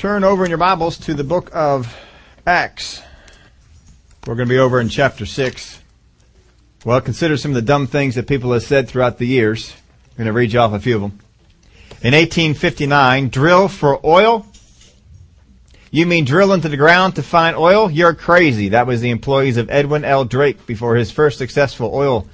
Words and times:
Turn 0.00 0.24
over 0.24 0.44
in 0.46 0.48
your 0.48 0.56
Bibles 0.56 0.96
to 1.00 1.12
the 1.12 1.24
book 1.24 1.50
of 1.52 1.94
Acts. 2.46 3.02
We're 4.26 4.34
going 4.34 4.48
to 4.48 4.54
be 4.54 4.58
over 4.58 4.80
in 4.80 4.88
chapter 4.88 5.26
6. 5.26 5.82
Well, 6.86 7.02
consider 7.02 7.36
some 7.36 7.50
of 7.50 7.56
the 7.56 7.60
dumb 7.60 7.86
things 7.86 8.14
that 8.14 8.26
people 8.26 8.50
have 8.54 8.62
said 8.62 8.88
throughout 8.88 9.18
the 9.18 9.26
years. 9.26 9.74
I'm 10.12 10.16
going 10.16 10.26
to 10.28 10.32
read 10.32 10.54
you 10.54 10.58
off 10.58 10.72
a 10.72 10.80
few 10.80 10.94
of 10.94 11.02
them. 11.02 11.18
In 12.00 12.14
1859, 12.14 13.28
drill 13.28 13.68
for 13.68 14.00
oil. 14.02 14.46
You 15.90 16.06
mean 16.06 16.24
drill 16.24 16.54
into 16.54 16.70
the 16.70 16.78
ground 16.78 17.16
to 17.16 17.22
find 17.22 17.54
oil? 17.54 17.90
You're 17.90 18.14
crazy. 18.14 18.70
That 18.70 18.86
was 18.86 19.02
the 19.02 19.10
employees 19.10 19.58
of 19.58 19.68
Edwin 19.68 20.06
L. 20.06 20.24
Drake 20.24 20.64
before 20.64 20.96
his 20.96 21.10
first 21.10 21.36
successful 21.36 21.90
oil 21.92 22.26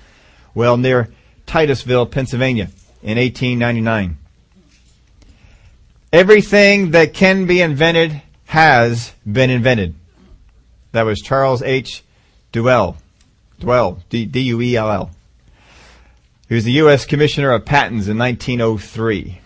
well 0.54 0.76
near 0.76 1.08
Titusville, 1.46 2.06
Pennsylvania 2.06 2.68
in 3.02 3.18
1899. 3.18 4.18
Everything 6.12 6.92
that 6.92 7.14
can 7.14 7.46
be 7.46 7.60
invented 7.60 8.22
has 8.46 9.12
been 9.30 9.50
invented. 9.50 9.94
That 10.92 11.02
was 11.02 11.20
Charles 11.20 11.62
H. 11.62 12.02
Duell. 12.52 12.96
Duell. 13.60 14.00
D-U-E-L-L. 14.08 15.10
He 16.48 16.54
was 16.54 16.64
the 16.64 16.72
U.S. 16.72 17.04
Commissioner 17.04 17.50
of 17.50 17.64
Patents 17.64 18.06
in 18.06 18.16
1903. 18.16 19.40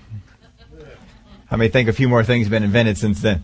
I 1.50 1.56
may 1.56 1.68
think 1.68 1.88
a 1.88 1.94
few 1.94 2.08
more 2.08 2.22
things 2.22 2.46
have 2.46 2.50
been 2.50 2.62
invented 2.62 2.98
since 2.98 3.22
then. 3.22 3.42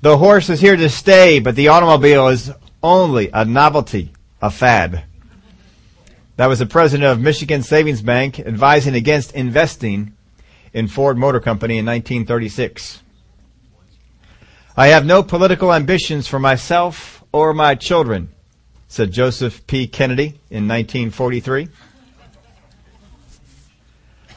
The 0.00 0.16
horse 0.16 0.48
is 0.48 0.60
here 0.60 0.76
to 0.76 0.88
stay, 0.88 1.38
but 1.38 1.54
the 1.54 1.68
automobile 1.68 2.28
is 2.28 2.50
only 2.82 3.30
a 3.32 3.44
novelty, 3.44 4.12
a 4.40 4.50
fad. 4.50 5.04
That 6.36 6.46
was 6.46 6.58
the 6.58 6.66
president 6.66 7.10
of 7.10 7.20
Michigan 7.20 7.62
Savings 7.62 8.02
Bank 8.02 8.40
advising 8.40 8.94
against 8.94 9.32
investing 9.32 10.15
in 10.76 10.86
Ford 10.86 11.16
Motor 11.16 11.40
Company 11.40 11.78
in 11.78 11.86
1936. 11.86 13.02
I 14.76 14.88
have 14.88 15.06
no 15.06 15.22
political 15.22 15.72
ambitions 15.72 16.28
for 16.28 16.38
myself 16.38 17.24
or 17.32 17.54
my 17.54 17.74
children, 17.74 18.28
said 18.86 19.10
Joseph 19.10 19.66
P. 19.66 19.86
Kennedy 19.86 20.38
in 20.50 20.68
1943. 20.68 21.68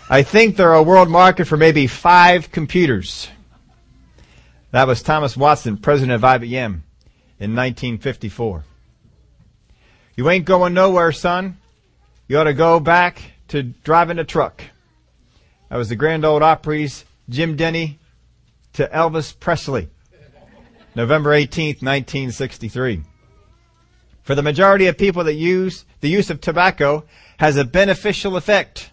I 0.09 0.23
think 0.23 0.55
there 0.55 0.69
are 0.69 0.75
a 0.75 0.81
world 0.81 1.09
market 1.09 1.43
for 1.43 1.57
maybe 1.57 1.87
five 1.87 2.53
computers. 2.53 3.27
That 4.71 4.87
was 4.87 5.03
Thomas 5.03 5.35
Watson, 5.35 5.75
president 5.75 6.13
of 6.13 6.21
IBM 6.21 6.83
in 7.37 7.53
1954. 7.53 8.63
You 10.15 10.29
ain't 10.29 10.45
going 10.45 10.73
nowhere, 10.73 11.11
son. 11.11 11.57
You 12.29 12.37
ought 12.37 12.45
to 12.45 12.53
go 12.53 12.79
back 12.79 13.21
to 13.49 13.61
driving 13.61 14.19
a 14.19 14.23
truck. 14.23 14.63
That 15.69 15.77
was 15.77 15.89
the 15.89 15.95
Grand 15.95 16.25
Old 16.25 16.41
Opry's 16.41 17.05
Jim 17.29 17.55
Denny 17.55 17.99
to 18.73 18.87
Elvis 18.87 19.39
Presley. 19.39 19.89
November 20.95 21.29
18th, 21.29 21.83
1963. 21.83 23.03
For 24.23 24.33
the 24.33 24.41
majority 24.41 24.87
of 24.87 24.97
people 24.97 25.23
that 25.23 25.35
use, 25.35 25.85
the 26.01 26.09
use 26.09 26.31
of 26.31 26.41
tobacco 26.41 27.05
has 27.37 27.55
a 27.55 27.63
beneficial 27.63 28.35
effect. 28.35 28.89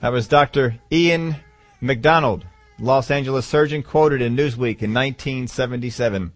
That 0.00 0.12
was 0.12 0.28
Dr. 0.28 0.78
Ian 0.90 1.36
McDonald, 1.80 2.44
Los 2.78 3.10
Angeles 3.10 3.46
surgeon 3.46 3.82
quoted 3.82 4.20
in 4.20 4.36
Newsweek 4.36 4.82
in 4.82 4.92
1977. 4.92 6.32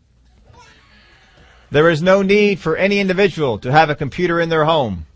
There 1.70 1.90
is 1.90 2.00
no 2.00 2.22
need 2.22 2.60
for 2.60 2.76
any 2.76 2.98
individual 2.98 3.58
to 3.58 3.72
have 3.72 3.90
a 3.90 3.94
computer 3.94 4.40
in 4.40 4.48
their 4.48 4.64
home. 4.64 5.06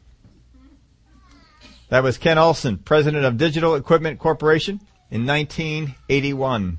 That 1.90 2.04
was 2.04 2.18
Ken 2.18 2.38
Olsen, 2.38 2.78
president 2.78 3.24
of 3.24 3.36
Digital 3.36 3.74
Equipment 3.74 4.20
Corporation 4.20 4.80
in 5.10 5.26
1981. 5.26 6.78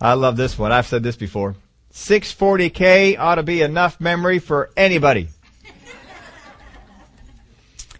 I 0.00 0.14
love 0.14 0.36
this 0.36 0.58
one. 0.58 0.72
I've 0.72 0.88
said 0.88 1.04
this 1.04 1.14
before. 1.14 1.54
640K 1.92 3.16
ought 3.16 3.36
to 3.36 3.44
be 3.44 3.62
enough 3.62 4.00
memory 4.00 4.40
for 4.40 4.70
anybody. 4.76 5.28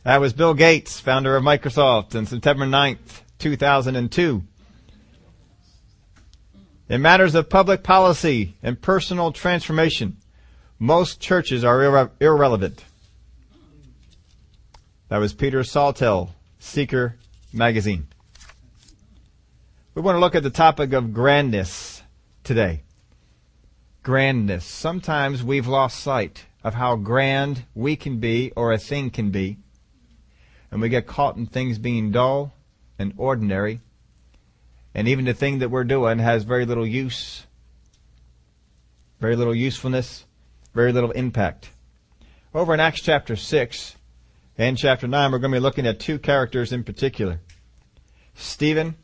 That 0.02 0.20
was 0.20 0.32
Bill 0.32 0.54
Gates, 0.54 0.98
founder 0.98 1.36
of 1.36 1.44
Microsoft, 1.44 2.16
on 2.16 2.26
September 2.26 2.64
9th, 2.64 3.20
2002. 3.38 4.42
In 6.88 7.02
matters 7.02 7.36
of 7.36 7.48
public 7.48 7.84
policy 7.84 8.56
and 8.64 8.82
personal 8.82 9.30
transformation, 9.30 10.16
most 10.80 11.20
churches 11.20 11.62
are 11.62 11.78
irre- 11.78 12.10
irrelevant. 12.18 12.84
That 15.10 15.18
was 15.18 15.34
Peter 15.34 15.62
Saltel, 15.62 16.30
Seeker 16.60 17.16
magazine. 17.52 18.06
We 19.92 20.02
want 20.02 20.14
to 20.14 20.20
look 20.20 20.36
at 20.36 20.44
the 20.44 20.50
topic 20.50 20.92
of 20.92 21.06
grandness 21.06 22.02
today. 22.44 22.82
Grandness. 24.04 24.62
Sometimes 24.62 25.42
we've 25.42 25.66
lost 25.66 25.98
sight 25.98 26.46
of 26.62 26.74
how 26.74 26.94
grand 26.94 27.64
we 27.74 27.96
can 27.96 28.20
be 28.20 28.52
or 28.54 28.72
a 28.72 28.78
thing 28.78 29.10
can 29.10 29.32
be. 29.32 29.56
And 30.70 30.80
we 30.80 30.88
get 30.88 31.08
caught 31.08 31.36
in 31.36 31.46
things 31.46 31.80
being 31.80 32.12
dull 32.12 32.54
and 32.96 33.12
ordinary. 33.16 33.80
And 34.94 35.08
even 35.08 35.24
the 35.24 35.34
thing 35.34 35.58
that 35.58 35.72
we're 35.72 35.82
doing 35.82 36.20
has 36.20 36.44
very 36.44 36.66
little 36.66 36.86
use, 36.86 37.46
very 39.18 39.34
little 39.34 39.56
usefulness, 39.56 40.24
very 40.72 40.92
little 40.92 41.10
impact. 41.10 41.70
Over 42.54 42.74
in 42.74 42.78
Acts 42.78 43.00
chapter 43.00 43.34
6, 43.34 43.96
in 44.60 44.76
chapter 44.76 45.08
9, 45.08 45.32
we're 45.32 45.38
going 45.38 45.52
to 45.52 45.56
be 45.56 45.62
looking 45.62 45.86
at 45.86 45.98
two 45.98 46.18
characters 46.18 46.70
in 46.70 46.84
particular 46.84 47.40
Stephen 48.34 48.94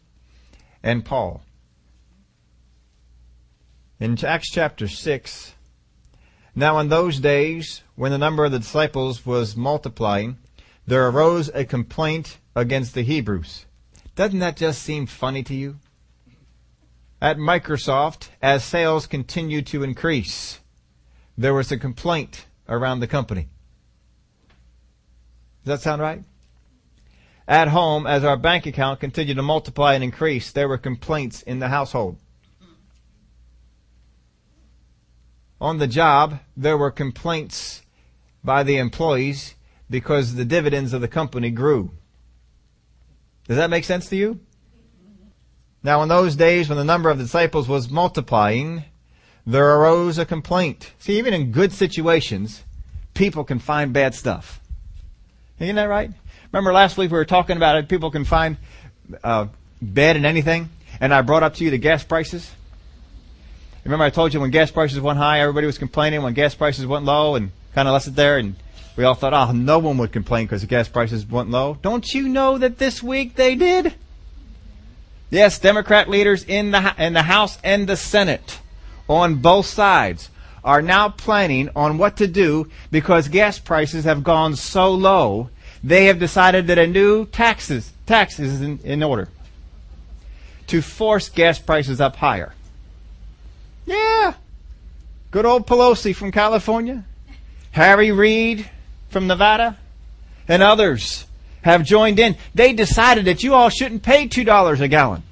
and 0.83 1.05
Paul. 1.05 1.43
In 3.99 4.23
Acts 4.23 4.51
chapter 4.51 4.87
6, 4.87 5.55
now 6.55 6.79
in 6.79 6.91
those 6.91 7.21
days, 7.21 7.83
when 7.95 8.13
the 8.13 8.19
number 8.19 8.45
of 8.45 8.53
the 8.53 8.59
disciples 8.59 9.25
was 9.25 9.57
multiplying, 9.57 10.37
there 10.87 11.09
arose 11.09 11.49
a 11.55 11.65
complaint 11.65 12.37
against 12.55 12.93
the 12.95 13.03
Hebrews. 13.03 13.65
Doesn't 14.15 14.41
that 14.41 14.59
just 14.59 14.83
seem 14.83 15.07
funny 15.07 15.43
to 15.45 15.55
you? 15.55 15.77
At 17.21 17.39
Microsoft, 17.39 18.29
as 18.43 18.63
sales 18.63 19.07
continued 19.07 19.67
to 19.69 19.83
increase, 19.83 20.61
there 21.39 21.55
was 21.55 21.73
a 21.73 21.79
complaint 21.79 22.45
around 22.69 23.01
the 23.01 23.07
company. 23.07 23.49
Does 25.67 25.81
that 25.81 25.83
sound 25.83 26.01
right? 26.01 26.23
At 27.49 27.67
home, 27.67 28.07
as 28.07 28.23
our 28.23 28.37
bank 28.37 28.67
account 28.67 29.01
continued 29.01 29.35
to 29.35 29.43
multiply 29.43 29.95
and 29.95 30.05
increase, 30.05 30.53
there 30.53 30.69
were 30.69 30.79
complaints 30.79 31.43
in 31.43 31.59
the 31.59 31.67
household. 31.67 32.19
On 35.61 35.79
the 35.79 35.89
job, 35.89 36.39
there 36.57 36.79
were 36.79 36.93
complaints 36.93 37.83
by 38.45 38.63
the 38.63 38.79
employees 38.79 39.57
because 39.91 40.37
the 40.37 40.45
dividends 40.45 40.93
of 40.93 41.01
the 41.01 41.09
company 41.09 41.51
grew. 41.51 41.91
Does 43.49 43.57
that 43.57 43.71
make 43.71 43.83
sense 43.83 44.09
to 44.11 44.17
you? 44.17 44.39
Now, 45.83 46.01
in 46.03 46.09
those 46.09 46.37
days 46.37 46.69
when 46.69 46.79
the 46.79 46.85
number 46.85 47.11
of 47.11 47.19
disciples 47.19 47.67
was 47.67 47.91
multiplying, 47.91 48.85
there 49.45 49.77
arose 49.77 50.17
a 50.17 50.25
complaint. 50.25 50.93
See, 51.01 51.19
even 51.19 51.35
in 51.35 51.51
good 51.51 51.73
situations, 51.73 52.63
people 53.15 53.43
can 53.43 53.59
find 53.59 53.93
bad 53.93 54.15
stuff. 54.15 54.61
Isn't 55.59 55.77
that 55.77 55.85
right? 55.85 56.11
Remember 56.53 56.73
last 56.73 56.97
week 56.99 57.11
we 57.11 57.17
were 57.17 57.25
talking 57.25 57.57
about 57.57 57.77
it. 57.77 57.89
People 57.89 58.11
can 58.11 58.25
find 58.25 58.57
uh, 59.25 59.47
bed 59.81 60.17
and 60.17 60.27
anything, 60.27 60.69
and 61.01 61.15
I 61.15 61.23
brought 61.23 61.43
up 61.43 61.55
to 61.55 61.65
you 61.65 61.71
the 61.71 61.79
gas 61.79 62.05
prices. 62.05 62.51
Remember 63.85 64.05
I 64.05 64.11
told 64.11 64.35
you 64.35 64.41
when 64.41 64.51
gas 64.51 64.71
prices 64.71 65.01
went 65.01 65.19
high, 65.19 65.41
everybody 65.41 65.67
was 65.67 65.79
complaining. 65.79 66.23
When 66.23 66.35
gas 66.35 66.55
prices 66.55 66.87
went 66.87 67.05
low, 67.05 67.37
and 67.37 67.53
kind 67.75 67.89
of 67.89 67.93
left 67.93 68.07
it 68.07 68.17
there, 68.17 68.39
and 68.39 68.57
we 68.97 69.05
all 69.05 69.15
thought, 69.15 69.35
oh, 69.35 69.53
no 69.53 69.79
one 69.79 69.99
would 69.99 70.13
complain 70.13 70.47
because 70.47 70.63
the 70.63 70.67
gas 70.67 70.89
prices 70.89 71.27
went 71.27 71.51
low. 71.51 71.79
Don't 71.83 72.13
you 72.13 72.29
know 72.29 72.59
that 72.59 72.79
this 72.79 73.03
week 73.03 73.37
they 73.37 73.55
did? 73.55 73.95
Yes, 75.31 75.59
Democrat 75.59 76.09
leaders 76.09 76.45
in 76.45 76.71
the 76.71 76.95
in 76.99 77.13
the 77.13 77.23
House 77.23 77.59
and 77.63 77.87
the 77.87 77.97
Senate, 77.97 78.61
on 79.09 79.37
both 79.37 79.67
sides, 79.67 80.31
are 80.67 80.83
now 80.83 81.09
planning 81.09 81.71
on 81.77 81.97
what 81.97 82.17
to 82.17 82.27
do 82.27 82.69
because 82.91 83.29
gas 83.29 83.59
prices 83.59 84.05
have 84.05 84.25
gone 84.25 84.57
so 84.57 84.93
low. 84.93 85.49
They 85.83 86.07
have 86.07 86.19
decided 86.19 86.67
that 86.67 86.79
a 86.79 86.87
new 86.87 87.27
taxes 87.27 87.93
tax 88.05 88.41
is 88.41 88.61
in, 88.61 88.81
in 88.81 89.03
order 89.03 89.29
to 90.67 90.83
force 90.83 91.29
gas 91.29 91.61
prices 91.61 92.01
up 92.01 92.17
higher. 92.17 92.53
Yeah. 93.87 94.35
Good 95.31 95.47
old 95.47 95.67
Pelosi 95.67 96.15
from 96.15 96.33
California, 96.33 97.05
Harry 97.71 98.11
Reid 98.11 98.69
from 99.09 99.29
Nevada, 99.29 99.79
and 100.49 100.63
others 100.63 101.27
have 101.63 101.85
joined 101.85 102.19
in. 102.19 102.37
They 102.55 102.73
decided 102.73 103.27
that 103.27 103.45
you 103.45 103.55
all 103.55 103.69
shouldn't 103.69 104.03
pay 104.03 104.27
$2 104.27 104.81
a 104.81 104.89
gallon 104.89 105.23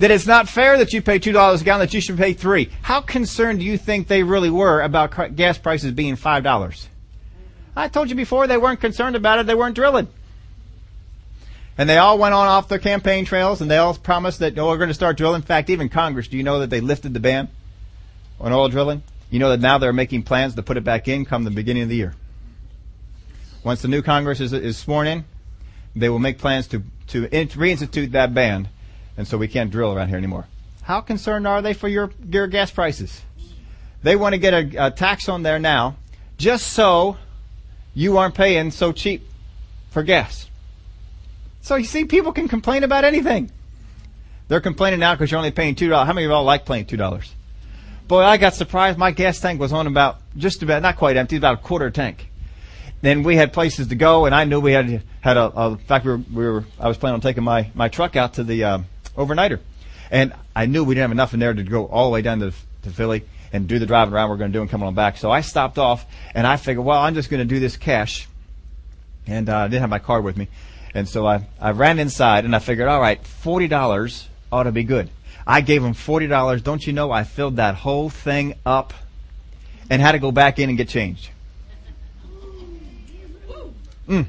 that 0.00 0.10
it's 0.10 0.26
not 0.26 0.48
fair 0.48 0.78
that 0.78 0.92
you 0.92 1.02
pay 1.02 1.18
two 1.18 1.32
dollars 1.32 1.60
a 1.60 1.64
gallon, 1.64 1.80
that 1.80 1.94
you 1.94 2.00
should 2.00 2.16
pay 2.16 2.32
three. 2.32 2.70
How 2.82 3.02
concerned 3.02 3.60
do 3.60 3.66
you 3.66 3.76
think 3.78 4.08
they 4.08 4.22
really 4.22 4.50
were 4.50 4.80
about 4.80 5.36
gas 5.36 5.58
prices 5.58 5.92
being 5.92 6.16
five 6.16 6.42
dollars? 6.42 6.88
I 7.76 7.88
told 7.88 8.08
you 8.08 8.16
before 8.16 8.46
they 8.46 8.56
weren't 8.56 8.80
concerned 8.80 9.14
about 9.14 9.38
it. 9.38 9.46
They 9.46 9.54
weren't 9.54 9.74
drilling. 9.74 10.08
And 11.78 11.88
they 11.88 11.98
all 11.98 12.18
went 12.18 12.34
on 12.34 12.48
off 12.48 12.68
their 12.68 12.78
campaign 12.78 13.24
trails 13.24 13.60
and 13.60 13.70
they 13.70 13.76
all 13.76 13.94
promised 13.94 14.40
that, 14.40 14.58
oh, 14.58 14.68
we're 14.68 14.76
going 14.76 14.88
to 14.88 14.94
start 14.94 15.16
drilling. 15.16 15.40
In 15.40 15.46
fact, 15.46 15.70
even 15.70 15.88
Congress, 15.88 16.28
do 16.28 16.36
you 16.36 16.42
know 16.42 16.58
that 16.60 16.68
they 16.68 16.80
lifted 16.80 17.14
the 17.14 17.20
ban 17.20 17.48
on 18.40 18.52
oil 18.52 18.68
drilling? 18.68 19.02
You 19.30 19.38
know 19.38 19.50
that 19.50 19.60
now 19.60 19.78
they're 19.78 19.92
making 19.92 20.24
plans 20.24 20.54
to 20.56 20.62
put 20.62 20.76
it 20.76 20.84
back 20.84 21.08
in 21.08 21.24
come 21.24 21.44
the 21.44 21.50
beginning 21.50 21.84
of 21.84 21.88
the 21.88 21.96
year. 21.96 22.14
Once 23.62 23.82
the 23.82 23.88
new 23.88 24.02
Congress 24.02 24.40
is, 24.40 24.52
is 24.52 24.76
sworn 24.76 25.06
in, 25.06 25.24
they 25.94 26.08
will 26.08 26.18
make 26.18 26.38
plans 26.38 26.66
to, 26.68 26.82
to 27.08 27.28
reinstitute 27.28 28.12
that 28.12 28.34
ban. 28.34 28.68
And 29.20 29.28
so 29.28 29.36
we 29.36 29.48
can't 29.48 29.70
drill 29.70 29.92
around 29.92 30.08
here 30.08 30.16
anymore. 30.16 30.46
How 30.80 31.02
concerned 31.02 31.46
are 31.46 31.60
they 31.60 31.74
for 31.74 31.88
your, 31.88 32.10
your 32.26 32.46
gas 32.46 32.70
prices? 32.70 33.20
They 34.02 34.16
want 34.16 34.32
to 34.32 34.38
get 34.38 34.54
a, 34.54 34.86
a 34.86 34.90
tax 34.90 35.28
on 35.28 35.42
there 35.42 35.58
now 35.58 35.96
just 36.38 36.68
so 36.68 37.18
you 37.92 38.16
aren't 38.16 38.34
paying 38.34 38.70
so 38.70 38.92
cheap 38.92 39.28
for 39.90 40.02
gas. 40.02 40.48
So 41.60 41.76
you 41.76 41.84
see, 41.84 42.06
people 42.06 42.32
can 42.32 42.48
complain 42.48 42.82
about 42.82 43.04
anything. 43.04 43.50
They're 44.48 44.62
complaining 44.62 45.00
now 45.00 45.12
because 45.12 45.30
you're 45.30 45.36
only 45.36 45.50
paying 45.50 45.74
two 45.74 45.90
dollars. 45.90 46.06
How 46.06 46.14
many 46.14 46.24
of 46.24 46.30
y'all 46.30 46.42
like 46.42 46.64
paying 46.64 46.86
two 46.86 46.96
dollars? 46.96 47.34
Boy, 48.08 48.22
I 48.22 48.38
got 48.38 48.54
surprised. 48.54 48.96
My 48.96 49.10
gas 49.10 49.38
tank 49.38 49.60
was 49.60 49.70
on 49.70 49.86
about 49.86 50.22
just 50.34 50.62
about 50.62 50.80
not 50.80 50.96
quite 50.96 51.18
empty, 51.18 51.36
about 51.36 51.58
a 51.58 51.62
quarter 51.62 51.90
tank. 51.90 52.30
Then 53.02 53.22
we 53.22 53.36
had 53.36 53.52
places 53.52 53.88
to 53.88 53.94
go, 53.96 54.24
and 54.24 54.34
I 54.34 54.44
knew 54.44 54.60
we 54.60 54.72
had 54.72 55.02
had 55.20 55.36
a. 55.36 55.60
a 55.60 55.72
in 55.72 55.76
fact, 55.76 56.06
we 56.06 56.12
were, 56.12 56.16
we 56.32 56.48
were 56.48 56.64
I 56.78 56.88
was 56.88 56.96
planning 56.96 57.16
on 57.16 57.20
taking 57.20 57.44
my 57.44 57.70
my 57.74 57.88
truck 57.88 58.16
out 58.16 58.32
to 58.34 58.44
the 58.44 58.64
um, 58.64 58.86
overnighter, 59.16 59.60
and 60.10 60.32
I 60.54 60.66
knew 60.66 60.84
we 60.84 60.94
didn't 60.94 61.02
have 61.02 61.12
enough 61.12 61.34
in 61.34 61.40
there 61.40 61.54
to 61.54 61.62
go 61.62 61.86
all 61.86 62.06
the 62.06 62.12
way 62.12 62.22
down 62.22 62.40
to, 62.40 62.52
to 62.82 62.90
Philly 62.90 63.24
and 63.52 63.66
do 63.68 63.78
the 63.78 63.86
driving 63.86 64.14
around 64.14 64.30
we're 64.30 64.36
going 64.36 64.52
to 64.52 64.56
do 64.56 64.62
and 64.62 64.70
come 64.70 64.82
on 64.82 64.94
back. 64.94 65.16
So 65.16 65.30
I 65.30 65.40
stopped 65.40 65.78
off, 65.78 66.06
and 66.34 66.46
I 66.46 66.56
figured, 66.56 66.84
well, 66.84 67.00
I'm 67.00 67.14
just 67.14 67.30
going 67.30 67.40
to 67.40 67.54
do 67.54 67.60
this 67.60 67.76
cash, 67.76 68.28
and 69.26 69.48
uh, 69.48 69.58
I 69.58 69.68
didn't 69.68 69.80
have 69.80 69.90
my 69.90 69.98
card 69.98 70.24
with 70.24 70.36
me. 70.36 70.48
And 70.94 71.08
so 71.08 71.26
I, 71.26 71.46
I 71.60 71.70
ran 71.70 71.98
inside 71.98 72.44
and 72.44 72.54
I 72.54 72.58
figured, 72.58 72.88
all 72.88 73.00
right, 73.00 73.22
$40 73.22 74.26
ought 74.50 74.64
to 74.64 74.72
be 74.72 74.84
good. 74.84 75.08
I 75.46 75.60
gave 75.60 75.84
him 75.84 75.94
$40. 75.94 76.62
Don't 76.62 76.86
you 76.86 76.92
know 76.92 77.10
I 77.10 77.24
filled 77.24 77.56
that 77.56 77.76
whole 77.76 78.10
thing 78.10 78.54
up 78.66 78.92
and 79.88 80.02
had 80.02 80.12
to 80.12 80.18
go 80.18 80.32
back 80.32 80.58
in 80.58 80.68
and 80.68 80.78
get 80.78 80.88
changed. 80.88 81.30
Mm. 84.08 84.26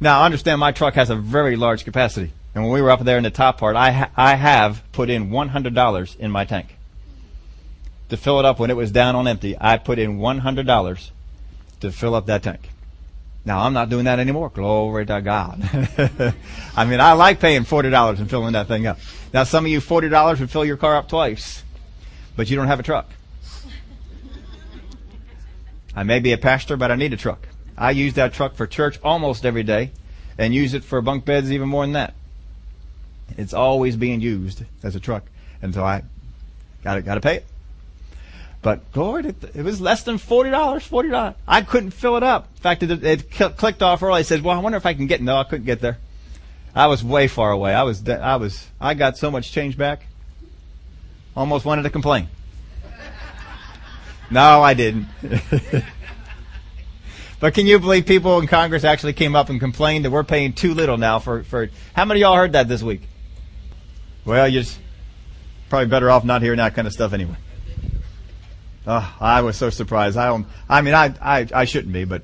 Now, 0.00 0.20
I 0.20 0.24
understand 0.24 0.58
my 0.58 0.72
truck 0.72 0.94
has 0.94 1.10
a 1.10 1.16
very 1.16 1.54
large 1.54 1.84
capacity. 1.84 2.32
And 2.54 2.64
when 2.64 2.72
we 2.72 2.82
were 2.82 2.90
up 2.90 3.00
there 3.00 3.16
in 3.16 3.24
the 3.24 3.30
top 3.30 3.58
part, 3.58 3.76
I, 3.76 3.92
ha- 3.92 4.10
I 4.16 4.34
have 4.34 4.82
put 4.92 5.08
in 5.08 5.30
$100 5.30 6.16
in 6.18 6.30
my 6.30 6.44
tank. 6.44 6.76
To 8.10 8.16
fill 8.16 8.38
it 8.38 8.44
up 8.44 8.58
when 8.58 8.70
it 8.70 8.76
was 8.76 8.90
down 8.90 9.16
on 9.16 9.26
empty, 9.26 9.56
I 9.58 9.78
put 9.78 9.98
in 9.98 10.18
$100 10.18 11.10
to 11.80 11.92
fill 11.92 12.14
up 12.14 12.26
that 12.26 12.42
tank. 12.42 12.68
Now 13.44 13.60
I'm 13.60 13.72
not 13.72 13.88
doing 13.88 14.04
that 14.04 14.18
anymore. 14.20 14.50
Glory 14.50 15.06
to 15.06 15.20
God. 15.20 15.60
I 16.76 16.84
mean, 16.84 17.00
I 17.00 17.12
like 17.14 17.40
paying 17.40 17.64
forty 17.64 17.90
dollars 17.90 18.20
and 18.20 18.30
filling 18.30 18.52
that 18.52 18.68
thing 18.68 18.86
up. 18.86 18.98
Now 19.34 19.42
some 19.42 19.64
of 19.64 19.70
you 19.70 19.80
forty 19.80 20.08
dollars 20.08 20.38
would 20.38 20.50
fill 20.50 20.64
your 20.64 20.76
car 20.76 20.94
up 20.94 21.08
twice, 21.08 21.64
but 22.36 22.48
you 22.48 22.56
don't 22.56 22.68
have 22.68 22.78
a 22.78 22.84
truck. 22.84 23.10
I 25.94 26.04
may 26.04 26.20
be 26.20 26.32
a 26.32 26.38
pastor, 26.38 26.76
but 26.76 26.92
I 26.92 26.94
need 26.94 27.12
a 27.12 27.16
truck. 27.16 27.48
I 27.76 27.90
use 27.90 28.14
that 28.14 28.32
truck 28.32 28.54
for 28.54 28.66
church 28.66 29.00
almost 29.02 29.44
every 29.44 29.64
day, 29.64 29.90
and 30.38 30.54
use 30.54 30.72
it 30.72 30.84
for 30.84 31.02
bunk 31.02 31.24
beds 31.24 31.50
even 31.50 31.68
more 31.68 31.84
than 31.84 31.94
that. 31.94 32.14
It's 33.38 33.54
always 33.54 33.96
being 33.96 34.20
used 34.20 34.64
as 34.82 34.94
a 34.94 35.00
truck, 35.00 35.24
and 35.60 35.74
so 35.74 35.84
I 35.84 36.02
got 36.84 36.94
to 36.94 37.02
got 37.02 37.14
to 37.14 37.20
pay 37.20 37.36
it. 37.36 37.46
But 38.62 38.80
Lord, 38.94 39.26
it, 39.26 39.36
it 39.54 39.64
was 39.64 39.80
less 39.80 40.04
than 40.04 40.18
forty 40.18 40.50
dollars. 40.50 40.86
Forty 40.86 41.10
dollars. 41.10 41.34
I 41.46 41.62
couldn't 41.62 41.90
fill 41.90 42.16
it 42.16 42.22
up. 42.22 42.48
In 42.56 42.62
fact, 42.62 42.82
it, 42.84 43.04
it 43.04 43.30
clicked 43.30 43.82
off 43.82 44.02
early. 44.02 44.20
I 44.20 44.22
said, 44.22 44.42
"Well, 44.42 44.56
I 44.56 44.60
wonder 44.60 44.78
if 44.78 44.86
I 44.86 44.94
can 44.94 45.08
get." 45.08 45.20
No, 45.20 45.36
I 45.36 45.44
couldn't 45.44 45.66
get 45.66 45.80
there. 45.80 45.98
I 46.74 46.86
was 46.86 47.02
way 47.02 47.26
far 47.26 47.50
away. 47.50 47.74
I 47.74 47.82
was. 47.82 48.08
I 48.08 48.36
was. 48.36 48.66
I 48.80 48.94
got 48.94 49.18
so 49.18 49.30
much 49.30 49.50
change 49.50 49.76
back. 49.76 50.06
Almost 51.36 51.64
wanted 51.64 51.82
to 51.82 51.90
complain. 51.90 52.28
No, 54.30 54.62
I 54.62 54.72
didn't. 54.72 55.08
but 57.40 57.52
can 57.52 57.66
you 57.66 57.78
believe 57.78 58.06
people 58.06 58.38
in 58.38 58.46
Congress 58.46 58.82
actually 58.82 59.12
came 59.12 59.36
up 59.36 59.50
and 59.50 59.60
complained 59.60 60.06
that 60.06 60.10
we're 60.10 60.24
paying 60.24 60.54
too 60.54 60.72
little 60.72 60.96
now 60.96 61.18
for 61.18 61.42
for? 61.42 61.68
How 61.94 62.04
many 62.04 62.20
of 62.20 62.22
y'all 62.22 62.36
heard 62.36 62.52
that 62.52 62.68
this 62.68 62.82
week? 62.82 63.02
Well, 64.24 64.48
you're 64.48 64.64
probably 65.68 65.88
better 65.88 66.10
off 66.10 66.24
not 66.24 66.42
hearing 66.42 66.58
that 66.58 66.74
kind 66.74 66.86
of 66.86 66.92
stuff 66.92 67.12
anyway. 67.12 67.36
Oh, 68.86 69.16
I 69.20 69.42
was 69.42 69.56
so 69.56 69.70
surprised. 69.70 70.16
I 70.16 70.26
don't, 70.26 70.46
I 70.68 70.82
mean, 70.82 70.94
I, 70.94 71.14
I, 71.20 71.46
I 71.54 71.64
shouldn't 71.64 71.92
be, 71.92 72.04
but 72.04 72.22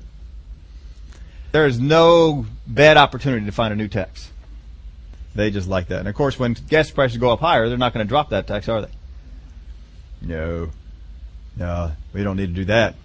there 1.51 1.65
is 1.65 1.79
no 1.79 2.45
bad 2.67 2.97
opportunity 2.97 3.45
to 3.45 3.51
find 3.51 3.73
a 3.73 3.75
new 3.75 3.87
tax. 3.87 4.31
They 5.35 5.51
just 5.51 5.67
like 5.67 5.87
that. 5.87 5.99
And 5.99 6.07
of 6.07 6.15
course, 6.15 6.37
when 6.37 6.53
gas 6.53 6.91
prices 6.91 7.17
go 7.17 7.31
up 7.31 7.39
higher, 7.39 7.69
they're 7.69 7.77
not 7.77 7.93
going 7.93 8.05
to 8.05 8.09
drop 8.09 8.29
that 8.29 8.47
tax, 8.47 8.67
are 8.67 8.81
they? 8.81 8.91
No. 10.21 10.69
No, 11.57 11.91
we 12.13 12.23
don't 12.23 12.37
need 12.37 12.47
to 12.47 12.53
do 12.53 12.65
that. 12.65 12.95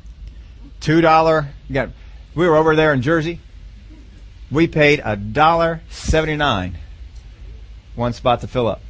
Two 0.81 1.01
dollar, 1.01 1.49
got, 1.73 1.91
we 2.35 2.47
were 2.47 2.57
over 2.57 2.77
there 2.77 2.93
in 2.93 3.03
Jersey. 3.03 3.41
We 4.51 4.69
paid 4.69 5.01
a 5.05 5.17
dollar 5.17 5.81
seventy 5.91 6.37
nine 6.37 6.79
one 7.95 8.13
spot 8.13 8.43
to 8.43 8.47
fill 8.47 8.69
up. 8.69 8.81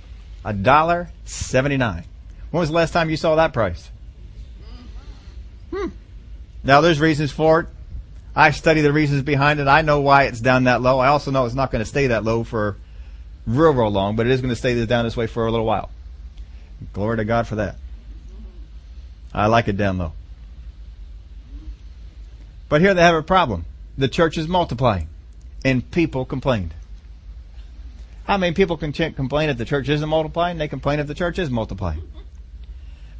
A 0.45 0.53
dollar 0.53 1.11
seventy 1.25 1.77
nine. 1.77 2.05
When 2.51 2.61
was 2.61 2.69
the 2.69 2.75
last 2.75 2.93
time 2.93 3.11
you 3.11 3.17
saw 3.17 3.37
that 3.37 3.53
price? 3.53 3.91
Hmm. 5.71 5.89
Now 6.63 6.81
there's 6.81 7.01
reasons 7.01 7.33
for 7.33 7.61
it. 7.61 7.67
I 8.37 8.51
study 8.51 8.81
the 8.81 8.93
reasons 8.93 9.23
behind 9.23 9.61
it. 9.61 9.69
I 9.69 9.83
know 9.83 10.01
why 10.01 10.25
it's 10.25 10.41
down 10.41 10.65
that 10.65 10.83
low. 10.83 10.99
I 10.99 11.09
also 11.09 11.31
know 11.31 11.45
it's 11.45 11.55
not 11.55 11.71
going 11.71 11.83
to 11.83 11.89
stay 11.89 12.09
that 12.09 12.25
low 12.25 12.43
for 12.43 12.77
real, 13.47 13.73
real 13.73 13.91
long, 13.91 14.17
but 14.17 14.27
it 14.27 14.33
is 14.33 14.41
going 14.41 14.51
to 14.51 14.57
stay 14.57 14.85
down 14.87 15.05
this 15.05 15.17
way 15.17 15.27
for 15.27 15.47
a 15.47 15.51
little 15.51 15.67
while. 15.67 15.91
Glory 16.93 17.19
to 17.19 17.25
God 17.25 17.47
for 17.47 17.57
that. 17.57 17.77
I 19.33 19.47
like 19.47 19.69
it 19.69 19.77
down 19.77 19.99
low. 19.99 20.13
But 22.69 22.81
here 22.81 22.95
they 22.95 23.03
have 23.03 23.15
a 23.15 23.23
problem. 23.23 23.67
The 23.97 24.09
church 24.09 24.37
is 24.37 24.49
multiplying, 24.49 25.09
and 25.65 25.89
people 25.91 26.25
complained. 26.25 26.75
How 28.25 28.39
many 28.39 28.55
people 28.55 28.77
can 28.77 28.93
complain 28.93 29.51
if 29.51 29.59
the 29.59 29.65
church 29.65 29.89
isn't 29.89 30.09
multiplying? 30.09 30.59
They 30.59 30.69
complain 30.69 30.99
if 30.99 31.07
the 31.07 31.15
church 31.15 31.39
is 31.39 31.51
multiplying. 31.51 32.03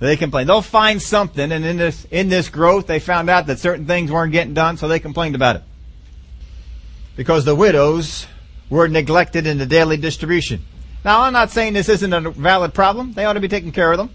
They 0.01 0.17
complain. 0.17 0.47
They'll 0.47 0.63
find 0.63 1.01
something, 1.01 1.53
and 1.53 1.65
in 1.65 1.77
this 1.77 2.07
in 2.11 2.29
this 2.29 2.49
growth, 2.49 2.87
they 2.87 2.99
found 2.99 3.31
out 3.31 3.47
that 3.47 3.59
certain 3.59 3.87
things 3.87 4.11
weren't 4.11 4.33
getting 4.33 4.55
done, 4.55 4.77
so 4.77 4.89
they 4.89 4.99
complained 4.99 5.35
about 5.35 5.57
it. 5.57 5.63
Because 7.17 7.45
the 7.45 7.55
widows 7.55 8.27
were 8.69 8.89
neglected 8.89 9.47
in 9.47 9.59
the 9.59 9.67
daily 9.67 9.97
distribution. 9.97 10.65
Now, 11.05 11.21
I'm 11.21 11.33
not 11.33 11.51
saying 11.51 11.75
this 11.75 11.89
isn't 11.89 12.13
a 12.13 12.31
valid 12.31 12.75
problem. 12.75 13.13
They 13.13 13.25
ought 13.25 13.35
to 13.35 13.41
be 13.41 13.49
taking 13.49 13.73
care 13.73 13.93
of 13.93 13.99
them. 13.99 14.11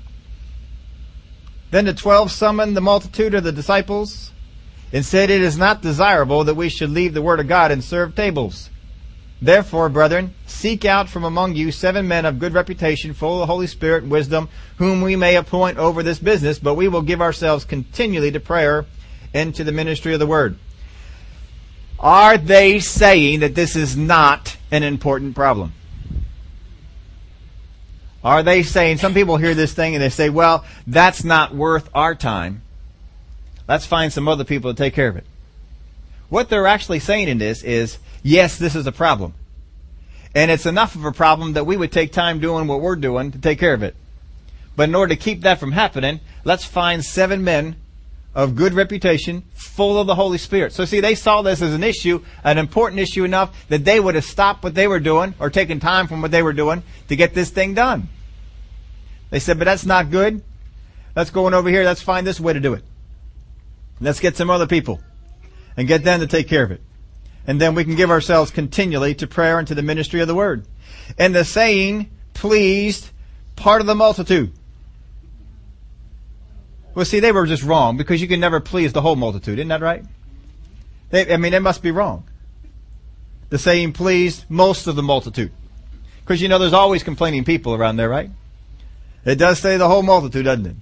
Then 1.71 1.85
the 1.85 1.93
twelve 1.93 2.31
summoned 2.31 2.75
the 2.75 2.81
multitude 2.81 3.35
of 3.35 3.43
the 3.43 3.51
disciples 3.51 4.31
and 4.91 5.05
said, 5.05 5.29
It 5.29 5.41
is 5.41 5.57
not 5.57 5.81
desirable 5.81 6.43
that 6.45 6.55
we 6.55 6.67
should 6.67 6.89
leave 6.89 7.13
the 7.13 7.21
word 7.21 7.39
of 7.39 7.47
God 7.47 7.71
and 7.71 7.83
serve 7.83 8.15
tables. 8.15 8.69
Therefore, 9.41 9.87
brethren, 9.87 10.33
seek 10.47 10.83
out 10.83 11.07
from 11.07 11.23
among 11.23 11.55
you 11.55 11.71
seven 11.71 12.07
men 12.07 12.25
of 12.25 12.39
good 12.39 12.53
reputation, 12.53 13.13
full 13.13 13.35
of 13.35 13.39
the 13.39 13.51
Holy 13.51 13.67
Spirit 13.67 14.03
and 14.03 14.11
wisdom, 14.11 14.49
whom 14.77 15.01
we 15.01 15.15
may 15.15 15.35
appoint 15.35 15.77
over 15.77 16.03
this 16.03 16.19
business, 16.19 16.59
but 16.59 16.75
we 16.75 16.89
will 16.89 17.01
give 17.01 17.21
ourselves 17.21 17.63
continually 17.63 18.31
to 18.31 18.39
prayer 18.39 18.85
and 19.33 19.55
to 19.55 19.63
the 19.63 19.71
ministry 19.71 20.13
of 20.13 20.19
the 20.19 20.27
word. 20.27 20.57
Are 21.99 22.37
they 22.37 22.79
saying 22.79 23.41
that 23.41 23.55
this 23.55 23.75
is 23.75 23.95
not 23.95 24.57
an 24.71 24.83
important 24.83 25.35
problem? 25.35 25.73
Are 28.23 28.43
they 28.43 28.63
saying, 28.63 28.97
some 28.97 29.13
people 29.13 29.37
hear 29.37 29.55
this 29.55 29.73
thing 29.73 29.95
and 29.95 30.03
they 30.03 30.09
say, 30.09 30.29
well, 30.29 30.65
that's 30.85 31.23
not 31.23 31.55
worth 31.55 31.89
our 31.93 32.15
time. 32.15 32.61
Let's 33.67 33.85
find 33.85 34.11
some 34.11 34.27
other 34.27 34.43
people 34.43 34.73
to 34.73 34.77
take 34.77 34.93
care 34.93 35.07
of 35.07 35.15
it. 35.15 35.25
What 36.29 36.49
they're 36.49 36.67
actually 36.67 36.99
saying 36.99 37.27
in 37.27 37.39
this 37.39 37.63
is, 37.63 37.97
yes, 38.23 38.57
this 38.57 38.75
is 38.75 38.87
a 38.87 38.91
problem. 38.91 39.33
And 40.35 40.51
it's 40.51 40.67
enough 40.67 40.95
of 40.95 41.05
a 41.05 41.11
problem 41.11 41.53
that 41.53 41.65
we 41.65 41.75
would 41.75 41.91
take 41.91 42.11
time 42.11 42.39
doing 42.39 42.67
what 42.67 42.81
we're 42.81 42.95
doing 42.95 43.31
to 43.31 43.39
take 43.39 43.59
care 43.59 43.73
of 43.73 43.81
it. 43.81 43.95
But 44.75 44.89
in 44.89 44.95
order 44.95 45.15
to 45.15 45.21
keep 45.21 45.41
that 45.41 45.59
from 45.59 45.71
happening, 45.71 46.19
let's 46.43 46.65
find 46.65 47.03
seven 47.03 47.43
men 47.43 47.75
of 48.35 48.55
good 48.55 48.73
reputation, 48.73 49.43
full 49.55 49.99
of 49.99 50.05
the 50.05 50.13
Holy 50.13 50.37
Spirit. 50.37 50.71
So 50.71 50.85
see, 50.85 50.99
they 50.99 51.15
saw 51.15 51.41
this 51.41 51.63
as 51.63 51.73
an 51.73 51.83
issue, 51.83 52.23
an 52.43 52.59
important 52.59 53.01
issue 53.01 53.23
enough 53.23 53.67
that 53.69 53.83
they 53.83 53.99
would 53.99 54.13
have 54.13 54.23
stopped 54.23 54.63
what 54.63 54.75
they 54.75 54.87
were 54.87 54.99
doing 54.99 55.33
or 55.39 55.49
taken 55.49 55.79
time 55.79 56.07
from 56.07 56.21
what 56.21 56.29
they 56.29 56.43
were 56.43 56.53
doing 56.53 56.83
to 57.07 57.15
get 57.15 57.33
this 57.33 57.49
thing 57.49 57.73
done. 57.73 58.07
They 59.31 59.39
said, 59.39 59.57
but 59.57 59.65
that's 59.65 59.85
not 59.85 60.11
good. 60.11 60.43
Let's 61.15 61.31
go 61.31 61.47
on 61.47 61.55
over 61.55 61.69
here. 61.69 61.83
Let's 61.83 62.03
find 62.03 62.25
this 62.25 62.39
way 62.39 62.53
to 62.53 62.59
do 62.59 62.73
it. 62.73 62.83
Let's 63.99 64.19
get 64.19 64.37
some 64.37 64.51
other 64.51 64.67
people 64.67 65.01
and 65.79 65.87
get 65.87 66.03
them 66.03 66.19
to 66.19 66.27
take 66.27 66.47
care 66.47 66.63
of 66.63 66.69
it 66.69 66.81
and 67.49 67.59
then 67.59 67.73
we 67.73 67.83
can 67.83 67.95
give 67.95 68.11
ourselves 68.11 68.51
continually 68.51 69.15
to 69.15 69.25
prayer 69.25 69.57
and 69.57 69.67
to 69.67 69.73
the 69.73 69.81
ministry 69.81 70.21
of 70.21 70.27
the 70.27 70.35
word. 70.35 70.67
And 71.17 71.33
the 71.33 71.43
saying 71.43 72.11
pleased 72.35 73.09
part 73.55 73.81
of 73.81 73.87
the 73.87 73.95
multitude. 73.95 74.53
Well, 76.93 77.05
see, 77.05 77.19
they 77.19 77.31
were 77.31 77.47
just 77.47 77.63
wrong 77.63 77.97
because 77.97 78.21
you 78.21 78.27
can 78.27 78.39
never 78.39 78.59
please 78.59 78.93
the 78.93 79.01
whole 79.01 79.15
multitude. 79.15 79.57
Isn't 79.57 79.69
that 79.69 79.81
right? 79.81 80.05
They, 81.09 81.33
I 81.33 81.37
mean, 81.37 81.51
they 81.51 81.57
must 81.57 81.81
be 81.81 81.89
wrong. 81.89 82.23
The 83.49 83.57
saying 83.57 83.93
pleased 83.93 84.45
most 84.47 84.85
of 84.85 84.95
the 84.95 85.01
multitude. 85.01 85.51
Because 86.21 86.43
you 86.43 86.49
know 86.49 86.59
there's 86.59 86.71
always 86.71 87.01
complaining 87.01 87.45
people 87.45 87.73
around 87.73 87.95
there, 87.95 88.09
right? 88.09 88.29
It 89.25 89.37
does 89.37 89.57
say 89.57 89.77
the 89.77 89.87
whole 89.87 90.03
multitude, 90.03 90.45
doesn't 90.45 90.67
it? 90.67 90.75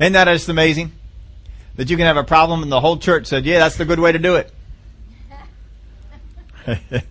Isn't 0.00 0.14
that 0.14 0.24
just 0.24 0.48
amazing? 0.48 0.92
That 1.76 1.90
you 1.90 1.96
can 1.96 2.06
have 2.06 2.16
a 2.16 2.24
problem 2.24 2.62
and 2.62 2.72
the 2.72 2.80
whole 2.80 2.96
church 2.96 3.26
said, 3.26 3.44
yeah, 3.44 3.58
that's 3.58 3.76
the 3.76 3.84
good 3.84 4.00
way 4.00 4.12
to 4.12 4.18
do 4.18 4.36
it. 4.36 4.52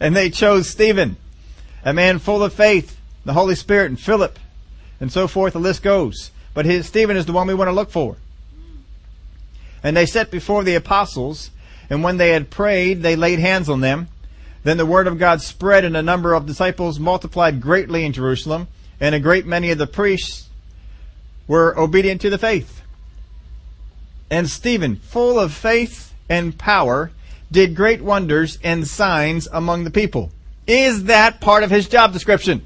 and 0.00 0.14
they 0.14 0.30
chose 0.30 0.68
Stephen, 0.68 1.16
a 1.84 1.92
man 1.92 2.18
full 2.18 2.42
of 2.42 2.52
faith, 2.52 2.98
the 3.24 3.32
Holy 3.32 3.54
Spirit, 3.54 3.86
and 3.86 3.98
Philip, 3.98 4.38
and 5.00 5.10
so 5.10 5.26
forth. 5.26 5.52
The 5.54 5.60
list 5.60 5.82
goes. 5.82 6.30
But 6.54 6.66
his, 6.66 6.86
Stephen 6.86 7.16
is 7.16 7.26
the 7.26 7.32
one 7.32 7.46
we 7.46 7.54
want 7.54 7.68
to 7.68 7.72
look 7.72 7.90
for. 7.90 8.16
And 9.82 9.96
they 9.96 10.06
set 10.06 10.30
before 10.30 10.64
the 10.64 10.76
apostles, 10.76 11.50
and 11.90 12.02
when 12.02 12.16
they 12.16 12.30
had 12.30 12.50
prayed, 12.50 13.02
they 13.02 13.16
laid 13.16 13.38
hands 13.38 13.68
on 13.68 13.80
them. 13.80 14.08
Then 14.62 14.78
the 14.78 14.86
word 14.86 15.06
of 15.06 15.18
God 15.18 15.42
spread, 15.42 15.84
and 15.84 15.94
the 15.94 16.02
number 16.02 16.32
of 16.32 16.46
disciples 16.46 16.98
multiplied 16.98 17.60
greatly 17.60 18.04
in 18.04 18.12
Jerusalem, 18.12 18.68
and 18.98 19.14
a 19.14 19.20
great 19.20 19.46
many 19.46 19.70
of 19.70 19.78
the 19.78 19.86
priests 19.86 20.48
were 21.46 21.78
obedient 21.78 22.22
to 22.22 22.30
the 22.30 22.38
faith. 22.38 22.80
And 24.30 24.48
Stephen, 24.48 24.96
full 24.96 25.38
of 25.38 25.52
faith 25.52 26.14
and 26.28 26.56
power, 26.58 27.10
did 27.50 27.76
great 27.76 28.02
wonders 28.02 28.58
and 28.62 28.86
signs 28.86 29.46
among 29.52 29.84
the 29.84 29.90
people. 29.90 30.30
Is 30.66 31.04
that 31.04 31.40
part 31.40 31.62
of 31.62 31.70
his 31.70 31.88
job 31.88 32.12
description? 32.12 32.62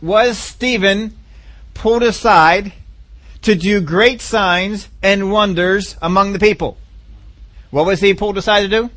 Was 0.00 0.38
Stephen 0.38 1.16
pulled 1.74 2.02
aside 2.02 2.72
to 3.42 3.54
do 3.54 3.80
great 3.80 4.20
signs 4.20 4.88
and 5.02 5.32
wonders 5.32 5.96
among 6.00 6.32
the 6.32 6.38
people? 6.38 6.76
What 7.70 7.86
was 7.86 8.00
he 8.00 8.14
pulled 8.14 8.38
aside 8.38 8.62
to 8.62 8.68
do? 8.68 8.90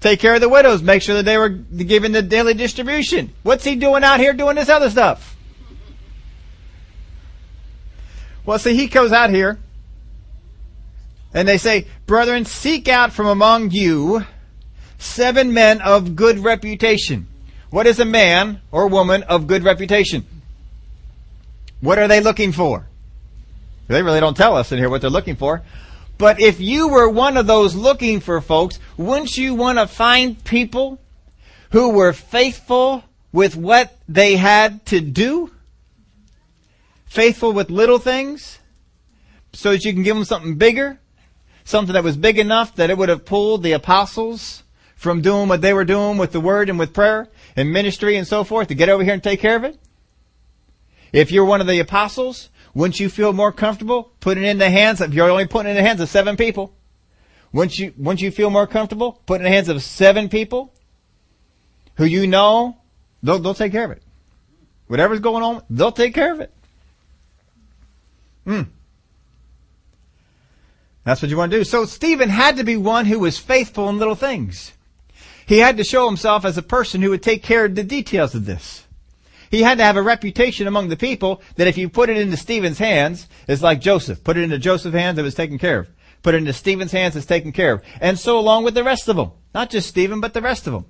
Take 0.00 0.20
care 0.20 0.34
of 0.34 0.40
the 0.40 0.48
widows, 0.48 0.82
make 0.82 1.02
sure 1.02 1.16
that 1.16 1.24
they 1.24 1.36
were 1.36 1.48
given 1.48 2.12
the 2.12 2.22
daily 2.22 2.54
distribution. 2.54 3.32
What's 3.42 3.64
he 3.64 3.74
doing 3.74 4.04
out 4.04 4.20
here 4.20 4.32
doing 4.32 4.56
this 4.56 4.68
other 4.68 4.90
stuff? 4.90 5.36
Well, 8.48 8.58
see, 8.58 8.74
he 8.74 8.86
goes 8.86 9.12
out 9.12 9.28
here 9.28 9.58
and 11.34 11.46
they 11.46 11.58
say, 11.58 11.84
Brethren, 12.06 12.46
seek 12.46 12.88
out 12.88 13.12
from 13.12 13.26
among 13.26 13.72
you 13.72 14.24
seven 14.96 15.52
men 15.52 15.82
of 15.82 16.16
good 16.16 16.38
reputation. 16.38 17.26
What 17.68 17.86
is 17.86 18.00
a 18.00 18.06
man 18.06 18.62
or 18.72 18.88
woman 18.88 19.22
of 19.24 19.48
good 19.48 19.64
reputation? 19.64 20.24
What 21.82 21.98
are 21.98 22.08
they 22.08 22.22
looking 22.22 22.52
for? 22.52 22.86
They 23.86 24.02
really 24.02 24.20
don't 24.20 24.34
tell 24.34 24.56
us 24.56 24.72
in 24.72 24.78
here 24.78 24.88
what 24.88 25.02
they're 25.02 25.10
looking 25.10 25.36
for. 25.36 25.60
But 26.16 26.40
if 26.40 26.58
you 26.58 26.88
were 26.88 27.10
one 27.10 27.36
of 27.36 27.46
those 27.46 27.74
looking 27.74 28.20
for 28.20 28.40
folks, 28.40 28.78
wouldn't 28.96 29.36
you 29.36 29.56
want 29.56 29.78
to 29.78 29.86
find 29.86 30.42
people 30.42 30.98
who 31.72 31.90
were 31.90 32.14
faithful 32.14 33.04
with 33.30 33.56
what 33.56 33.94
they 34.08 34.36
had 34.36 34.86
to 34.86 35.02
do? 35.02 35.50
Faithful 37.08 37.52
with 37.52 37.70
little 37.70 37.98
things? 37.98 38.58
So 39.52 39.72
that 39.72 39.84
you 39.84 39.92
can 39.92 40.02
give 40.02 40.14
them 40.14 40.24
something 40.24 40.56
bigger? 40.56 41.00
something 41.68 41.92
that 41.92 42.02
was 42.02 42.16
big 42.16 42.38
enough 42.38 42.74
that 42.76 42.88
it 42.88 42.96
would 42.96 43.10
have 43.10 43.26
pulled 43.26 43.62
the 43.62 43.72
apostles 43.72 44.62
from 44.96 45.20
doing 45.20 45.48
what 45.48 45.60
they 45.60 45.74
were 45.74 45.84
doing 45.84 46.16
with 46.16 46.32
the 46.32 46.40
word 46.40 46.70
and 46.70 46.78
with 46.78 46.94
prayer 46.94 47.28
and 47.56 47.70
ministry 47.70 48.16
and 48.16 48.26
so 48.26 48.42
forth 48.42 48.68
to 48.68 48.74
get 48.74 48.88
over 48.88 49.04
here 49.04 49.12
and 49.12 49.22
take 49.22 49.38
care 49.38 49.54
of 49.54 49.64
it? 49.64 49.78
If 51.12 51.30
you're 51.30 51.44
one 51.44 51.60
of 51.60 51.66
the 51.66 51.78
apostles, 51.78 52.48
wouldn't 52.72 52.98
you 52.98 53.10
feel 53.10 53.34
more 53.34 53.52
comfortable 53.52 54.14
putting 54.20 54.44
in 54.44 54.56
the 54.56 54.70
hands 54.70 55.02
of, 55.02 55.12
you're 55.12 55.30
only 55.30 55.46
putting 55.46 55.70
in 55.70 55.76
the 55.76 55.82
hands 55.82 56.00
of 56.00 56.08
seven 56.08 56.36
people? 56.36 56.74
Wouldn't 57.52 57.78
you, 57.78 57.92
wouldn't 57.98 58.22
you 58.22 58.30
feel 58.30 58.48
more 58.48 58.66
comfortable 58.66 59.22
putting 59.26 59.46
in 59.46 59.50
the 59.50 59.54
hands 59.54 59.68
of 59.68 59.82
seven 59.82 60.30
people 60.30 60.74
who 61.96 62.06
you 62.06 62.26
know 62.26 62.78
they'll, 63.22 63.38
they'll 63.38 63.52
take 63.52 63.72
care 63.72 63.84
of 63.84 63.90
it? 63.90 64.02
Whatever's 64.86 65.20
going 65.20 65.42
on, 65.42 65.62
they'll 65.68 65.92
take 65.92 66.14
care 66.14 66.32
of 66.32 66.40
it. 66.40 66.52
Hmm. 68.48 68.62
That's 71.04 71.20
what 71.20 71.30
you 71.30 71.36
want 71.36 71.52
to 71.52 71.58
do. 71.58 71.64
So 71.64 71.84
Stephen 71.84 72.30
had 72.30 72.56
to 72.56 72.64
be 72.64 72.78
one 72.78 73.04
who 73.04 73.18
was 73.18 73.38
faithful 73.38 73.90
in 73.90 73.98
little 73.98 74.14
things. 74.14 74.72
He 75.44 75.58
had 75.58 75.76
to 75.76 75.84
show 75.84 76.06
himself 76.06 76.46
as 76.46 76.56
a 76.56 76.62
person 76.62 77.02
who 77.02 77.10
would 77.10 77.22
take 77.22 77.42
care 77.42 77.66
of 77.66 77.74
the 77.74 77.84
details 77.84 78.34
of 78.34 78.46
this. 78.46 78.86
He 79.50 79.62
had 79.62 79.76
to 79.78 79.84
have 79.84 79.98
a 79.98 80.02
reputation 80.02 80.66
among 80.66 80.88
the 80.88 80.96
people 80.96 81.42
that 81.56 81.68
if 81.68 81.76
you 81.76 81.90
put 81.90 82.08
it 82.08 82.16
into 82.16 82.38
Stephen's 82.38 82.78
hands, 82.78 83.28
it's 83.46 83.60
like 83.60 83.82
Joseph. 83.82 84.24
Put 84.24 84.38
it 84.38 84.44
into 84.44 84.58
Joseph's 84.58 84.96
hands, 84.96 85.18
it 85.18 85.22
was 85.22 85.34
taken 85.34 85.58
care 85.58 85.80
of. 85.80 85.90
Put 86.22 86.34
it 86.34 86.38
into 86.38 86.54
Stephen's 86.54 86.92
hands, 86.92 87.16
it's 87.16 87.26
taken 87.26 87.52
care 87.52 87.74
of. 87.74 87.82
And 88.00 88.18
so 88.18 88.38
along 88.38 88.64
with 88.64 88.74
the 88.74 88.84
rest 88.84 89.08
of 89.08 89.16
them. 89.16 89.32
Not 89.54 89.68
just 89.68 89.88
Stephen, 89.90 90.20
but 90.22 90.32
the 90.32 90.40
rest 90.40 90.66
of 90.66 90.72
them. 90.72 90.86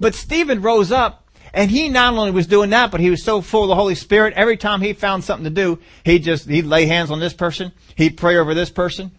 But 0.00 0.14
Stephen 0.14 0.62
rose 0.62 0.90
up 0.90 1.25
and 1.52 1.70
he 1.70 1.88
not 1.88 2.14
only 2.14 2.30
was 2.30 2.46
doing 2.46 2.70
that, 2.70 2.90
but 2.90 3.00
he 3.00 3.10
was 3.10 3.22
so 3.22 3.40
full 3.40 3.64
of 3.64 3.68
the 3.68 3.74
Holy 3.74 3.94
Spirit, 3.94 4.34
every 4.34 4.56
time 4.56 4.80
he 4.80 4.92
found 4.92 5.24
something 5.24 5.44
to 5.44 5.50
do, 5.50 5.78
he 6.04 6.18
just, 6.18 6.48
he'd 6.48 6.66
lay 6.66 6.86
hands 6.86 7.10
on 7.10 7.20
this 7.20 7.34
person, 7.34 7.72
he'd 7.94 8.16
pray 8.16 8.36
over 8.36 8.54
this 8.54 8.70
person, 8.70 9.10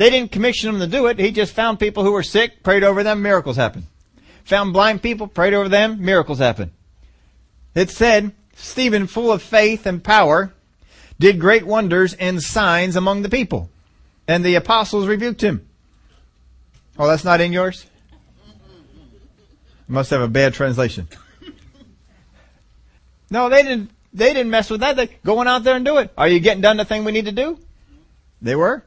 they 0.00 0.08
didn't 0.08 0.32
commission 0.32 0.70
him 0.70 0.80
to 0.80 0.86
do 0.86 1.08
it. 1.08 1.18
He 1.18 1.30
just 1.30 1.52
found 1.52 1.78
people 1.78 2.04
who 2.04 2.12
were 2.12 2.22
sick, 2.22 2.62
prayed 2.62 2.84
over 2.84 3.02
them, 3.02 3.20
miracles 3.20 3.56
happened. 3.56 3.84
Found 4.44 4.72
blind 4.72 5.02
people, 5.02 5.26
prayed 5.26 5.52
over 5.52 5.68
them, 5.68 6.02
miracles 6.02 6.38
happened. 6.38 6.70
It 7.74 7.90
said, 7.90 8.32
Stephen, 8.56 9.06
full 9.06 9.30
of 9.30 9.42
faith 9.42 9.84
and 9.84 10.02
power, 10.02 10.54
did 11.18 11.38
great 11.38 11.66
wonders 11.66 12.14
and 12.14 12.42
signs 12.42 12.96
among 12.96 13.20
the 13.20 13.28
people. 13.28 13.68
And 14.26 14.42
the 14.42 14.54
apostles 14.54 15.06
rebuked 15.06 15.42
him. 15.42 15.68
Oh, 16.98 17.06
that's 17.06 17.22
not 17.22 17.42
in 17.42 17.52
yours? 17.52 17.84
Must 19.86 20.10
have 20.10 20.22
a 20.22 20.28
bad 20.28 20.54
translation. 20.54 21.08
No, 23.30 23.48
they 23.48 23.62
didn't, 23.62 23.90
they 24.12 24.32
didn't 24.32 24.50
mess 24.50 24.68
with 24.68 24.80
that. 24.80 24.96
They 24.96 25.06
going 25.24 25.46
out 25.46 25.64
there 25.64 25.76
and 25.76 25.84
do 25.84 25.98
it. 25.98 26.12
Are 26.18 26.28
you 26.28 26.40
getting 26.40 26.60
done 26.60 26.76
the 26.76 26.84
thing 26.84 27.04
we 27.04 27.12
need 27.12 27.26
to 27.26 27.32
do? 27.32 27.58
They 28.42 28.56
were. 28.56 28.84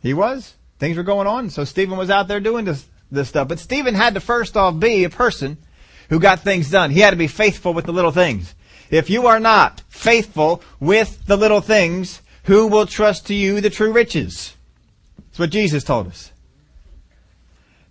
He 0.00 0.14
was. 0.14 0.54
Things 0.78 0.96
were 0.96 1.02
going 1.02 1.26
on. 1.26 1.50
So 1.50 1.64
Stephen 1.64 1.98
was 1.98 2.10
out 2.10 2.28
there 2.28 2.40
doing 2.40 2.64
this, 2.64 2.86
this 3.10 3.28
stuff. 3.28 3.48
But 3.48 3.58
Stephen 3.58 3.94
had 3.94 4.14
to 4.14 4.20
first 4.20 4.56
off 4.56 4.78
be 4.78 5.04
a 5.04 5.10
person 5.10 5.58
who 6.08 6.18
got 6.18 6.40
things 6.40 6.70
done. 6.70 6.90
He 6.90 7.00
had 7.00 7.10
to 7.10 7.16
be 7.16 7.26
faithful 7.26 7.74
with 7.74 7.86
the 7.86 7.92
little 7.92 8.10
things. 8.10 8.54
If 8.90 9.10
you 9.10 9.26
are 9.26 9.40
not 9.40 9.82
faithful 9.88 10.62
with 10.80 11.26
the 11.26 11.36
little 11.36 11.60
things, 11.60 12.20
who 12.44 12.66
will 12.66 12.86
trust 12.86 13.26
to 13.26 13.34
you 13.34 13.60
the 13.60 13.70
true 13.70 13.92
riches? 13.92 14.54
That's 15.16 15.38
what 15.38 15.50
Jesus 15.50 15.84
told 15.84 16.08
us. 16.08 16.30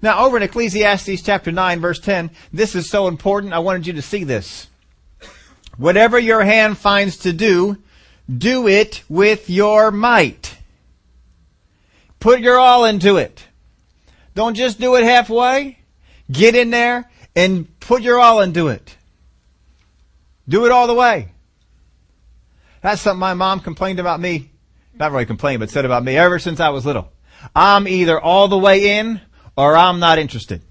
Now 0.02 0.26
over 0.26 0.38
in 0.38 0.44
Ecclesiastes 0.44 1.22
chapter 1.22 1.52
9 1.52 1.80
verse 1.80 2.00
10, 2.00 2.30
this 2.52 2.76
is 2.76 2.90
so 2.90 3.08
important, 3.08 3.54
I 3.54 3.60
wanted 3.60 3.88
you 3.88 3.94
to 3.94 4.02
see 4.02 4.24
this. 4.24 4.68
Whatever 5.78 6.20
your 6.20 6.44
hand 6.44 6.78
finds 6.78 7.18
to 7.20 7.34
do, 7.34 7.78
do 8.30 8.68
it 8.68 9.04
with 9.10 9.50
your 9.50 9.92
might. 9.92 10.58
Put 12.20 12.40
your 12.40 12.58
all 12.58 12.86
into 12.86 13.18
it. 13.18 13.46
Don't 14.36 14.56
just 14.56 14.80
do 14.80 14.96
it 14.96 15.04
halfway. 15.04 15.78
Get 16.32 16.56
in 16.56 16.70
there 16.70 17.10
and 17.36 17.80
put 17.80 18.02
your 18.02 18.20
all 18.20 18.42
into 18.42 18.70
it. 18.70 18.96
Do 20.48 20.66
it 20.66 20.72
all 20.72 20.88
the 20.88 20.94
way. 20.94 21.30
That's 22.82 23.02
something 23.02 23.20
my 23.20 23.34
mom 23.34 23.60
complained 23.60 24.00
about 24.00 24.20
me. 24.20 24.52
Not 24.96 25.12
really 25.12 25.26
complained, 25.26 25.60
but 25.60 25.70
said 25.70 25.86
about 25.86 26.04
me 26.04 26.18
ever 26.18 26.40
since 26.40 26.60
I 26.60 26.70
was 26.70 26.86
little. 26.86 27.12
I'm 27.56 27.88
either 27.88 28.20
all 28.20 28.48
the 28.48 28.58
way 28.58 29.00
in 29.00 29.20
or 29.58 29.76
I'm 29.76 30.00
not 30.00 30.20
interested. 30.20 30.62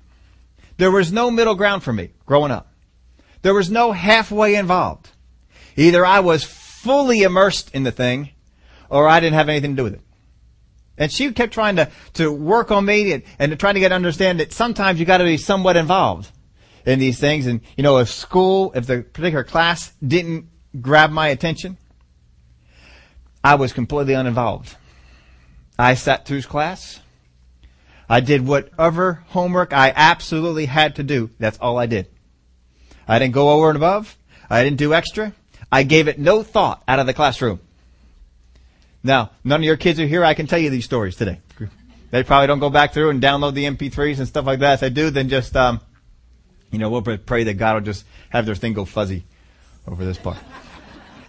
There 0.77 0.91
was 0.91 1.13
no 1.13 1.31
middle 1.31 1.55
ground 1.55 1.83
for 1.83 1.93
me 1.93 2.11
growing 2.25 2.51
up. 2.51 2.72
There 3.43 3.55
was 3.55 3.71
no 3.71 3.93
halfway 3.93 4.55
involved. 4.55 5.11
Either 5.77 6.07
I 6.07 6.21
was 6.21 6.45
fully 6.45 7.23
immersed 7.23 7.75
in 7.75 7.83
the 7.83 7.93
thing 7.93 8.31
or 8.89 9.09
I 9.09 9.21
didn't 9.21 9.35
have 9.35 9.49
anything 9.49 9.73
to 9.73 9.77
do 9.77 9.85
with 9.85 9.95
it. 9.95 10.01
And 10.99 11.11
she 11.11 11.33
kept 11.33 11.53
trying 11.53 11.77
to, 11.77 11.91
to 12.15 12.31
work 12.31 12.71
on 12.71 12.85
me 12.85 13.13
and, 13.13 13.23
and 13.39 13.51
to 13.51 13.57
try 13.57 13.73
to 13.73 13.81
get 13.81 13.93
understand 13.93 14.41
that 14.41 14.53
sometimes 14.53 15.01
you 15.01 15.07
gotta 15.07 15.25
be 15.25 15.37
somewhat 15.37 15.77
involved 15.77 16.31
in 16.85 16.99
these 16.99 17.19
things. 17.19 17.47
And, 17.47 17.61
you 17.77 17.83
know, 17.83 17.99
if 17.99 18.11
school, 18.11 18.73
if 18.75 18.87
the 18.87 19.03
particular 19.03 19.45
class 19.45 19.93
didn't 20.07 20.47
grab 20.81 21.11
my 21.11 21.29
attention, 21.29 21.79
I 23.43 23.57
was 23.57 23.73
completely 23.73 24.15
uninvolved. 24.15 24.77
I 25.79 25.95
sat 25.95 26.27
through 26.27 26.43
class. 26.43 27.01
I 28.09 28.21
did 28.21 28.47
whatever 28.47 29.25
homework 29.29 29.73
I 29.73 29.93
absolutely 29.95 30.67
had 30.67 30.97
to 30.97 31.03
do. 31.03 31.31
That's 31.39 31.59
all 31.59 31.79
I 31.79 31.87
did. 31.87 32.12
I 33.07 33.19
didn't 33.19 33.35
go 33.35 33.51
over 33.51 33.69
and 33.69 33.77
above. 33.77 34.17
I 34.49 34.63
didn't 34.65 34.79
do 34.79 34.95
extra. 34.95 35.33
I 35.71 35.83
gave 35.83 36.09
it 36.09 36.19
no 36.19 36.43
thought 36.43 36.83
out 36.87 36.99
of 36.99 37.07
the 37.07 37.15
classroom. 37.15 37.61
Now, 39.03 39.31
none 39.43 39.61
of 39.61 39.65
your 39.65 39.77
kids 39.77 39.99
are 39.99 40.07
here. 40.07 40.25
I 40.25 40.35
can 40.35 40.47
tell 40.47 40.59
you 40.59 40.71
these 40.71 40.85
stories 40.85 41.17
today. 41.17 41.41
They 42.13 42.23
probably 42.23 42.47
don't 42.47 42.59
go 42.59 42.69
back 42.69 42.93
through 42.93 43.09
and 43.09 43.23
download 43.23 43.55
the 43.55 43.65
MP3s 43.65 44.19
and 44.19 44.29
stuff 44.29 44.45
like 44.45 44.61
that. 44.61 44.75
If 44.75 44.81
they 44.81 44.91
do, 44.91 45.09
then 45.09 45.31
just, 45.31 45.57
um, 45.57 45.81
you 46.71 46.79
know, 46.79 46.91
we'll 46.91 47.01
pray 47.01 47.45
that 47.45 47.55
God 47.55 47.75
will 47.75 47.81
just 47.81 48.05
have 48.29 48.45
their 48.45 48.55
thing 48.55 48.75
go 48.75 48.85
fuzzy 48.85 49.25
over 49.89 50.05
this 50.05 50.19
part. 50.19 50.37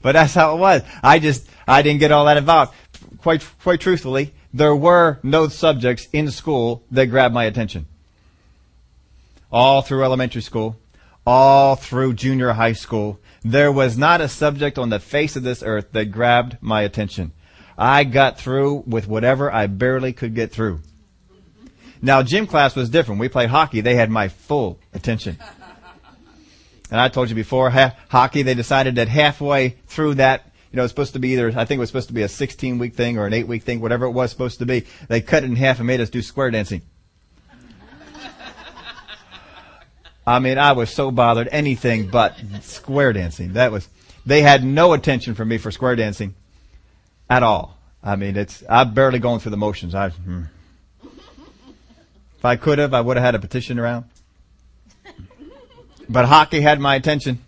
but 0.00 0.12
that's 0.12 0.32
how 0.32 0.54
it 0.54 0.60
was. 0.60 0.82
I 1.02 1.18
just, 1.18 1.48
I 1.66 1.82
didn't 1.82 1.98
get 1.98 2.12
all 2.12 2.26
that 2.26 2.36
involved. 2.36 2.72
Quite, 3.18 3.44
quite 3.62 3.80
truthfully, 3.80 4.32
there 4.54 4.76
were 4.76 5.18
no 5.24 5.48
subjects 5.48 6.06
in 6.12 6.30
school 6.30 6.84
that 6.92 7.06
grabbed 7.06 7.34
my 7.34 7.44
attention. 7.44 7.86
All 9.52 9.82
through 9.82 10.04
elementary 10.04 10.42
school, 10.42 10.76
all 11.26 11.76
through 11.76 12.14
junior 12.14 12.52
high 12.52 12.72
school, 12.72 13.20
there 13.42 13.72
was 13.72 13.98
not 13.98 14.20
a 14.20 14.28
subject 14.28 14.78
on 14.78 14.90
the 14.90 15.00
face 15.00 15.36
of 15.36 15.42
this 15.42 15.62
earth 15.62 15.92
that 15.92 16.06
grabbed 16.06 16.58
my 16.60 16.82
attention. 16.82 17.32
I 17.76 18.04
got 18.04 18.38
through 18.38 18.84
with 18.86 19.08
whatever 19.08 19.52
I 19.52 19.66
barely 19.66 20.12
could 20.12 20.34
get 20.34 20.52
through. 20.52 20.80
Now, 22.02 22.22
gym 22.22 22.46
class 22.46 22.76
was 22.76 22.90
different. 22.90 23.20
We 23.20 23.28
played 23.28 23.50
hockey. 23.50 23.80
They 23.80 23.94
had 23.94 24.10
my 24.10 24.28
full 24.28 24.78
attention. 24.92 25.38
And 26.90 27.00
I 27.00 27.08
told 27.08 27.28
you 27.28 27.34
before, 27.34 27.70
ha- 27.70 27.94
hockey, 28.08 28.42
they 28.42 28.54
decided 28.54 28.96
that 28.96 29.08
halfway 29.08 29.76
through 29.86 30.14
that, 30.14 30.50
you 30.72 30.76
know, 30.76 30.84
it's 30.84 30.90
supposed 30.90 31.12
to 31.12 31.18
be 31.18 31.30
either, 31.30 31.48
I 31.48 31.64
think 31.64 31.78
it 31.78 31.80
was 31.80 31.88
supposed 31.88 32.08
to 32.08 32.14
be 32.14 32.22
a 32.22 32.28
16 32.28 32.78
week 32.78 32.94
thing 32.94 33.18
or 33.18 33.26
an 33.26 33.32
8 33.32 33.46
week 33.46 33.62
thing, 33.62 33.80
whatever 33.80 34.06
it 34.06 34.10
was 34.10 34.30
supposed 34.30 34.58
to 34.58 34.66
be. 34.66 34.86
They 35.08 35.20
cut 35.20 35.44
it 35.44 35.50
in 35.50 35.56
half 35.56 35.78
and 35.78 35.86
made 35.86 36.00
us 36.00 36.10
do 36.10 36.22
square 36.22 36.50
dancing. 36.50 36.82
I 40.30 40.38
mean, 40.38 40.58
I 40.58 40.72
was 40.72 40.90
so 40.90 41.10
bothered. 41.10 41.48
Anything 41.50 42.06
but 42.06 42.38
square 42.60 43.12
dancing. 43.12 43.54
That 43.54 43.72
was, 43.72 43.88
they 44.24 44.42
had 44.42 44.62
no 44.62 44.92
attention 44.92 45.34
for 45.34 45.44
me 45.44 45.58
for 45.58 45.72
square 45.72 45.96
dancing 45.96 46.36
at 47.28 47.42
all. 47.42 47.76
I 48.00 48.14
mean, 48.14 48.36
it's, 48.36 48.62
I'm 48.68 48.94
barely 48.94 49.18
going 49.18 49.40
through 49.40 49.50
the 49.50 49.56
motions. 49.56 49.92
I, 49.92 50.10
hmm. 50.10 50.42
If 51.02 52.44
I 52.44 52.54
could 52.54 52.78
have, 52.78 52.94
I 52.94 53.00
would 53.00 53.16
have 53.16 53.24
had 53.24 53.34
a 53.34 53.40
petition 53.40 53.80
around. 53.80 54.04
But 56.08 56.26
hockey 56.26 56.60
had 56.60 56.78
my 56.78 56.94
attention. 56.94 57.40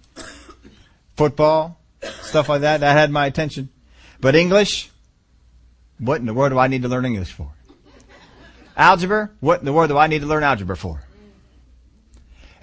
Football, 1.17 1.79
stuff 2.23 2.49
like 2.49 2.63
that, 2.63 2.81
that 2.81 2.97
had 2.97 3.13
my 3.13 3.27
attention. 3.27 3.69
But 4.21 4.35
English, 4.35 4.91
what 6.01 6.19
in 6.19 6.27
the 6.27 6.35
world 6.35 6.51
do 6.51 6.59
I 6.59 6.67
need 6.67 6.83
to 6.83 6.89
learn 6.89 7.05
English 7.05 7.31
for? 7.31 7.53
Algebra, 8.77 9.31
what 9.39 9.61
in 9.61 9.67
the 9.67 9.73
world 9.73 9.89
do 9.89 9.99
I 9.99 10.09
need 10.09 10.23
to 10.23 10.27
learn 10.27 10.43
algebra 10.43 10.77
for? 10.77 11.01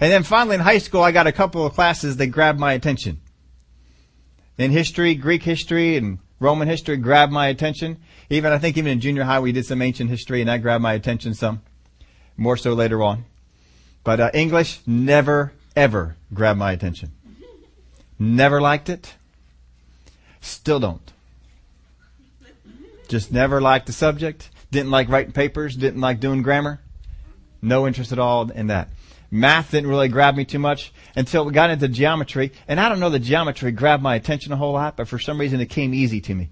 And 0.00 0.10
then 0.10 0.22
finally 0.22 0.54
in 0.54 0.62
high 0.62 0.78
school, 0.78 1.02
I 1.02 1.12
got 1.12 1.26
a 1.26 1.32
couple 1.32 1.64
of 1.64 1.74
classes 1.74 2.16
that 2.16 2.28
grabbed 2.28 2.58
my 2.58 2.72
attention. 2.72 3.20
In 4.56 4.70
history, 4.70 5.14
Greek 5.14 5.42
history 5.42 5.96
and 5.96 6.18
Roman 6.38 6.68
history 6.68 6.96
grabbed 6.96 7.32
my 7.32 7.48
attention. 7.48 7.98
Even, 8.30 8.50
I 8.50 8.58
think 8.58 8.78
even 8.78 8.92
in 8.92 9.00
junior 9.00 9.24
high, 9.24 9.40
we 9.40 9.52
did 9.52 9.66
some 9.66 9.82
ancient 9.82 10.08
history 10.08 10.40
and 10.40 10.48
that 10.48 10.62
grabbed 10.62 10.82
my 10.82 10.94
attention 10.94 11.34
some. 11.34 11.60
More 12.38 12.56
so 12.56 12.72
later 12.72 13.02
on. 13.02 13.26
But 14.02 14.20
uh, 14.20 14.30
English 14.32 14.80
never, 14.86 15.52
ever 15.76 16.16
grabbed 16.32 16.58
my 16.58 16.72
attention. 16.72 17.12
Never 18.18 18.60
liked 18.60 18.88
it. 18.88 19.14
Still 20.40 20.80
don't. 20.80 21.12
Just 23.08 23.32
never 23.32 23.60
liked 23.60 23.86
the 23.86 23.92
subject. 23.92 24.48
Didn't 24.70 24.90
like 24.90 25.10
writing 25.10 25.32
papers. 25.32 25.76
Didn't 25.76 26.00
like 26.00 26.20
doing 26.20 26.42
grammar. 26.42 26.80
No 27.60 27.86
interest 27.86 28.12
at 28.12 28.18
all 28.18 28.50
in 28.50 28.68
that. 28.68 28.88
Math 29.30 29.70
didn't 29.70 29.88
really 29.88 30.08
grab 30.08 30.34
me 30.34 30.44
too 30.44 30.58
much 30.58 30.92
until 31.14 31.44
we 31.44 31.52
got 31.52 31.70
into 31.70 31.86
geometry. 31.86 32.52
And 32.66 32.80
I 32.80 32.88
don't 32.88 32.98
know 32.98 33.10
that 33.10 33.20
geometry 33.20 33.70
grabbed 33.70 34.02
my 34.02 34.16
attention 34.16 34.52
a 34.52 34.56
whole 34.56 34.72
lot, 34.72 34.96
but 34.96 35.06
for 35.06 35.18
some 35.18 35.38
reason 35.38 35.60
it 35.60 35.66
came 35.66 35.94
easy 35.94 36.20
to 36.22 36.34
me. 36.34 36.50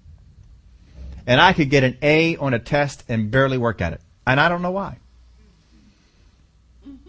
And 1.27 1.41
I 1.41 1.53
could 1.53 1.69
get 1.69 1.83
an 1.83 1.97
A 2.01 2.37
on 2.37 2.53
a 2.53 2.59
test 2.59 3.03
and 3.09 3.29
barely 3.29 3.57
work 3.57 3.81
at 3.81 3.93
it. 3.93 4.01
And 4.25 4.39
I 4.39 4.47
don't 4.47 4.61
know 4.61 4.71
why. 4.71 4.97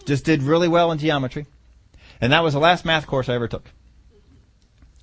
Just 0.05 0.25
did 0.25 0.43
really 0.43 0.69
well 0.69 0.91
in 0.91 0.99
geometry. 0.99 1.47
And 2.21 2.33
that 2.33 2.43
was 2.43 2.55
the 2.55 2.61
last 2.61 2.85
math 2.85 3.07
course 3.07 3.29
I 3.29 3.35
ever 3.35 3.49
took. 3.49 3.71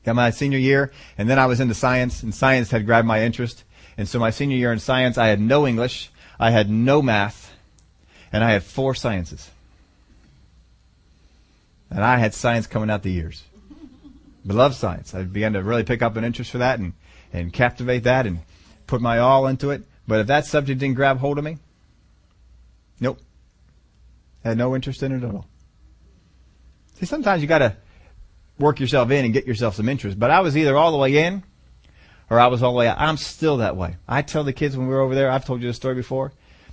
Got 0.04 0.16
my 0.16 0.30
senior 0.30 0.60
year, 0.60 0.92
and 1.18 1.30
then 1.30 1.40
I 1.40 1.48
was 1.48 1.60
into 1.60 1.74
science, 1.74 2.24
and 2.24 2.34
science 2.34 2.72
had 2.72 2.86
grabbed 2.86 3.08
my 3.08 3.24
interest. 3.24 3.64
And 3.98 4.08
so 4.08 4.20
my 4.20 4.30
senior 4.30 4.58
year 4.58 4.72
in 4.72 4.80
science, 4.80 5.18
I 5.18 5.28
had 5.28 5.40
no 5.40 5.66
English, 5.66 6.12
I 6.40 6.52
had 6.52 6.70
no 6.70 7.02
math, 7.02 7.54
and 8.32 8.44
I 8.44 8.52
had 8.52 8.64
four 8.64 8.94
sciences. 8.94 9.50
And 11.90 12.04
I 12.04 12.18
had 12.18 12.34
science 12.34 12.68
coming 12.68 12.90
out 12.90 13.04
the 13.04 13.16
ears. 13.16 13.44
But 14.46 14.56
loved 14.56 14.76
science. 14.76 15.14
I 15.14 15.24
began 15.24 15.54
to 15.54 15.64
really 15.64 15.84
pick 15.84 16.02
up 16.02 16.16
an 16.16 16.24
interest 16.24 16.52
for 16.52 16.60
that 16.60 16.80
and, 16.80 16.94
and 17.34 17.52
captivate 17.52 18.04
that 18.04 18.26
and 18.26 18.40
put 18.88 19.02
my 19.02 19.20
all 19.20 19.48
into 19.48 19.72
it. 19.72 19.84
But 20.08 20.22
if 20.22 20.28
that 20.28 20.46
subject 20.46 20.80
didn't 20.80 20.96
grab 20.96 21.18
hold 21.18 21.38
of 21.38 21.44
me, 21.44 21.58
nope. 23.00 23.20
Had 24.44 24.58
no 24.58 24.76
interest 24.76 25.04
in 25.04 25.12
it 25.12 25.24
at 25.24 25.36
all. 25.36 25.46
See, 26.96 27.06
sometimes 27.06 27.42
you 27.42 27.48
gotta 27.48 27.76
work 28.58 28.80
yourself 28.80 29.12
in 29.12 29.26
and 29.26 29.34
get 29.34 29.46
yourself 29.46 29.76
some 29.76 29.90
interest. 29.90 30.18
But 30.18 30.32
I 30.32 30.40
was 30.40 30.58
either 30.58 30.78
all 30.78 30.92
the 30.92 30.98
way 30.98 31.18
in 31.18 31.44
or 32.30 32.40
I 32.40 32.48
was 32.48 32.64
all 32.64 32.72
the 32.72 32.78
way 32.78 32.88
out. 32.88 33.00
I'm 33.00 33.18
still 33.18 33.58
that 33.58 33.76
way. 33.76 33.98
I 34.08 34.22
tell 34.22 34.44
the 34.44 34.54
kids 34.54 34.78
when 34.78 34.88
we 34.88 34.94
were 34.94 35.02
over 35.02 35.16
there, 35.16 35.30
I've 35.30 35.46
told 35.46 35.62
you 35.62 35.68
the 35.68 35.74
story 35.74 35.96
before, 35.96 36.32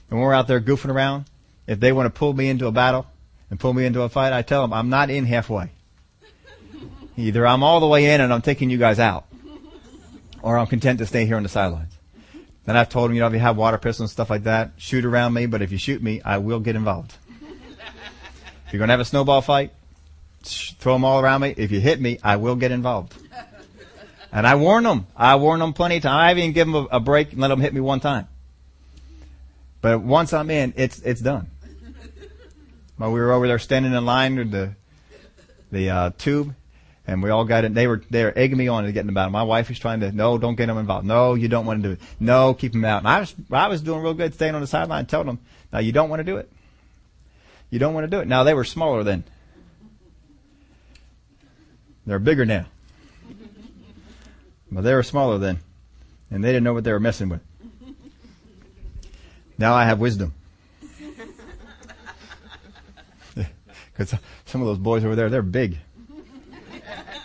when 0.08 0.20
we're 0.20 0.34
out 0.34 0.46
there 0.46 0.60
goofing 0.60 0.90
around, 0.90 1.26
if 1.66 1.80
they 1.80 1.92
want 1.92 2.06
to 2.06 2.18
pull 2.18 2.32
me 2.32 2.48
into 2.48 2.66
a 2.66 2.72
battle, 2.72 3.06
and 3.54 3.60
pull 3.60 3.72
me 3.72 3.86
into 3.86 4.02
a 4.02 4.08
fight, 4.08 4.32
I 4.32 4.42
tell 4.42 4.62
them 4.62 4.72
I'm 4.72 4.88
not 4.88 5.10
in 5.10 5.26
halfway. 5.26 5.70
Either 7.16 7.46
I'm 7.46 7.62
all 7.62 7.78
the 7.78 7.86
way 7.86 8.12
in 8.12 8.20
and 8.20 8.32
I'm 8.32 8.42
taking 8.42 8.68
you 8.68 8.78
guys 8.78 8.98
out, 8.98 9.26
or 10.42 10.58
I'm 10.58 10.66
content 10.66 10.98
to 10.98 11.06
stay 11.06 11.24
here 11.24 11.36
on 11.36 11.44
the 11.44 11.48
sidelines. 11.48 11.92
Then 12.64 12.76
I've 12.76 12.88
told 12.88 13.10
them, 13.10 13.14
you 13.14 13.20
know, 13.20 13.28
if 13.28 13.32
you 13.32 13.38
have 13.38 13.56
water 13.56 13.78
pistols 13.78 14.08
and 14.08 14.10
stuff 14.10 14.28
like 14.28 14.42
that, 14.42 14.72
shoot 14.76 15.04
around 15.04 15.34
me, 15.34 15.46
but 15.46 15.62
if 15.62 15.70
you 15.70 15.78
shoot 15.78 16.02
me, 16.02 16.20
I 16.24 16.38
will 16.38 16.58
get 16.58 16.74
involved. 16.74 17.14
if 18.66 18.72
you're 18.72 18.78
going 18.78 18.88
to 18.88 18.94
have 18.94 18.98
a 18.98 19.04
snowball 19.04 19.40
fight, 19.40 19.72
throw 20.42 20.94
them 20.94 21.04
all 21.04 21.20
around 21.20 21.42
me. 21.42 21.54
If 21.56 21.70
you 21.70 21.78
hit 21.78 22.00
me, 22.00 22.18
I 22.24 22.34
will 22.34 22.56
get 22.56 22.72
involved. 22.72 23.14
And 24.32 24.48
I 24.48 24.56
warn 24.56 24.82
them. 24.82 25.06
I 25.16 25.36
warn 25.36 25.60
them 25.60 25.74
plenty 25.74 25.98
of 25.98 26.02
times. 26.02 26.36
I 26.36 26.36
even 26.36 26.50
give 26.50 26.66
them 26.66 26.74
a, 26.74 26.96
a 26.96 26.98
break 26.98 27.30
and 27.30 27.40
let 27.40 27.48
them 27.48 27.60
hit 27.60 27.72
me 27.72 27.80
one 27.80 28.00
time. 28.00 28.26
But 29.80 30.00
once 30.00 30.32
I'm 30.32 30.50
in, 30.50 30.74
it's, 30.76 30.98
it's 31.02 31.20
done. 31.20 31.52
While 32.96 33.12
we 33.12 33.20
were 33.20 33.32
over 33.32 33.46
there 33.48 33.58
standing 33.58 33.92
in 33.92 34.04
line 34.04 34.36
with 34.36 34.50
the 34.50 34.74
the 35.72 35.90
uh, 35.90 36.10
tube, 36.16 36.54
and 37.06 37.22
we 37.22 37.30
all 37.30 37.44
got 37.44 37.64
it. 37.64 37.74
They 37.74 37.86
were 37.86 38.02
they 38.08 38.24
were 38.24 38.32
egging 38.36 38.56
me 38.56 38.68
on 38.68 38.84
to 38.84 38.92
get 38.92 39.00
in 39.00 39.06
the 39.06 39.12
battle. 39.12 39.32
My 39.32 39.42
wife 39.42 39.68
was 39.68 39.78
trying 39.78 40.00
to 40.00 40.12
no, 40.12 40.38
don't 40.38 40.54
get 40.54 40.66
them 40.66 40.78
involved. 40.78 41.06
No, 41.06 41.34
you 41.34 41.48
don't 41.48 41.66
want 41.66 41.82
to 41.82 41.88
do 41.88 41.92
it. 41.94 42.00
No, 42.20 42.54
keep 42.54 42.72
them 42.72 42.84
out. 42.84 42.98
And 42.98 43.08
I 43.08 43.20
was 43.20 43.34
I 43.50 43.68
was 43.68 43.82
doing 43.82 44.00
real 44.02 44.14
good, 44.14 44.34
staying 44.34 44.54
on 44.54 44.60
the 44.60 44.66
sideline, 44.66 45.06
telling 45.06 45.26
them, 45.26 45.40
now 45.72 45.80
you 45.80 45.92
don't 45.92 46.08
want 46.08 46.20
to 46.20 46.24
do 46.24 46.36
it. 46.36 46.50
You 47.70 47.78
don't 47.78 47.94
want 47.94 48.04
to 48.04 48.10
do 48.10 48.20
it. 48.20 48.28
Now 48.28 48.44
they 48.44 48.54
were 48.54 48.64
smaller 48.64 49.02
then. 49.02 49.24
They're 52.06 52.18
bigger 52.18 52.44
now. 52.44 52.66
But 54.70 54.82
they 54.82 54.94
were 54.94 55.02
smaller 55.02 55.38
then, 55.38 55.58
and 56.30 56.42
they 56.42 56.48
didn't 56.48 56.64
know 56.64 56.74
what 56.74 56.84
they 56.84 56.92
were 56.92 57.00
messing 57.00 57.28
with. 57.28 57.40
Now 59.58 59.74
I 59.74 59.84
have 59.84 60.00
wisdom. 60.00 60.34
Because 63.96 64.18
some 64.44 64.60
of 64.60 64.66
those 64.66 64.78
boys 64.78 65.04
over 65.04 65.14
there, 65.14 65.30
they're 65.30 65.42
big. 65.42 65.78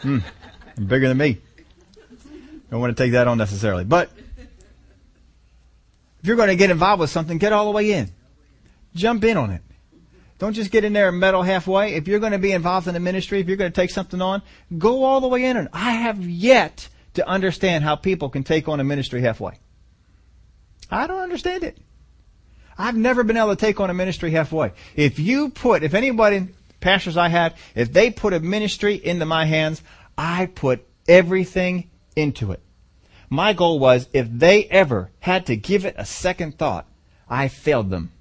Mm, 0.04 0.24
bigger 0.76 1.08
than 1.08 1.18
me. 1.18 1.40
Don't 2.70 2.80
want 2.80 2.96
to 2.96 3.04
take 3.04 3.14
that 3.14 3.28
on 3.28 3.38
necessarily. 3.38 3.84
But 3.84 4.12
if 6.22 6.28
you're 6.28 6.36
going 6.36 6.50
to 6.50 6.56
get 6.56 6.70
involved 6.70 7.00
with 7.00 7.10
something, 7.10 7.40
get 7.40 7.54
all 7.54 7.66
the 7.66 7.72
way 7.72 7.92
in. 7.92 8.10
Jump 8.94 9.24
in 9.24 9.38
on 9.38 9.50
it. 9.50 9.62
Don't 10.38 10.54
just 10.54 10.72
get 10.72 10.86
in 10.86 10.94
there 10.94 11.10
and 11.10 11.20
meddle 11.20 11.44
halfway. 11.44 11.96
If 11.96 12.08
you're 12.08 12.20
going 12.20 12.32
to 12.32 12.38
be 12.38 12.52
involved 12.52 12.88
in 12.88 12.94
the 12.94 13.00
ministry, 13.00 13.40
if 13.40 13.48
you're 13.48 13.58
going 13.58 13.72
to 13.72 13.76
take 13.76 13.90
something 13.90 14.22
on, 14.22 14.42
go 14.78 15.04
all 15.04 15.20
the 15.22 15.28
way 15.28 15.46
in. 15.46 15.58
And 15.58 15.68
I 15.74 15.92
have 15.92 16.22
yet 16.22 16.88
to 17.16 17.28
understand 17.28 17.84
how 17.84 17.96
people 17.96 18.30
can 18.30 18.44
take 18.44 18.70
on 18.70 18.80
a 18.80 18.84
ministry 18.84 19.22
halfway. 19.22 19.60
I 20.90 21.08
don't 21.08 21.22
understand 21.22 21.64
it. 21.64 21.78
I've 22.78 22.96
never 22.96 23.24
been 23.24 23.36
able 23.36 23.50
to 23.50 23.58
take 23.58 23.82
on 23.82 23.90
a 23.90 23.94
ministry 23.94 24.32
halfway. 24.32 24.72
If 24.96 25.20
you 25.20 25.50
put, 25.50 25.84
if 25.84 25.94
anybody 25.94 26.48
pastors 26.80 27.18
I 27.18 27.30
had, 27.30 27.56
if 27.76 27.92
they 27.92 28.12
put 28.12 28.34
a 28.34 28.40
ministry 28.40 28.96
into 28.96 29.26
my 29.26 29.46
hands, 29.46 29.82
I 30.18 30.48
put 30.48 30.86
everything 31.08 31.90
into 32.16 32.52
it. 32.52 32.62
My 33.30 33.54
goal 33.54 33.80
was 33.80 34.10
if 34.14 34.28
they 34.30 34.66
ever 34.66 35.12
had 35.20 35.46
to 35.48 35.56
give 35.56 35.86
it 35.86 35.96
a 35.98 36.06
second 36.06 36.58
thought, 36.58 36.88
I 37.30 37.48
failed 37.48 37.90
them. 37.90 38.12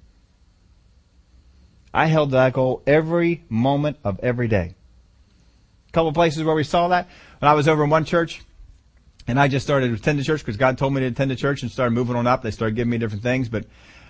I 1.93 2.05
held 2.05 2.31
that 2.31 2.53
goal 2.53 2.83
every 2.85 3.43
moment 3.49 3.97
of 4.03 4.19
every 4.19 4.47
day. 4.47 4.75
A 5.87 5.91
couple 5.91 6.13
places 6.13 6.43
where 6.43 6.55
we 6.55 6.63
saw 6.63 6.89
that. 6.89 7.09
When 7.39 7.49
I 7.49 7.53
was 7.55 7.67
over 7.67 7.83
in 7.83 7.89
one 7.89 8.05
church, 8.05 8.41
and 9.27 9.39
I 9.39 9.47
just 9.47 9.65
started 9.65 9.91
attending 9.91 10.23
church 10.23 10.41
because 10.41 10.57
God 10.57 10.77
told 10.77 10.93
me 10.93 11.01
to 11.01 11.07
attend 11.07 11.31
the 11.31 11.35
church 11.35 11.61
and 11.61 11.71
started 11.71 11.91
moving 11.91 12.15
on 12.15 12.27
up. 12.27 12.41
They 12.41 12.51
started 12.51 12.75
giving 12.75 12.91
me 12.91 12.97
different 12.97 13.23
things, 13.23 13.49
but 13.49 13.65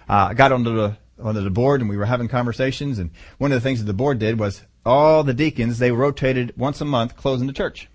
uh, 0.10 0.30
I 0.30 0.34
got 0.34 0.52
onto 0.52 0.76
the 0.76 0.98
onto 1.22 1.42
the 1.42 1.50
board 1.50 1.82
and 1.82 1.90
we 1.90 1.98
were 1.98 2.06
having 2.06 2.28
conversations. 2.28 3.00
And 3.00 3.12
one 3.38 3.52
of 3.52 3.56
the 3.56 3.68
things 3.68 3.80
that 3.80 3.86
the 3.86 3.94
board 3.94 4.20
did 4.20 4.40
was 4.40 4.64
all 4.86 5.24
the 5.24 5.34
deacons, 5.34 5.80
they 5.80 5.92
rotated 5.92 6.54
once 6.58 6.82
a 6.82 6.86
month 6.86 7.16
closing 7.16 7.48
the 7.48 7.54
church. 7.54 7.90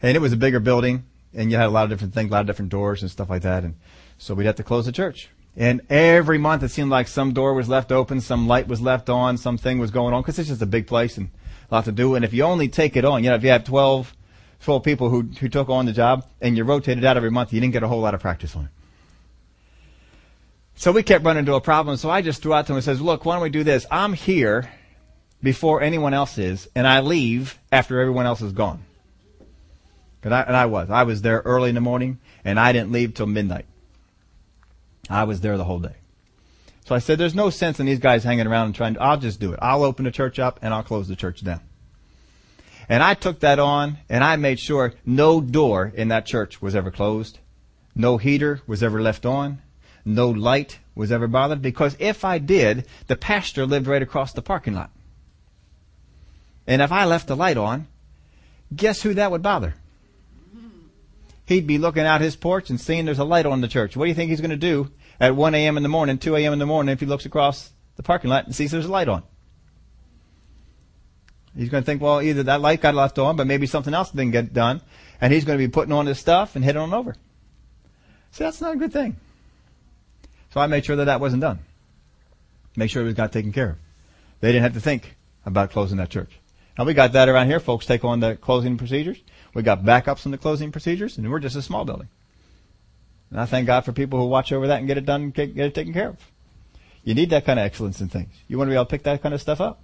And 0.00 0.16
it 0.16 0.20
was 0.20 0.32
a 0.32 0.36
bigger 0.36 0.60
building 0.60 1.04
and 1.34 1.50
you 1.50 1.56
had 1.56 1.66
a 1.66 1.70
lot 1.70 1.84
of 1.84 1.90
different 1.90 2.14
things, 2.14 2.30
a 2.30 2.32
lot 2.32 2.40
of 2.40 2.46
different 2.46 2.70
doors 2.70 3.02
and 3.02 3.10
stuff 3.10 3.30
like 3.30 3.42
that. 3.42 3.64
And 3.64 3.74
so 4.16 4.34
we'd 4.34 4.46
have 4.46 4.56
to 4.56 4.62
close 4.62 4.86
the 4.86 4.92
church. 4.92 5.28
And 5.56 5.80
every 5.90 6.38
month 6.38 6.62
it 6.62 6.70
seemed 6.70 6.90
like 6.90 7.08
some 7.08 7.32
door 7.32 7.54
was 7.54 7.68
left 7.68 7.90
open, 7.90 8.20
some 8.20 8.46
light 8.46 8.68
was 8.68 8.80
left 8.80 9.10
on, 9.10 9.36
something 9.36 9.78
was 9.78 9.90
going 9.90 10.14
on 10.14 10.22
because 10.22 10.38
it's 10.38 10.48
just 10.48 10.62
a 10.62 10.66
big 10.66 10.86
place 10.86 11.18
and 11.18 11.30
a 11.70 11.74
lot 11.74 11.84
to 11.86 11.92
do. 11.92 12.14
And 12.14 12.24
if 12.24 12.32
you 12.32 12.44
only 12.44 12.68
take 12.68 12.96
it 12.96 13.04
on, 13.04 13.24
you 13.24 13.30
know, 13.30 13.36
if 13.36 13.42
you 13.42 13.50
have 13.50 13.64
12, 13.64 14.14
12 14.62 14.82
people 14.82 15.10
who, 15.10 15.22
who 15.22 15.48
took 15.48 15.68
on 15.68 15.86
the 15.86 15.92
job 15.92 16.26
and 16.40 16.56
you 16.56 16.64
rotated 16.64 17.04
out 17.04 17.16
every 17.16 17.30
month, 17.30 17.52
you 17.52 17.60
didn't 17.60 17.72
get 17.72 17.82
a 17.82 17.88
whole 17.88 18.00
lot 18.00 18.14
of 18.14 18.20
practice 18.20 18.54
on 18.54 18.66
it. 18.66 18.70
So 20.78 20.92
we 20.92 21.02
kept 21.02 21.24
running 21.24 21.40
into 21.40 21.54
a 21.54 21.60
problem. 21.60 21.96
So 21.96 22.08
I 22.08 22.22
just 22.22 22.40
threw 22.40 22.54
out 22.54 22.66
to 22.66 22.72
him 22.72 22.76
and 22.76 22.84
says, 22.84 23.00
look, 23.00 23.24
why 23.24 23.34
don't 23.34 23.42
we 23.42 23.50
do 23.50 23.64
this? 23.64 23.84
I'm 23.90 24.12
here 24.12 24.70
before 25.42 25.82
anyone 25.82 26.14
else 26.14 26.38
is, 26.38 26.68
and 26.76 26.86
I 26.86 27.00
leave 27.00 27.58
after 27.72 28.00
everyone 28.00 28.26
else 28.26 28.42
is 28.42 28.52
gone. 28.52 28.84
And 30.22 30.32
I, 30.32 30.42
and 30.42 30.56
I 30.56 30.66
was. 30.66 30.88
I 30.88 31.02
was 31.02 31.22
there 31.22 31.42
early 31.44 31.68
in 31.68 31.74
the 31.74 31.80
morning, 31.80 32.18
and 32.44 32.60
I 32.60 32.70
didn't 32.70 32.92
leave 32.92 33.14
till 33.14 33.26
midnight. 33.26 33.66
I 35.10 35.24
was 35.24 35.40
there 35.40 35.56
the 35.56 35.64
whole 35.64 35.80
day. 35.80 35.96
So 36.84 36.94
I 36.94 37.00
said, 37.00 37.18
there's 37.18 37.34
no 37.34 37.50
sense 37.50 37.80
in 37.80 37.86
these 37.86 37.98
guys 37.98 38.22
hanging 38.22 38.46
around 38.46 38.66
and 38.66 38.74
trying 38.74 38.94
to, 38.94 39.02
I'll 39.02 39.18
just 39.18 39.40
do 39.40 39.52
it. 39.52 39.58
I'll 39.60 39.82
open 39.82 40.04
the 40.04 40.12
church 40.12 40.38
up 40.38 40.60
and 40.62 40.72
I'll 40.72 40.84
close 40.84 41.08
the 41.08 41.16
church 41.16 41.42
down. 41.42 41.60
And 42.88 43.02
I 43.02 43.14
took 43.14 43.40
that 43.40 43.58
on 43.58 43.98
and 44.08 44.22
I 44.22 44.36
made 44.36 44.60
sure 44.60 44.94
no 45.04 45.40
door 45.40 45.92
in 45.94 46.08
that 46.08 46.24
church 46.24 46.62
was 46.62 46.76
ever 46.76 46.90
closed. 46.90 47.40
No 47.96 48.16
heater 48.16 48.62
was 48.66 48.82
ever 48.82 49.02
left 49.02 49.26
on. 49.26 49.60
No 50.08 50.30
light 50.30 50.78
was 50.94 51.12
ever 51.12 51.28
bothered 51.28 51.60
because 51.60 51.94
if 51.98 52.24
I 52.24 52.38
did, 52.38 52.86
the 53.08 53.16
pastor 53.16 53.66
lived 53.66 53.86
right 53.86 54.00
across 54.00 54.32
the 54.32 54.40
parking 54.40 54.72
lot. 54.72 54.90
And 56.66 56.80
if 56.80 56.90
I 56.90 57.04
left 57.04 57.28
the 57.28 57.36
light 57.36 57.58
on, 57.58 57.86
guess 58.74 59.02
who 59.02 59.12
that 59.14 59.30
would 59.30 59.42
bother? 59.42 59.74
He'd 61.44 61.66
be 61.66 61.76
looking 61.76 62.04
out 62.04 62.22
his 62.22 62.36
porch 62.36 62.70
and 62.70 62.80
seeing 62.80 63.04
there's 63.04 63.18
a 63.18 63.24
light 63.24 63.44
on 63.44 63.60
the 63.60 63.68
church. 63.68 63.98
What 63.98 64.06
do 64.06 64.08
you 64.08 64.14
think 64.14 64.30
he's 64.30 64.40
going 64.40 64.50
to 64.50 64.56
do 64.56 64.90
at 65.20 65.36
1 65.36 65.54
a.m. 65.54 65.76
in 65.76 65.82
the 65.82 65.90
morning, 65.90 66.16
2 66.16 66.36
a.m. 66.36 66.54
in 66.54 66.58
the 66.58 66.64
morning 66.64 66.90
if 66.90 67.00
he 67.00 67.06
looks 67.06 67.26
across 67.26 67.70
the 67.96 68.02
parking 68.02 68.30
lot 68.30 68.46
and 68.46 68.54
sees 68.54 68.70
there's 68.70 68.86
a 68.86 68.90
light 68.90 69.08
on? 69.08 69.22
He's 71.54 71.68
going 71.68 71.82
to 71.82 71.86
think, 71.86 72.00
well, 72.00 72.22
either 72.22 72.44
that 72.44 72.62
light 72.62 72.80
got 72.80 72.94
left 72.94 73.18
on, 73.18 73.36
but 73.36 73.46
maybe 73.46 73.66
something 73.66 73.92
else 73.92 74.10
didn't 74.10 74.30
get 74.30 74.54
done, 74.54 74.80
and 75.20 75.34
he's 75.34 75.44
going 75.44 75.58
to 75.58 75.66
be 75.66 75.70
putting 75.70 75.92
on 75.92 76.06
his 76.06 76.18
stuff 76.18 76.56
and 76.56 76.64
heading 76.64 76.80
on 76.80 76.94
over. 76.94 77.14
See, 78.30 78.44
that's 78.44 78.62
not 78.62 78.72
a 78.72 78.78
good 78.78 78.92
thing. 78.92 79.16
So 80.50 80.60
I 80.60 80.66
made 80.66 80.84
sure 80.84 80.96
that 80.96 81.04
that 81.04 81.20
wasn't 81.20 81.42
done. 81.42 81.60
Make 82.76 82.90
sure 82.90 83.02
it 83.02 83.06
was 83.06 83.14
got 83.14 83.32
taken 83.32 83.52
care 83.52 83.70
of. 83.70 83.76
They 84.40 84.48
didn't 84.48 84.62
have 84.62 84.74
to 84.74 84.80
think 84.80 85.16
about 85.44 85.70
closing 85.70 85.98
that 85.98 86.10
church. 86.10 86.38
Now 86.78 86.84
we 86.84 86.94
got 86.94 87.12
that 87.12 87.28
around 87.28 87.48
here. 87.48 87.60
Folks 87.60 87.86
take 87.86 88.04
on 88.04 88.20
the 88.20 88.36
closing 88.36 88.76
procedures. 88.76 89.18
We 89.52 89.62
got 89.62 89.82
backups 89.82 90.24
in 90.26 90.30
the 90.30 90.38
closing 90.38 90.70
procedures, 90.70 91.18
and 91.18 91.28
we're 91.28 91.40
just 91.40 91.56
a 91.56 91.62
small 91.62 91.84
building. 91.84 92.08
And 93.30 93.40
I 93.40 93.46
thank 93.46 93.66
God 93.66 93.84
for 93.84 93.92
people 93.92 94.18
who 94.18 94.26
watch 94.26 94.52
over 94.52 94.68
that 94.68 94.78
and 94.78 94.86
get 94.86 94.96
it 94.96 95.04
done, 95.04 95.30
get 95.30 95.56
it 95.56 95.74
taken 95.74 95.92
care 95.92 96.10
of. 96.10 96.30
You 97.04 97.14
need 97.14 97.30
that 97.30 97.44
kind 97.44 97.58
of 97.58 97.64
excellence 97.64 98.00
in 98.00 98.08
things. 98.08 98.32
You 98.48 98.58
want 98.58 98.68
to 98.68 98.72
be 98.72 98.74
able 98.74 98.84
to 98.84 98.90
pick 98.90 99.02
that 99.04 99.22
kind 99.22 99.34
of 99.34 99.40
stuff 99.40 99.60
up. 99.60 99.82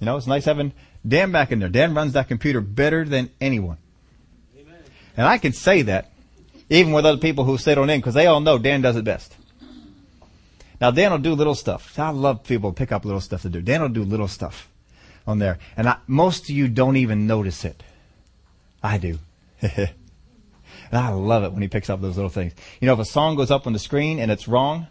You 0.00 0.06
know, 0.06 0.16
it's 0.16 0.26
nice 0.26 0.44
having 0.44 0.72
Dan 1.06 1.32
back 1.32 1.52
in 1.52 1.58
there. 1.58 1.68
Dan 1.68 1.94
runs 1.94 2.12
that 2.12 2.28
computer 2.28 2.60
better 2.60 3.04
than 3.04 3.30
anyone. 3.40 3.78
Amen. 4.58 4.76
And 5.16 5.26
I 5.26 5.38
can 5.38 5.52
say 5.52 5.82
that 5.82 6.12
even 6.70 6.92
with 6.92 7.06
other 7.06 7.18
people 7.18 7.44
who 7.44 7.58
sit 7.58 7.78
on 7.78 7.90
in 7.90 7.98
because 7.98 8.14
they 8.14 8.26
all 8.26 8.40
know 8.40 8.58
Dan 8.58 8.82
does 8.82 8.96
it 8.96 9.04
best. 9.04 9.34
Now 10.80 10.90
Dan 10.90 11.10
will 11.10 11.18
do 11.18 11.34
little 11.34 11.54
stuff. 11.54 11.98
I 11.98 12.10
love 12.10 12.44
people 12.44 12.72
pick 12.72 12.92
up 12.92 13.04
little 13.04 13.20
stuff 13.20 13.42
to 13.42 13.48
do. 13.48 13.60
Dan 13.60 13.82
will 13.82 13.88
do 13.88 14.04
little 14.04 14.28
stuff 14.28 14.68
on 15.26 15.38
there. 15.38 15.58
And 15.76 15.88
I, 15.88 15.96
most 16.06 16.44
of 16.44 16.50
you 16.50 16.68
don't 16.68 16.96
even 16.96 17.26
notice 17.26 17.64
it. 17.64 17.82
I 18.82 18.98
do. 18.98 19.18
and 19.60 19.90
I 20.92 21.10
love 21.10 21.42
it 21.42 21.52
when 21.52 21.62
he 21.62 21.68
picks 21.68 21.90
up 21.90 22.00
those 22.00 22.16
little 22.16 22.30
things. 22.30 22.54
You 22.80 22.86
know, 22.86 22.94
if 22.94 23.00
a 23.00 23.04
song 23.04 23.34
goes 23.36 23.50
up 23.50 23.66
on 23.66 23.72
the 23.72 23.78
screen 23.78 24.18
and 24.20 24.30
it's 24.30 24.46
wrong, 24.46 24.86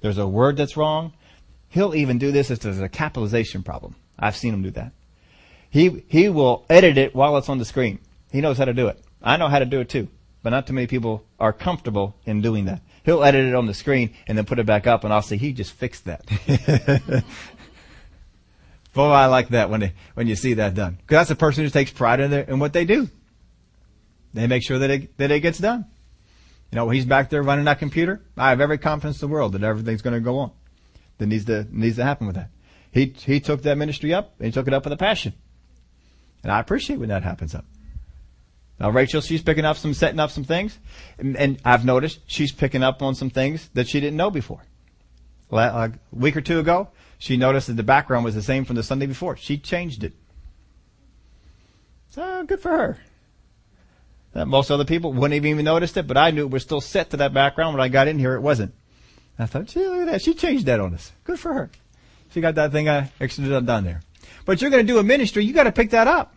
there's 0.00 0.18
a 0.18 0.28
word 0.28 0.56
that's 0.56 0.76
wrong, 0.76 1.12
he'll 1.70 1.94
even 1.94 2.18
do 2.18 2.30
this 2.32 2.50
if 2.50 2.60
there's 2.60 2.80
a 2.80 2.88
capitalization 2.88 3.62
problem. 3.62 3.96
I've 4.18 4.36
seen 4.36 4.52
him 4.52 4.62
do 4.62 4.70
that. 4.72 4.92
He, 5.70 6.04
he 6.08 6.28
will 6.28 6.66
edit 6.68 6.98
it 6.98 7.14
while 7.14 7.36
it's 7.38 7.48
on 7.48 7.58
the 7.58 7.64
screen. 7.64 7.98
He 8.30 8.42
knows 8.42 8.58
how 8.58 8.66
to 8.66 8.74
do 8.74 8.88
it. 8.88 9.02
I 9.22 9.38
know 9.38 9.48
how 9.48 9.58
to 9.58 9.64
do 9.64 9.80
it 9.80 9.88
too, 9.88 10.08
but 10.42 10.50
not 10.50 10.66
too 10.66 10.74
many 10.74 10.86
people 10.86 11.24
are 11.40 11.52
comfortable 11.52 12.14
in 12.26 12.42
doing 12.42 12.66
that. 12.66 12.82
He'll 13.04 13.24
edit 13.24 13.46
it 13.46 13.54
on 13.54 13.66
the 13.66 13.74
screen 13.74 14.14
and 14.26 14.38
then 14.38 14.44
put 14.44 14.58
it 14.58 14.66
back 14.66 14.86
up 14.86 15.04
and 15.04 15.12
I'll 15.12 15.22
say, 15.22 15.36
he 15.36 15.52
just 15.52 15.72
fixed 15.72 16.04
that. 16.04 16.24
Boy, 18.94 19.10
I 19.10 19.26
like 19.26 19.48
that 19.48 19.70
when 19.70 19.80
they, 19.80 19.94
when 20.14 20.26
you 20.26 20.36
see 20.36 20.54
that 20.54 20.74
done. 20.74 20.98
Cause 21.06 21.16
that's 21.16 21.30
a 21.30 21.36
person 21.36 21.64
who 21.64 21.70
takes 21.70 21.90
pride 21.90 22.20
in, 22.20 22.30
their, 22.30 22.42
in 22.42 22.58
what 22.58 22.72
they 22.72 22.84
do. 22.84 23.08
They 24.34 24.46
make 24.46 24.62
sure 24.62 24.78
that 24.78 24.90
it, 24.90 25.16
that 25.18 25.30
it 25.30 25.40
gets 25.40 25.58
done. 25.58 25.86
You 26.70 26.76
know, 26.76 26.88
he's 26.88 27.04
back 27.04 27.28
there 27.28 27.42
running 27.42 27.64
that 27.66 27.78
computer. 27.78 28.22
I 28.36 28.50
have 28.50 28.60
every 28.60 28.78
confidence 28.78 29.20
in 29.20 29.28
the 29.28 29.32
world 29.32 29.52
that 29.52 29.62
everything's 29.62 30.02
going 30.02 30.14
to 30.14 30.20
go 30.20 30.38
on. 30.38 30.52
That 31.18 31.26
needs 31.26 31.44
to, 31.46 31.66
needs 31.70 31.96
to 31.96 32.04
happen 32.04 32.26
with 32.26 32.36
that. 32.36 32.50
He, 32.92 33.06
he 33.06 33.40
took 33.40 33.62
that 33.62 33.76
ministry 33.76 34.14
up 34.14 34.34
and 34.38 34.46
he 34.46 34.52
took 34.52 34.68
it 34.68 34.74
up 34.74 34.84
with 34.84 34.92
a 34.92 34.96
passion. 34.96 35.34
And 36.42 36.52
I 36.52 36.60
appreciate 36.60 36.98
when 36.98 37.08
that 37.08 37.22
happens 37.22 37.54
up. 37.54 37.64
Now 38.78 38.90
Rachel, 38.90 39.20
she's 39.20 39.42
picking 39.42 39.64
up 39.64 39.76
some, 39.76 39.94
setting 39.94 40.20
up 40.20 40.30
some 40.30 40.44
things. 40.44 40.78
And, 41.18 41.36
and 41.36 41.60
I've 41.64 41.84
noticed 41.84 42.20
she's 42.26 42.52
picking 42.52 42.82
up 42.82 43.02
on 43.02 43.14
some 43.14 43.30
things 43.30 43.68
that 43.74 43.88
she 43.88 44.00
didn't 44.00 44.16
know 44.16 44.30
before. 44.30 44.62
Like 45.50 45.92
a 45.92 45.98
week 46.10 46.36
or 46.36 46.40
two 46.40 46.58
ago, 46.58 46.88
she 47.18 47.36
noticed 47.36 47.66
that 47.66 47.74
the 47.74 47.82
background 47.82 48.24
was 48.24 48.34
the 48.34 48.42
same 48.42 48.64
from 48.64 48.76
the 48.76 48.82
Sunday 48.82 49.06
before. 49.06 49.36
She 49.36 49.58
changed 49.58 50.02
it. 50.02 50.14
So 52.10 52.44
good 52.44 52.60
for 52.60 52.70
her. 52.70 52.98
Uh, 54.34 54.46
most 54.46 54.70
other 54.70 54.84
people 54.84 55.12
wouldn't 55.12 55.34
have 55.34 55.44
even 55.44 55.64
noticed 55.64 55.96
it, 55.96 56.06
but 56.06 56.16
I 56.16 56.30
knew 56.30 56.46
it 56.46 56.50
was 56.50 56.62
still 56.62 56.80
set 56.80 57.10
to 57.10 57.18
that 57.18 57.34
background 57.34 57.74
when 57.74 57.82
I 57.82 57.88
got 57.88 58.08
in 58.08 58.18
here. 58.18 58.34
It 58.34 58.40
wasn't. 58.40 58.74
I 59.38 59.46
thought, 59.46 59.66
gee, 59.66 59.86
look 59.86 60.00
at 60.00 60.06
that. 60.06 60.22
She 60.22 60.34
changed 60.34 60.66
that 60.66 60.80
on 60.80 60.94
us. 60.94 61.12
Good 61.24 61.38
for 61.38 61.52
her. 61.52 61.70
She 62.30 62.40
got 62.40 62.54
that 62.54 62.72
thing 62.72 62.88
uh, 62.88 63.08
extra 63.20 63.60
done 63.60 63.84
there. 63.84 64.00
But 64.44 64.60
you're 64.60 64.70
going 64.70 64.86
to 64.86 64.92
do 64.92 64.98
a 64.98 65.02
ministry, 65.02 65.44
you 65.44 65.52
got 65.52 65.64
to 65.64 65.72
pick 65.72 65.90
that 65.90 66.08
up. 66.08 66.34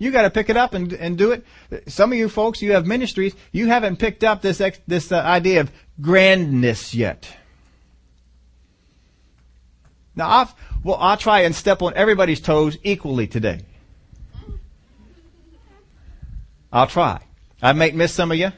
You 0.00 0.10
got 0.10 0.22
to 0.22 0.30
pick 0.30 0.48
it 0.48 0.56
up 0.56 0.72
and 0.72 0.94
and 0.94 1.18
do 1.18 1.32
it. 1.32 1.44
Some 1.86 2.10
of 2.10 2.18
you 2.18 2.30
folks, 2.30 2.62
you 2.62 2.72
have 2.72 2.86
ministries, 2.86 3.36
you 3.52 3.66
haven't 3.66 3.98
picked 3.98 4.24
up 4.24 4.40
this 4.40 4.58
ex, 4.58 4.80
this 4.88 5.12
uh, 5.12 5.20
idea 5.20 5.60
of 5.60 5.70
grandness 6.00 6.94
yet. 6.94 7.30
Now, 10.16 10.30
I've, 10.30 10.54
well, 10.82 10.96
I'll 10.96 11.18
try 11.18 11.40
and 11.40 11.54
step 11.54 11.82
on 11.82 11.92
everybody's 11.94 12.40
toes 12.40 12.78
equally 12.82 13.26
today. 13.26 13.60
I'll 16.72 16.86
try. 16.86 17.20
I 17.60 17.74
may 17.74 17.90
miss 17.90 18.14
some 18.14 18.32
of 18.32 18.38
you. 18.38 18.52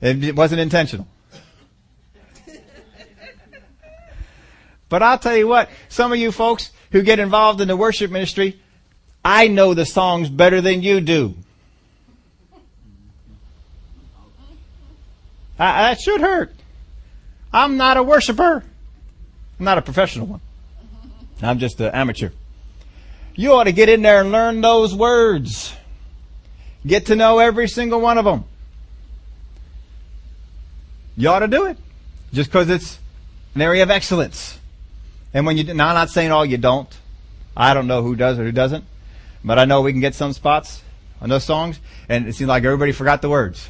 It 0.00 0.34
wasn't 0.36 0.62
intentional. 0.62 1.06
But 4.88 5.02
I'll 5.02 5.18
tell 5.18 5.36
you 5.36 5.46
what, 5.46 5.68
some 5.90 6.12
of 6.12 6.18
you 6.18 6.32
folks 6.32 6.70
who 6.92 7.02
get 7.02 7.18
involved 7.18 7.60
in 7.60 7.68
the 7.68 7.76
worship 7.76 8.10
ministry, 8.10 8.58
I 9.30 9.46
know 9.48 9.74
the 9.74 9.84
songs 9.84 10.30
better 10.30 10.62
than 10.62 10.80
you 10.80 11.02
do. 11.02 11.34
I, 15.58 15.82
that 15.82 16.00
should 16.00 16.22
hurt. 16.22 16.54
I'm 17.52 17.76
not 17.76 17.98
a 17.98 18.02
worshiper. 18.02 18.64
I'm 19.58 19.64
not 19.66 19.76
a 19.76 19.82
professional 19.82 20.28
one. 20.28 20.40
I'm 21.42 21.58
just 21.58 21.78
an 21.78 21.94
amateur. 21.94 22.30
You 23.34 23.52
ought 23.52 23.64
to 23.64 23.72
get 23.72 23.90
in 23.90 24.00
there 24.00 24.22
and 24.22 24.32
learn 24.32 24.62
those 24.62 24.94
words. 24.94 25.74
Get 26.86 27.04
to 27.06 27.14
know 27.14 27.38
every 27.38 27.68
single 27.68 28.00
one 28.00 28.16
of 28.16 28.24
them. 28.24 28.44
You 31.18 31.28
ought 31.28 31.40
to 31.40 31.48
do 31.48 31.66
it. 31.66 31.76
Just 32.32 32.48
because 32.48 32.70
it's 32.70 32.98
an 33.54 33.60
area 33.60 33.82
of 33.82 33.90
excellence. 33.90 34.58
And 35.34 35.44
when 35.44 35.58
you, 35.58 35.64
now 35.74 35.88
I'm 35.88 35.94
not 35.96 36.08
saying 36.08 36.32
all 36.32 36.46
you 36.46 36.56
don't. 36.56 36.88
I 37.54 37.74
don't 37.74 37.88
know 37.88 38.02
who 38.02 38.16
does 38.16 38.38
or 38.38 38.44
who 38.44 38.52
doesn't. 38.52 38.86
But 39.44 39.58
I 39.58 39.64
know 39.64 39.80
we 39.80 39.92
can 39.92 40.00
get 40.00 40.14
some 40.14 40.32
spots 40.32 40.82
on 41.20 41.28
those 41.28 41.44
songs 41.44 41.80
and 42.08 42.26
it 42.26 42.34
seems 42.34 42.48
like 42.48 42.64
everybody 42.64 42.92
forgot 42.92 43.22
the 43.22 43.28
words. 43.28 43.68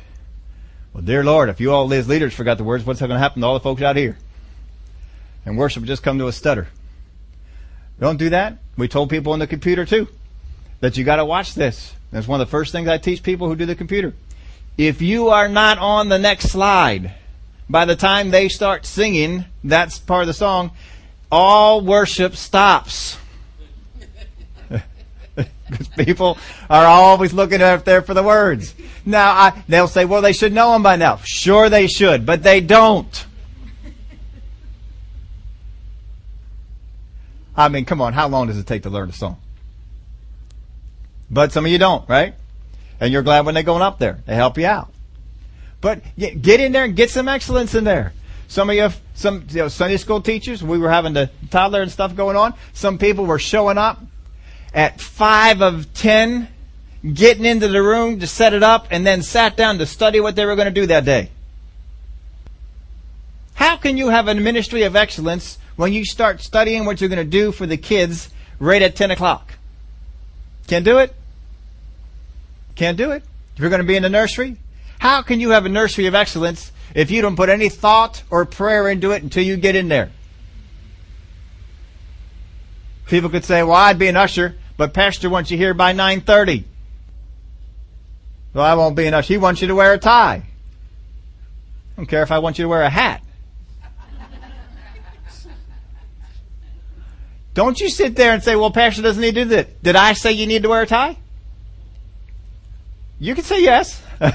Well, 0.93 1.03
dear 1.03 1.23
Lord, 1.23 1.49
if 1.49 1.61
you 1.61 1.73
all 1.73 1.93
as 1.93 2.09
leaders 2.09 2.35
forgot 2.35 2.59
the 2.59 2.65
words, 2.65 2.85
what's 2.85 3.01
going 3.01 3.11
to 3.11 3.19
happen 3.19 3.43
to 3.43 3.47
all 3.47 3.55
the 3.55 3.61
folks 3.61 3.83
out 3.83 3.97
here? 3.97 4.17
And 5.45 5.57
worship 5.57 5.85
just 5.85 6.03
come 6.03 6.19
to 6.19 6.27
a 6.27 6.33
stutter. 6.33 6.69
Don't 8.01 8.19
do 8.19 8.31
that. 8.31 8.59
We 8.77 8.89
told 8.89 9.11
people 9.11 9.33
on 9.33 9.39
the 9.39 9.47
computer 9.47 9.85
too 9.85 10.09
that 10.81 10.97
you 10.97 11.05
got 11.05 11.17
to 11.17 11.25
watch 11.25 11.55
this. 11.55 11.95
That's 12.11 12.29
one 12.29 12.41
of 12.41 12.47
the 12.47 12.51
first 12.51 12.73
things 12.73 12.89
I 12.89 12.99
teach 12.99 13.23
people 13.23 13.49
who 13.49 13.57
do 13.57 13.67
the 13.67 13.75
computer. 13.75 14.15
If 14.77 15.03
you 15.03 15.29
are 15.29 15.49
not 15.49 15.79
on 15.79 16.09
the 16.09 16.19
next 16.19 16.51
slide, 16.51 17.15
by 17.69 17.85
the 17.85 17.97
time 17.97 18.31
they 18.31 18.49
start 18.49 18.87
singing, 18.87 19.45
that's 19.63 19.99
part 19.99 20.23
of 20.23 20.29
the 20.29 20.35
song, 20.35 20.71
all 21.31 21.81
worship 21.81 22.37
stops. 22.37 23.19
Because 25.71 25.89
people 25.89 26.39
are 26.71 26.87
always 26.87 27.33
looking 27.33 27.63
up 27.63 27.85
there 27.85 28.03
for 28.03 28.15
the 28.15 28.23
words. 28.23 28.75
Now, 29.05 29.31
I, 29.31 29.63
they'll 29.69 29.89
say, 29.89 30.05
well, 30.05 30.23
they 30.23 30.33
should 30.33 30.53
know 30.53 30.73
them 30.73 30.83
by 30.83 30.97
now. 30.97 31.19
Sure 31.25 31.69
they 31.69 31.87
should, 31.87 32.25
but 32.27 32.43
they 32.43 32.61
don't. 32.61 33.27
I 37.57 37.69
mean, 37.69 37.85
come 37.85 38.01
on, 38.01 38.13
how 38.13 38.29
long 38.29 38.47
does 38.47 38.57
it 38.57 38.67
take 38.67 38.85
to 38.85 38.91
learn 38.91 39.09
a 39.09 39.13
song? 39.13 39.37
But 41.31 41.53
some 41.53 41.65
of 41.65 41.73
you 41.73 41.79
don't, 41.79 42.09
right? 42.09 42.35
And 43.01 43.13
you're 43.13 43.23
glad 43.23 43.45
when 43.47 43.55
they're 43.55 43.65
going 43.65 43.83
up 43.83 43.99
there. 43.99 44.21
They 44.27 44.35
help 44.35 44.59
you 44.59 44.67
out. 44.67 44.93
But 45.81 46.03
get 46.17 46.61
in 46.61 46.73
there 46.73 46.85
and 46.85 46.97
get 46.97 47.11
some 47.11 47.29
excellence 47.29 47.75
in 47.75 47.85
there. 47.85 48.13
Some 48.49 48.71
of 48.71 48.77
you, 48.77 48.89
some 49.15 49.45
you 49.51 49.59
know, 49.59 49.69
Sunday 49.69 49.99
school 49.99 50.21
teachers, 50.21 50.63
we 50.63 50.79
were 50.79 50.91
having 50.91 51.13
the 51.13 51.31
toddler 51.51 51.83
and 51.83 51.91
stuff 51.91 52.17
going 52.17 52.37
on. 52.37 52.55
Some 52.73 52.99
people 52.99 53.27
were 53.27 53.39
showing 53.39 53.77
up 53.77 54.01
at 54.75 55.01
five 55.01 55.63
of 55.63 55.93
ten, 55.95 56.49
getting 57.15 57.45
into 57.45 57.69
the 57.69 57.83
room 57.83 58.21
to 58.21 58.27
set 58.27 58.55
it 58.55 58.63
up, 58.63 58.89
and 58.91 59.07
then 59.07 59.23
sat 59.23 59.57
down 59.57 59.79
to 59.79 59.87
study 59.87 60.21
what 60.21 60.37
they 60.37 60.45
were 60.45 60.57
going 60.57 60.73
to 60.73 60.81
do 60.81 60.87
that 60.87 61.05
day. 61.05 61.31
How 63.55 63.77
can 63.77 63.97
you 63.97 64.09
have 64.09 64.29
a 64.29 64.35
ministry 64.35 64.85
of 64.85 64.95
excellence 64.95 65.59
when 65.77 65.93
you 65.93 66.05
start 66.05 66.41
studying 66.41 66.85
what 66.85 67.01
you're 67.01 67.11
going 67.11 67.25
to 67.25 67.25
do 67.25 67.51
for 67.51 67.67
the 67.67 67.77
kids 67.77 68.31
right 68.61 68.83
at 68.83 68.95
10 68.95 69.11
o'clock? 69.11 69.55
Can't 70.69 70.85
do 70.85 70.99
it? 70.99 71.15
Can't 72.77 72.97
do 72.97 73.11
it. 73.11 73.25
If 73.55 73.61
you're 73.61 73.71
going 73.71 73.83
to 73.83 73.87
be 73.87 73.97
in 73.97 74.05
the 74.05 74.09
nursery, 74.09 74.57
how 75.01 75.23
can 75.23 75.41
you 75.41 75.51
have 75.51 75.67
a 75.67 75.69
nursery 75.69 76.07
of 76.07 76.15
excellence 76.15 76.71
if 76.95 77.11
you 77.11 77.23
don't 77.23 77.37
put 77.37 77.49
any 77.49 77.69
thought 77.69 78.23
or 78.31 78.45
prayer 78.45 78.89
into 78.89 79.11
it 79.11 79.23
until 79.23 79.43
you 79.43 79.57
get 79.57 79.75
in 79.75 79.89
there? 79.89 80.11
People 83.09 83.31
could 83.31 83.45
say, 83.45 83.63
well, 83.63 83.75
I'd 83.75 83.99
be 83.99 84.09
an 84.09 84.17
usher, 84.17 84.55
but 84.77 84.93
pastor 84.93 85.31
wants 85.31 85.51
you 85.51 85.57
here 85.57 85.75
by 85.75 85.95
9.30. 85.95 86.65
Well, 88.55 88.65
I 88.65 88.75
won't 88.75 88.97
be 88.97 89.07
an 89.07 89.15
usher. 89.15 89.35
He 89.35 89.39
wants 89.39 89.63
you 89.63 89.69
to 89.69 89.75
wear 89.75 89.95
a 89.95 89.99
tie. 89.99 90.43
I 90.45 91.97
don't 91.97 92.07
care 92.07 92.23
if 92.23 92.31
I 92.31 92.39
want 92.39 92.59
you 92.59 92.65
to 92.65 92.69
wear 92.69 92.83
a 92.83 92.91
hat. 92.91 93.23
Don't 97.55 97.81
you 97.81 97.89
sit 97.89 98.15
there 98.15 98.33
and 98.33 98.43
say, 98.43 98.55
well, 98.55 98.71
pastor 98.71 99.03
doesn't 99.03 99.21
need 99.21 99.35
to 99.35 99.43
do 99.43 99.51
that. 99.51 99.83
Did 99.83 99.97
I 99.97 100.13
say 100.13 100.33
you 100.33 100.47
need 100.47 100.63
to 100.63 100.69
wear 100.69 100.83
a 100.83 100.87
tie? 100.87 101.17
You 103.19 103.35
can 103.35 103.43
say 103.43 103.63
yes. 103.63 104.01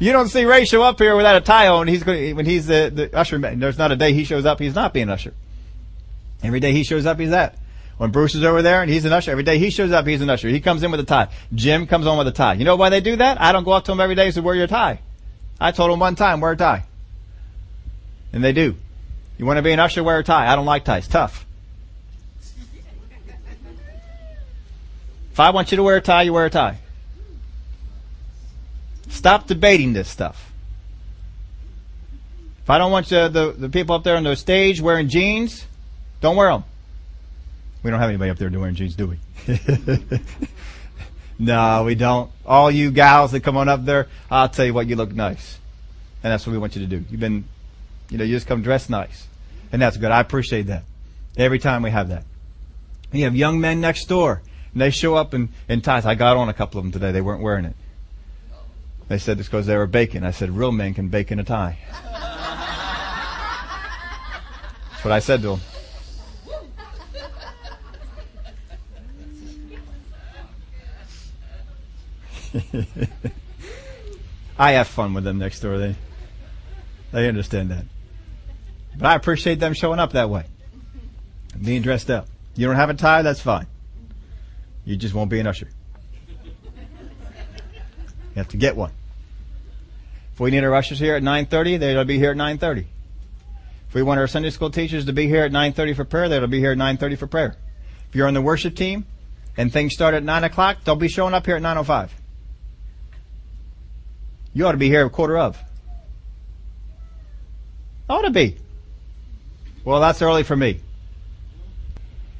you 0.00 0.10
don't 0.10 0.28
see 0.28 0.44
Ray 0.44 0.64
show 0.64 0.82
up 0.82 0.98
here 0.98 1.14
without 1.14 1.36
a 1.36 1.40
tie 1.40 1.68
on. 1.68 1.86
He's 1.86 2.02
going, 2.02 2.34
when 2.34 2.44
he's 2.44 2.66
the, 2.66 2.90
the 2.92 3.16
usher. 3.16 3.38
There's 3.38 3.78
not 3.78 3.92
a 3.92 3.96
day 3.96 4.14
he 4.14 4.24
shows 4.24 4.46
up. 4.46 4.58
He's 4.58 4.74
not 4.74 4.92
being 4.92 5.08
usher. 5.08 5.32
Every 6.42 6.60
day 6.60 6.72
he 6.72 6.84
shows 6.84 7.06
up, 7.06 7.18
he's 7.18 7.30
that. 7.30 7.56
When 7.96 8.10
Bruce 8.12 8.36
is 8.36 8.44
over 8.44 8.62
there 8.62 8.80
and 8.80 8.90
he's 8.90 9.04
an 9.04 9.12
usher, 9.12 9.32
every 9.32 9.42
day 9.42 9.58
he 9.58 9.70
shows 9.70 9.90
up, 9.90 10.06
he's 10.06 10.20
an 10.20 10.30
usher. 10.30 10.48
He 10.48 10.60
comes 10.60 10.84
in 10.84 10.90
with 10.92 11.00
a 11.00 11.04
tie. 11.04 11.28
Jim 11.52 11.86
comes 11.86 12.06
on 12.06 12.16
with 12.16 12.28
a 12.28 12.32
tie. 12.32 12.54
You 12.54 12.64
know 12.64 12.76
why 12.76 12.90
they 12.90 13.00
do 13.00 13.16
that? 13.16 13.40
I 13.40 13.50
don't 13.50 13.64
go 13.64 13.72
up 13.72 13.84
to 13.86 13.92
him 13.92 14.00
every 14.00 14.14
day 14.14 14.26
and 14.26 14.34
say, 14.34 14.40
wear 14.40 14.54
your 14.54 14.68
tie. 14.68 15.00
I 15.60 15.72
told 15.72 15.90
him 15.90 15.98
one 15.98 16.14
time, 16.14 16.40
wear 16.40 16.52
a 16.52 16.56
tie. 16.56 16.84
And 18.32 18.44
they 18.44 18.52
do. 18.52 18.76
You 19.36 19.46
want 19.46 19.56
to 19.56 19.62
be 19.62 19.72
an 19.72 19.80
usher, 19.80 20.04
wear 20.04 20.18
a 20.18 20.24
tie. 20.24 20.52
I 20.52 20.54
don't 20.54 20.66
like 20.66 20.84
ties. 20.84 21.08
Tough. 21.08 21.44
If 25.32 25.40
I 25.40 25.50
want 25.50 25.70
you 25.70 25.76
to 25.76 25.82
wear 25.82 25.96
a 25.96 26.00
tie, 26.00 26.22
you 26.22 26.32
wear 26.32 26.46
a 26.46 26.50
tie. 26.50 26.78
Stop 29.08 29.46
debating 29.46 29.92
this 29.92 30.08
stuff. 30.08 30.52
If 32.62 32.70
I 32.70 32.78
don't 32.78 32.92
want 32.92 33.10
you, 33.10 33.28
the, 33.28 33.52
the 33.52 33.68
people 33.68 33.96
up 33.96 34.04
there 34.04 34.16
on 34.16 34.24
the 34.24 34.36
stage 34.36 34.80
wearing 34.80 35.08
jeans, 35.08 35.64
don't 36.20 36.36
wear 36.36 36.50
them. 36.50 36.64
We 37.82 37.90
don't 37.90 38.00
have 38.00 38.08
anybody 38.08 38.30
up 38.30 38.38
there 38.38 38.50
wearing 38.50 38.74
jeans, 38.74 38.96
do 38.96 39.06
we? 39.06 39.18
no, 41.38 41.84
we 41.84 41.94
don't. 41.94 42.30
All 42.44 42.70
you 42.70 42.90
gals 42.90 43.32
that 43.32 43.40
come 43.40 43.56
on 43.56 43.68
up 43.68 43.84
there, 43.84 44.08
I'll 44.30 44.48
tell 44.48 44.64
you 44.64 44.74
what, 44.74 44.88
you 44.88 44.96
look 44.96 45.12
nice. 45.12 45.58
And 46.22 46.32
that's 46.32 46.46
what 46.46 46.52
we 46.52 46.58
want 46.58 46.74
you 46.74 46.82
to 46.82 46.88
do. 46.88 47.04
You've 47.08 47.20
been, 47.20 47.44
you 48.10 48.18
know, 48.18 48.24
you 48.24 48.34
just 48.34 48.46
come 48.46 48.62
dressed 48.62 48.90
nice. 48.90 49.28
And 49.70 49.80
that's 49.80 49.96
good. 49.96 50.10
I 50.10 50.20
appreciate 50.20 50.66
that. 50.66 50.82
Every 51.36 51.60
time 51.60 51.82
we 51.82 51.90
have 51.90 52.08
that. 52.08 52.24
You 53.12 53.24
have 53.24 53.36
young 53.36 53.60
men 53.60 53.80
next 53.80 54.06
door, 54.06 54.42
and 54.72 54.82
they 54.82 54.90
show 54.90 55.14
up 55.14 55.32
in, 55.32 55.50
in 55.68 55.80
ties. 55.80 56.04
I 56.04 56.14
got 56.14 56.36
on 56.36 56.48
a 56.48 56.54
couple 56.54 56.78
of 56.78 56.84
them 56.84 56.92
today. 56.92 57.12
They 57.12 57.20
weren't 57.20 57.42
wearing 57.42 57.64
it. 57.64 57.76
They 59.06 59.18
said 59.18 59.38
it's 59.38 59.48
because 59.48 59.66
they 59.66 59.76
were 59.76 59.86
baking. 59.86 60.24
I 60.24 60.32
said, 60.32 60.50
real 60.50 60.72
men 60.72 60.92
can 60.94 61.08
bake 61.08 61.32
in 61.32 61.38
a 61.38 61.44
tie. 61.44 61.78
That's 64.90 65.04
what 65.04 65.12
I 65.12 65.20
said 65.20 65.40
to 65.42 65.50
them. 65.50 65.60
I 74.58 74.72
have 74.72 74.88
fun 74.88 75.14
with 75.14 75.24
them 75.24 75.38
next 75.38 75.60
door. 75.60 75.78
They 75.78 75.94
they 77.12 77.28
understand 77.28 77.70
that. 77.70 77.84
But 78.96 79.06
I 79.06 79.14
appreciate 79.14 79.60
them 79.60 79.74
showing 79.74 80.00
up 80.00 80.12
that 80.12 80.28
way. 80.28 80.44
Being 81.62 81.82
dressed 81.82 82.10
up. 82.10 82.26
You 82.54 82.66
don't 82.66 82.76
have 82.76 82.90
a 82.90 82.94
tie, 82.94 83.22
that's 83.22 83.40
fine. 83.40 83.66
You 84.84 84.96
just 84.96 85.14
won't 85.14 85.30
be 85.30 85.38
an 85.38 85.46
usher. 85.46 85.68
You 86.64 88.36
have 88.36 88.48
to 88.48 88.56
get 88.56 88.76
one. 88.76 88.92
If 90.34 90.40
we 90.40 90.50
need 90.50 90.64
our 90.64 90.74
ushers 90.74 90.98
here 90.98 91.14
at 91.14 91.22
9.30, 91.22 91.78
they'll 91.78 92.04
be 92.04 92.18
here 92.18 92.30
at 92.30 92.36
9.30. 92.36 92.86
If 93.88 93.94
we 93.94 94.02
want 94.02 94.20
our 94.20 94.26
Sunday 94.26 94.50
school 94.50 94.70
teachers 94.70 95.06
to 95.06 95.12
be 95.12 95.26
here 95.26 95.44
at 95.44 95.52
9.30 95.52 95.96
for 95.96 96.04
prayer, 96.04 96.28
they'll 96.28 96.46
be 96.46 96.58
here 96.58 96.72
at 96.72 96.78
9.30 96.78 97.18
for 97.18 97.26
prayer. 97.26 97.56
If 98.08 98.14
you're 98.14 98.28
on 98.28 98.34
the 98.34 98.42
worship 98.42 98.74
team 98.76 99.06
and 99.56 99.72
things 99.72 99.94
start 99.94 100.14
at 100.14 100.22
9 100.22 100.44
o'clock, 100.44 100.78
they'll 100.84 100.96
be 100.96 101.08
showing 101.08 101.34
up 101.34 101.46
here 101.46 101.56
at 101.56 101.62
9.05. 101.62 102.10
You 104.54 104.66
ought 104.66 104.72
to 104.72 104.78
be 104.78 104.88
here 104.88 105.04
a 105.06 105.10
quarter 105.10 105.38
of. 105.38 105.58
Ought 108.08 108.22
to 108.22 108.30
be. 108.30 108.56
Well, 109.84 110.00
that's 110.00 110.22
early 110.22 110.42
for 110.42 110.56
me. 110.56 110.80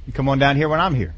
You 0.06 0.12
come 0.12 0.28
on 0.28 0.38
down 0.38 0.56
here 0.56 0.68
when 0.68 0.80
I'm 0.80 0.94
here. 0.94 1.14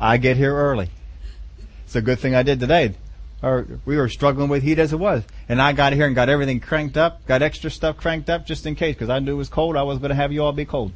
I 0.00 0.16
get 0.16 0.36
here 0.36 0.54
early. 0.54 0.88
It's 1.84 1.94
a 1.94 2.00
good 2.00 2.18
thing 2.18 2.34
I 2.34 2.42
did 2.42 2.58
today. 2.58 2.94
Or 3.42 3.66
we 3.84 3.96
were 3.96 4.08
struggling 4.08 4.48
with 4.48 4.62
heat 4.62 4.78
as 4.78 4.92
it 4.92 4.98
was. 4.98 5.22
And 5.48 5.60
I 5.60 5.72
got 5.72 5.92
here 5.92 6.06
and 6.06 6.14
got 6.14 6.28
everything 6.28 6.60
cranked 6.60 6.96
up, 6.96 7.26
got 7.26 7.42
extra 7.42 7.70
stuff 7.70 7.96
cranked 7.96 8.28
up 8.30 8.46
just 8.46 8.66
in 8.66 8.74
case, 8.74 8.94
because 8.94 9.10
I 9.10 9.18
knew 9.18 9.32
it 9.32 9.36
was 9.36 9.48
cold. 9.48 9.76
I 9.76 9.82
was 9.82 9.98
going 9.98 10.10
to 10.10 10.14
have 10.14 10.32
you 10.32 10.42
all 10.42 10.52
be 10.52 10.64
cold. 10.64 10.92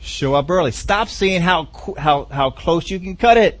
Show 0.00 0.34
up 0.34 0.50
early. 0.50 0.70
Stop 0.70 1.08
seeing 1.08 1.42
how, 1.42 1.68
how, 1.98 2.24
how 2.26 2.50
close 2.50 2.90
you 2.90 3.00
can 3.00 3.16
cut 3.16 3.36
it. 3.36 3.60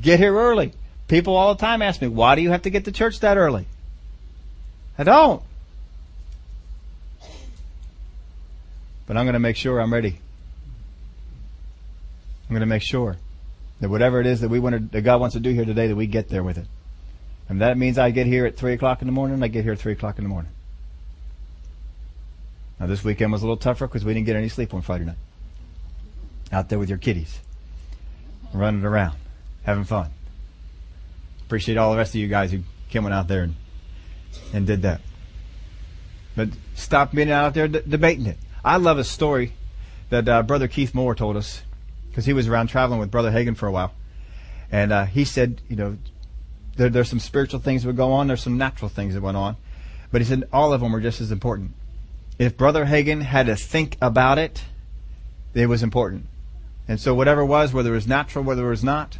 Get 0.00 0.18
here 0.18 0.34
early. 0.34 0.72
People 1.08 1.36
all 1.36 1.54
the 1.54 1.60
time 1.60 1.82
ask 1.82 2.00
me, 2.00 2.08
why 2.08 2.34
do 2.34 2.42
you 2.42 2.50
have 2.50 2.62
to 2.62 2.70
get 2.70 2.84
to 2.86 2.92
church 2.92 3.20
that 3.20 3.36
early? 3.36 3.66
I 4.98 5.04
don't. 5.04 5.42
But 9.06 9.16
I'm 9.16 9.24
going 9.24 9.34
to 9.34 9.38
make 9.38 9.56
sure 9.56 9.80
I'm 9.80 9.92
ready. 9.92 10.18
I'm 12.48 12.54
going 12.54 12.60
to 12.60 12.66
make 12.66 12.82
sure 12.82 13.16
that 13.80 13.88
whatever 13.88 14.20
it 14.20 14.26
is 14.26 14.40
that 14.40 14.48
we 14.48 14.58
want 14.58 14.74
to, 14.74 14.80
that 14.92 15.02
God 15.02 15.20
wants 15.20 15.34
to 15.34 15.40
do 15.40 15.50
here 15.50 15.64
today, 15.64 15.86
that 15.86 15.96
we 15.96 16.06
get 16.06 16.28
there 16.28 16.42
with 16.42 16.58
it. 16.58 16.66
And 17.48 17.60
that 17.60 17.78
means 17.78 17.98
I 17.98 18.10
get 18.10 18.26
here 18.26 18.46
at 18.46 18.56
three 18.56 18.72
o'clock 18.72 19.02
in 19.02 19.06
the 19.06 19.12
morning. 19.12 19.42
I 19.42 19.48
get 19.48 19.64
here 19.64 19.72
at 19.72 19.78
three 19.78 19.92
o'clock 19.92 20.18
in 20.18 20.24
the 20.24 20.30
morning. 20.30 20.50
Now 22.78 22.86
this 22.86 23.02
weekend 23.02 23.32
was 23.32 23.42
a 23.42 23.44
little 23.44 23.56
tougher 23.56 23.86
because 23.86 24.04
we 24.04 24.12
didn't 24.12 24.26
get 24.26 24.36
any 24.36 24.48
sleep 24.48 24.74
on 24.74 24.82
Friday 24.82 25.04
night. 25.04 25.16
Out 26.52 26.68
there 26.68 26.78
with 26.78 26.88
your 26.88 26.98
kiddies, 26.98 27.40
running 28.52 28.84
around, 28.84 29.16
having 29.64 29.84
fun. 29.84 30.10
Appreciate 31.46 31.78
all 31.78 31.90
the 31.90 31.96
rest 31.96 32.14
of 32.14 32.20
you 32.20 32.28
guys 32.28 32.52
who 32.52 32.60
came 32.90 33.04
on 33.06 33.12
out 33.12 33.28
there 33.28 33.42
and, 33.42 33.54
and 34.52 34.66
did 34.66 34.82
that. 34.82 35.00
But 36.36 36.50
stop 36.74 37.12
being 37.12 37.30
out 37.30 37.54
there 37.54 37.66
debating 37.66 38.26
it. 38.26 38.36
I 38.64 38.76
love 38.76 38.98
a 38.98 39.04
story 39.04 39.54
that 40.10 40.28
uh, 40.28 40.42
Brother 40.42 40.68
Keith 40.68 40.94
Moore 40.94 41.14
told 41.14 41.36
us 41.36 41.62
because 42.08 42.26
he 42.26 42.32
was 42.32 42.46
around 42.46 42.68
traveling 42.68 43.00
with 43.00 43.10
Brother 43.10 43.30
Hagin 43.30 43.56
for 43.56 43.66
a 43.66 43.72
while, 43.72 43.92
and 44.70 44.92
uh, 44.92 45.04
he 45.04 45.24
said, 45.24 45.60
you 45.68 45.76
know, 45.76 45.96
there, 46.76 46.88
there's 46.88 47.08
some 47.08 47.20
spiritual 47.20 47.60
things 47.60 47.82
that 47.82 47.88
would 47.88 47.96
go 47.96 48.12
on, 48.12 48.26
there's 48.26 48.42
some 48.42 48.58
natural 48.58 48.88
things 48.88 49.14
that 49.14 49.22
went 49.22 49.36
on, 49.36 49.56
but 50.12 50.20
he 50.20 50.26
said 50.26 50.44
all 50.52 50.72
of 50.72 50.80
them 50.80 50.92
were 50.92 51.00
just 51.00 51.20
as 51.20 51.32
important 51.32 51.72
if 52.38 52.56
Brother 52.56 52.86
Hagin 52.86 53.22
had 53.22 53.46
to 53.46 53.56
think 53.56 53.96
about 54.00 54.38
it, 54.38 54.62
it 55.54 55.66
was 55.66 55.82
important. 55.82 56.26
And 56.88 57.00
so 57.00 57.14
whatever 57.14 57.42
it 57.42 57.46
was, 57.46 57.72
whether 57.72 57.90
it 57.90 57.94
was 57.94 58.06
natural, 58.06 58.44
whether 58.44 58.66
it 58.66 58.70
was 58.70 58.84
not, 58.84 59.18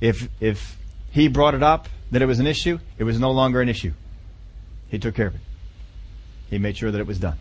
if, 0.00 0.28
if 0.40 0.78
he 1.10 1.28
brought 1.28 1.54
it 1.54 1.62
up 1.62 1.88
that 2.10 2.22
it 2.22 2.26
was 2.26 2.38
an 2.38 2.46
issue, 2.46 2.78
it 2.98 3.04
was 3.04 3.18
no 3.18 3.30
longer 3.30 3.60
an 3.60 3.68
issue. 3.68 3.92
He 4.88 4.98
took 4.98 5.14
care 5.14 5.26
of 5.26 5.34
it. 5.34 5.40
He 6.50 6.58
made 6.58 6.76
sure 6.76 6.90
that 6.90 7.00
it 7.00 7.06
was 7.06 7.18
done. 7.18 7.38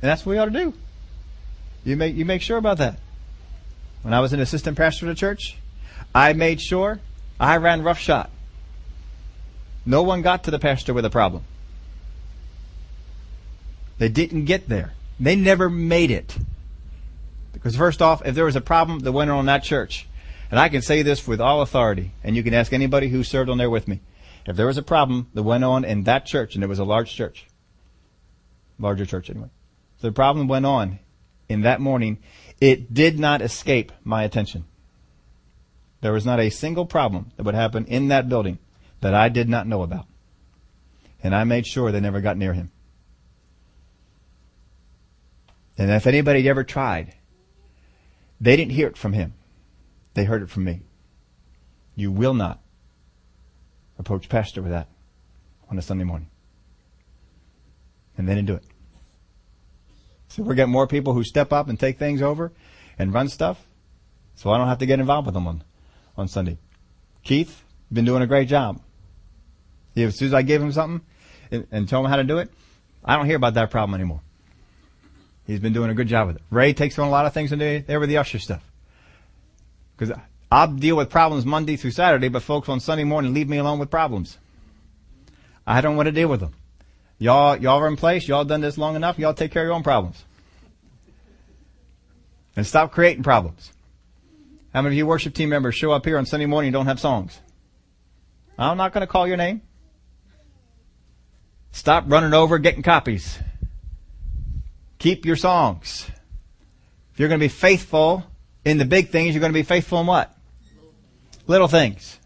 And 0.00 0.08
that's 0.08 0.24
what 0.24 0.32
we 0.32 0.38
ought 0.38 0.46
to 0.46 0.50
do. 0.50 0.74
You 1.84 1.96
make, 1.96 2.14
you 2.14 2.24
make 2.24 2.42
sure 2.42 2.56
about 2.56 2.78
that. 2.78 2.98
When 4.02 4.14
I 4.14 4.20
was 4.20 4.32
an 4.32 4.40
assistant 4.40 4.76
pastor 4.76 5.06
at 5.06 5.12
a 5.12 5.14
church, 5.14 5.58
I 6.14 6.32
made 6.32 6.60
sure 6.60 7.00
I 7.38 7.56
ran 7.56 7.82
roughshod. 7.82 8.30
No 9.84 10.02
one 10.02 10.22
got 10.22 10.44
to 10.44 10.50
the 10.50 10.58
pastor 10.58 10.94
with 10.94 11.04
a 11.04 11.10
problem. 11.10 11.44
They 13.98 14.08
didn't 14.08 14.44
get 14.44 14.68
there. 14.68 14.92
They 15.20 15.36
never 15.36 15.68
made 15.68 16.10
it. 16.10 16.36
Because 17.52 17.76
first 17.76 18.00
off, 18.00 18.24
if 18.24 18.34
there 18.34 18.44
was 18.44 18.56
a 18.56 18.60
problem 18.60 19.00
that 19.00 19.12
went 19.12 19.30
on 19.30 19.46
that 19.46 19.64
church, 19.64 20.06
and 20.50 20.58
I 20.58 20.68
can 20.68 20.80
say 20.80 21.02
this 21.02 21.26
with 21.26 21.40
all 21.40 21.60
authority, 21.60 22.12
and 22.22 22.36
you 22.36 22.42
can 22.42 22.54
ask 22.54 22.72
anybody 22.72 23.08
who 23.08 23.24
served 23.24 23.50
on 23.50 23.58
there 23.58 23.70
with 23.70 23.88
me, 23.88 24.00
if 24.46 24.56
there 24.56 24.66
was 24.66 24.78
a 24.78 24.82
problem 24.82 25.28
that 25.34 25.42
went 25.42 25.64
on 25.64 25.84
in 25.84 26.04
that 26.04 26.24
church, 26.24 26.54
and 26.54 26.64
it 26.64 26.68
was 26.68 26.78
a 26.78 26.84
large 26.84 27.12
church, 27.14 27.46
larger 28.78 29.04
church 29.04 29.28
anyway, 29.28 29.48
the 30.00 30.12
problem 30.12 30.46
went 30.46 30.64
on 30.64 31.00
in 31.48 31.62
that 31.62 31.80
morning, 31.80 32.18
it 32.60 32.94
did 32.94 33.18
not 33.18 33.42
escape 33.42 33.92
my 34.04 34.22
attention. 34.22 34.64
There 36.00 36.12
was 36.12 36.24
not 36.24 36.38
a 36.38 36.50
single 36.50 36.86
problem 36.86 37.32
that 37.36 37.42
would 37.42 37.56
happen 37.56 37.84
in 37.86 38.08
that 38.08 38.28
building 38.28 38.58
that 39.00 39.14
I 39.14 39.28
did 39.28 39.48
not 39.48 39.66
know 39.66 39.82
about. 39.82 40.06
And 41.22 41.34
I 41.34 41.44
made 41.44 41.66
sure 41.66 41.90
they 41.90 42.00
never 42.00 42.20
got 42.20 42.36
near 42.36 42.52
him. 42.52 42.70
And 45.78 45.90
if 45.92 46.06
anybody 46.06 46.48
ever 46.48 46.64
tried, 46.64 47.14
They 48.40 48.56
didn't 48.56 48.72
hear 48.72 48.88
it 48.88 48.96
from 48.96 49.12
him. 49.14 49.34
They 50.14 50.24
heard 50.24 50.42
it 50.42 50.50
from 50.50 50.64
me. 50.64 50.82
You 51.96 52.12
will 52.12 52.34
not 52.34 52.60
approach 53.98 54.28
pastor 54.28 54.62
with 54.62 54.70
that 54.70 54.88
on 55.70 55.78
a 55.78 55.82
Sunday 55.82 56.04
morning. 56.04 56.28
And 58.16 58.28
they 58.28 58.34
didn't 58.34 58.46
do 58.46 58.54
it. 58.54 58.64
So 60.28 60.42
we're 60.42 60.54
getting 60.54 60.72
more 60.72 60.86
people 60.86 61.14
who 61.14 61.24
step 61.24 61.52
up 61.52 61.68
and 61.68 61.78
take 61.78 61.98
things 61.98 62.22
over 62.22 62.52
and 62.98 63.12
run 63.12 63.28
stuff. 63.28 63.64
So 64.34 64.50
I 64.50 64.58
don't 64.58 64.68
have 64.68 64.78
to 64.78 64.86
get 64.86 65.00
involved 65.00 65.26
with 65.26 65.34
them 65.34 65.46
on, 65.46 65.64
on 66.16 66.28
Sunday. 66.28 66.58
Keith, 67.24 67.64
been 67.92 68.04
doing 68.04 68.22
a 68.22 68.26
great 68.26 68.48
job. 68.48 68.80
As 69.96 70.16
soon 70.16 70.28
as 70.28 70.34
I 70.34 70.42
give 70.42 70.62
him 70.62 70.70
something 70.70 71.04
and, 71.50 71.66
and 71.72 71.90
him 71.90 72.04
how 72.04 72.16
to 72.16 72.24
do 72.24 72.38
it, 72.38 72.52
I 73.04 73.16
don't 73.16 73.26
hear 73.26 73.36
about 73.36 73.54
that 73.54 73.70
problem 73.70 73.94
anymore. 73.94 74.20
He's 75.48 75.60
been 75.60 75.72
doing 75.72 75.88
a 75.90 75.94
good 75.94 76.08
job 76.08 76.26
with 76.26 76.36
it. 76.36 76.42
Ray 76.50 76.74
takes 76.74 76.98
on 76.98 77.08
a 77.08 77.10
lot 77.10 77.24
of 77.24 77.32
things 77.32 77.52
and 77.52 77.60
they 77.60 77.96
were 77.96 78.06
the 78.06 78.18
usher 78.18 78.38
stuff. 78.38 78.62
Because 79.96 80.14
I'll 80.52 80.68
deal 80.68 80.94
with 80.94 81.08
problems 81.08 81.46
Monday 81.46 81.76
through 81.76 81.92
Saturday, 81.92 82.28
but 82.28 82.42
folks 82.42 82.68
on 82.68 82.80
Sunday 82.80 83.04
morning 83.04 83.32
leave 83.32 83.48
me 83.48 83.56
alone 83.56 83.78
with 83.78 83.90
problems. 83.90 84.36
I 85.66 85.80
don't 85.80 85.96
want 85.96 86.06
to 86.06 86.12
deal 86.12 86.28
with 86.28 86.40
them. 86.40 86.52
Y'all, 87.18 87.56
y'all 87.56 87.80
are 87.80 87.88
in 87.88 87.96
place. 87.96 88.28
Y'all 88.28 88.44
done 88.44 88.60
this 88.60 88.76
long 88.76 88.94
enough. 88.94 89.18
Y'all 89.18 89.32
take 89.32 89.50
care 89.50 89.62
of 89.62 89.66
your 89.66 89.74
own 89.74 89.82
problems. 89.82 90.22
And 92.54 92.66
stop 92.66 92.92
creating 92.92 93.22
problems. 93.22 93.72
How 94.74 94.82
many 94.82 94.96
of 94.96 94.98
you 94.98 95.06
worship 95.06 95.32
team 95.32 95.48
members 95.48 95.74
show 95.74 95.92
up 95.92 96.04
here 96.04 96.18
on 96.18 96.26
Sunday 96.26 96.46
morning 96.46 96.68
and 96.68 96.74
don't 96.74 96.86
have 96.86 97.00
songs? 97.00 97.40
I'm 98.58 98.76
not 98.76 98.92
going 98.92 99.00
to 99.00 99.06
call 99.06 99.26
your 99.26 99.38
name. 99.38 99.62
Stop 101.72 102.04
running 102.06 102.34
over 102.34 102.58
getting 102.58 102.82
copies. 102.82 103.38
Keep 104.98 105.24
your 105.24 105.36
songs. 105.36 106.10
If 107.12 107.20
you're 107.20 107.28
going 107.28 107.40
to 107.40 107.44
be 107.44 107.48
faithful 107.48 108.24
in 108.64 108.78
the 108.78 108.84
big 108.84 109.10
things, 109.10 109.34
you're 109.34 109.40
going 109.40 109.52
to 109.52 109.58
be 109.58 109.62
faithful 109.62 110.00
in 110.00 110.06
what? 110.06 110.34
Little 111.46 111.68
things. 111.68 112.18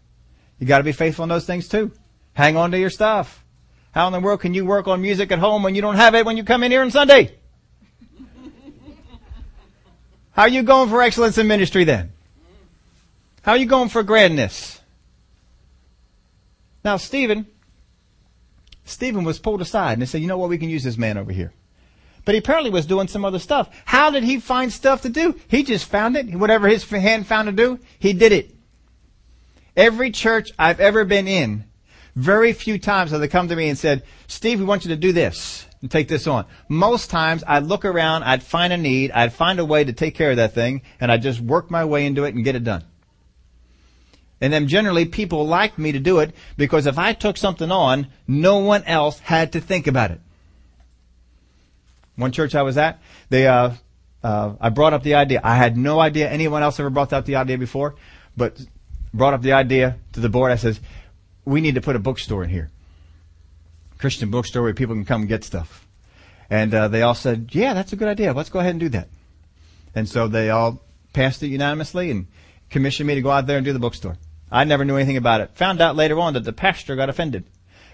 You 0.59 0.67
got 0.67 0.79
to 0.79 0.83
be 0.83 0.91
faithful 0.91 1.23
in 1.23 1.29
those 1.29 1.45
things 1.45 1.67
too. 1.67 1.91
Hang 2.33 2.57
on 2.57 2.71
to 2.71 2.79
your 2.79 2.89
stuff. 2.89 3.43
How 3.91 4.07
in 4.07 4.13
the 4.13 4.19
world 4.19 4.41
can 4.41 4.53
you 4.53 4.65
work 4.65 4.87
on 4.87 5.01
music 5.01 5.31
at 5.31 5.39
home 5.39 5.61
when 5.61 5.75
you 5.75 5.81
don't 5.81 5.95
have 5.95 6.15
it 6.15 6.25
when 6.25 6.35
you 6.35 6.43
come 6.43 6.63
in 6.63 6.71
here 6.71 6.81
on 6.81 6.89
Sunday? 6.89 7.35
How 10.31 10.43
are 10.43 10.49
you 10.49 10.63
going 10.63 10.89
for 10.89 11.01
excellence 11.01 11.37
in 11.37 11.47
ministry 11.47 11.83
then? 11.83 12.11
How 13.43 13.51
are 13.51 13.57
you 13.57 13.67
going 13.67 13.89
for 13.89 14.03
grandness? 14.03 14.79
Now, 16.83 16.97
Stephen, 16.97 17.45
Stephen 18.83 19.23
was 19.23 19.37
pulled 19.37 19.61
aside 19.61 19.93
and 19.93 20.01
they 20.01 20.05
said, 20.05 20.21
you 20.21 20.27
know 20.27 20.37
what, 20.37 20.49
we 20.49 20.57
can 20.57 20.69
use 20.69 20.83
this 20.83 20.97
man 20.97 21.17
over 21.17 21.31
here. 21.31 21.53
But 22.25 22.35
he 22.35 22.39
apparently 22.39 22.69
was 22.69 22.85
doing 22.85 23.07
some 23.07 23.25
other 23.25 23.39
stuff. 23.39 23.69
How 23.85 24.09
did 24.09 24.23
he 24.23 24.39
find 24.39 24.71
stuff 24.71 25.01
to 25.01 25.09
do? 25.09 25.35
He 25.47 25.63
just 25.63 25.85
found 25.85 26.15
it. 26.15 26.33
Whatever 26.33 26.67
his 26.67 26.89
hand 26.89 27.27
found 27.27 27.47
to 27.47 27.51
do, 27.51 27.79
he 27.99 28.13
did 28.13 28.31
it. 28.31 28.55
Every 29.75 30.11
church 30.11 30.51
I've 30.57 30.79
ever 30.79 31.03
been 31.03 31.27
in, 31.27 31.65
very 32.15 32.53
few 32.53 32.77
times 32.77 33.11
have 33.11 33.19
they 33.19 33.27
come 33.27 33.47
to 33.47 33.55
me 33.55 33.69
and 33.69 33.77
said, 33.77 34.03
Steve, 34.27 34.59
we 34.59 34.65
want 34.65 34.85
you 34.85 34.89
to 34.89 34.95
do 34.95 35.11
this 35.11 35.65
and 35.81 35.89
take 35.89 36.07
this 36.07 36.27
on. 36.27 36.45
Most 36.69 37.09
times 37.09 37.43
I'd 37.45 37.63
look 37.63 37.83
around, 37.83 38.23
I'd 38.23 38.43
find 38.43 38.71
a 38.71 38.77
need, 38.77 39.11
I'd 39.11 39.33
find 39.33 39.59
a 39.59 39.65
way 39.65 39.83
to 39.83 39.93
take 39.93 40.15
care 40.15 40.29
of 40.29 40.37
that 40.37 40.53
thing, 40.53 40.83
and 40.99 41.11
I'd 41.11 41.23
just 41.23 41.41
work 41.41 41.71
my 41.71 41.85
way 41.85 42.05
into 42.05 42.23
it 42.23 42.35
and 42.35 42.43
get 42.43 42.55
it 42.55 42.63
done. 42.63 42.83
And 44.39 44.53
then 44.53 44.67
generally 44.67 45.05
people 45.05 45.47
liked 45.47 45.79
me 45.79 45.91
to 45.93 45.99
do 45.99 46.19
it 46.19 46.35
because 46.57 46.85
if 46.85 46.99
I 46.99 47.13
took 47.13 47.37
something 47.37 47.71
on, 47.71 48.07
no 48.27 48.57
one 48.57 48.83
else 48.83 49.19
had 49.19 49.53
to 49.53 49.61
think 49.61 49.87
about 49.87 50.11
it. 50.11 50.19
One 52.15 52.31
church 52.31 52.55
I 52.55 52.61
was 52.61 52.77
at, 52.77 53.01
they, 53.29 53.47
uh, 53.47 53.71
uh, 54.23 54.53
I 54.59 54.69
brought 54.69 54.93
up 54.93 55.03
the 55.03 55.15
idea. 55.15 55.41
I 55.43 55.55
had 55.55 55.77
no 55.77 55.99
idea 55.99 56.29
anyone 56.29 56.63
else 56.63 56.79
ever 56.79 56.89
brought 56.89 57.11
up 57.11 57.25
the 57.25 57.37
idea 57.37 57.57
before, 57.57 57.95
but 58.37 58.59
brought 59.13 59.33
up 59.33 59.41
the 59.41 59.53
idea 59.53 59.97
to 60.13 60.19
the 60.19 60.29
board. 60.29 60.51
I 60.51 60.55
says, 60.55 60.79
we 61.45 61.61
need 61.61 61.75
to 61.75 61.81
put 61.81 61.95
a 61.95 61.99
bookstore 61.99 62.43
in 62.43 62.49
here. 62.49 62.69
Christian 63.97 64.31
bookstore 64.31 64.63
where 64.63 64.73
people 64.73 64.95
can 64.95 65.05
come 65.05 65.21
and 65.21 65.29
get 65.29 65.43
stuff. 65.43 65.87
And 66.49 66.73
uh, 66.73 66.87
they 66.87 67.01
all 67.01 67.15
said, 67.15 67.49
yeah, 67.51 67.73
that's 67.73 67.93
a 67.93 67.95
good 67.95 68.07
idea. 68.07 68.33
Let's 68.33 68.49
go 68.49 68.59
ahead 68.59 68.71
and 68.71 68.79
do 68.79 68.89
that. 68.89 69.07
And 69.95 70.07
so 70.07 70.27
they 70.27 70.49
all 70.49 70.81
passed 71.13 71.43
it 71.43 71.47
unanimously 71.47 72.11
and 72.11 72.27
commissioned 72.69 73.07
me 73.07 73.15
to 73.15 73.21
go 73.21 73.31
out 73.31 73.47
there 73.47 73.57
and 73.57 73.65
do 73.65 73.73
the 73.73 73.79
bookstore. 73.79 74.17
I 74.51 74.63
never 74.65 74.85
knew 74.85 74.97
anything 74.97 75.17
about 75.17 75.41
it. 75.41 75.51
Found 75.55 75.81
out 75.81 75.95
later 75.95 76.19
on 76.19 76.33
that 76.33 76.43
the 76.43 76.53
pastor 76.53 76.95
got 76.95 77.09
offended 77.09 77.45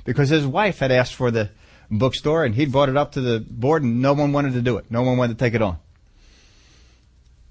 because 0.04 0.30
his 0.30 0.46
wife 0.46 0.80
had 0.80 0.92
asked 0.92 1.16
for 1.16 1.32
the 1.32 1.50
bookstore 1.92 2.46
and 2.46 2.56
he'd 2.56 2.72
brought 2.72 2.90
it 2.90 2.98
up 2.98 3.14
to 3.14 3.22
the 3.22 3.40
board 3.40 3.84
and 3.84 4.02
no 4.02 4.14
one 4.14 4.32
wanted 4.32 4.54
to 4.54 4.62
do 4.62 4.78
it. 4.78 4.86
No 4.90 5.02
one 5.02 5.18
wanted 5.18 5.38
to 5.38 5.44
take 5.44 5.54
it 5.54 5.62
on. 5.62 5.78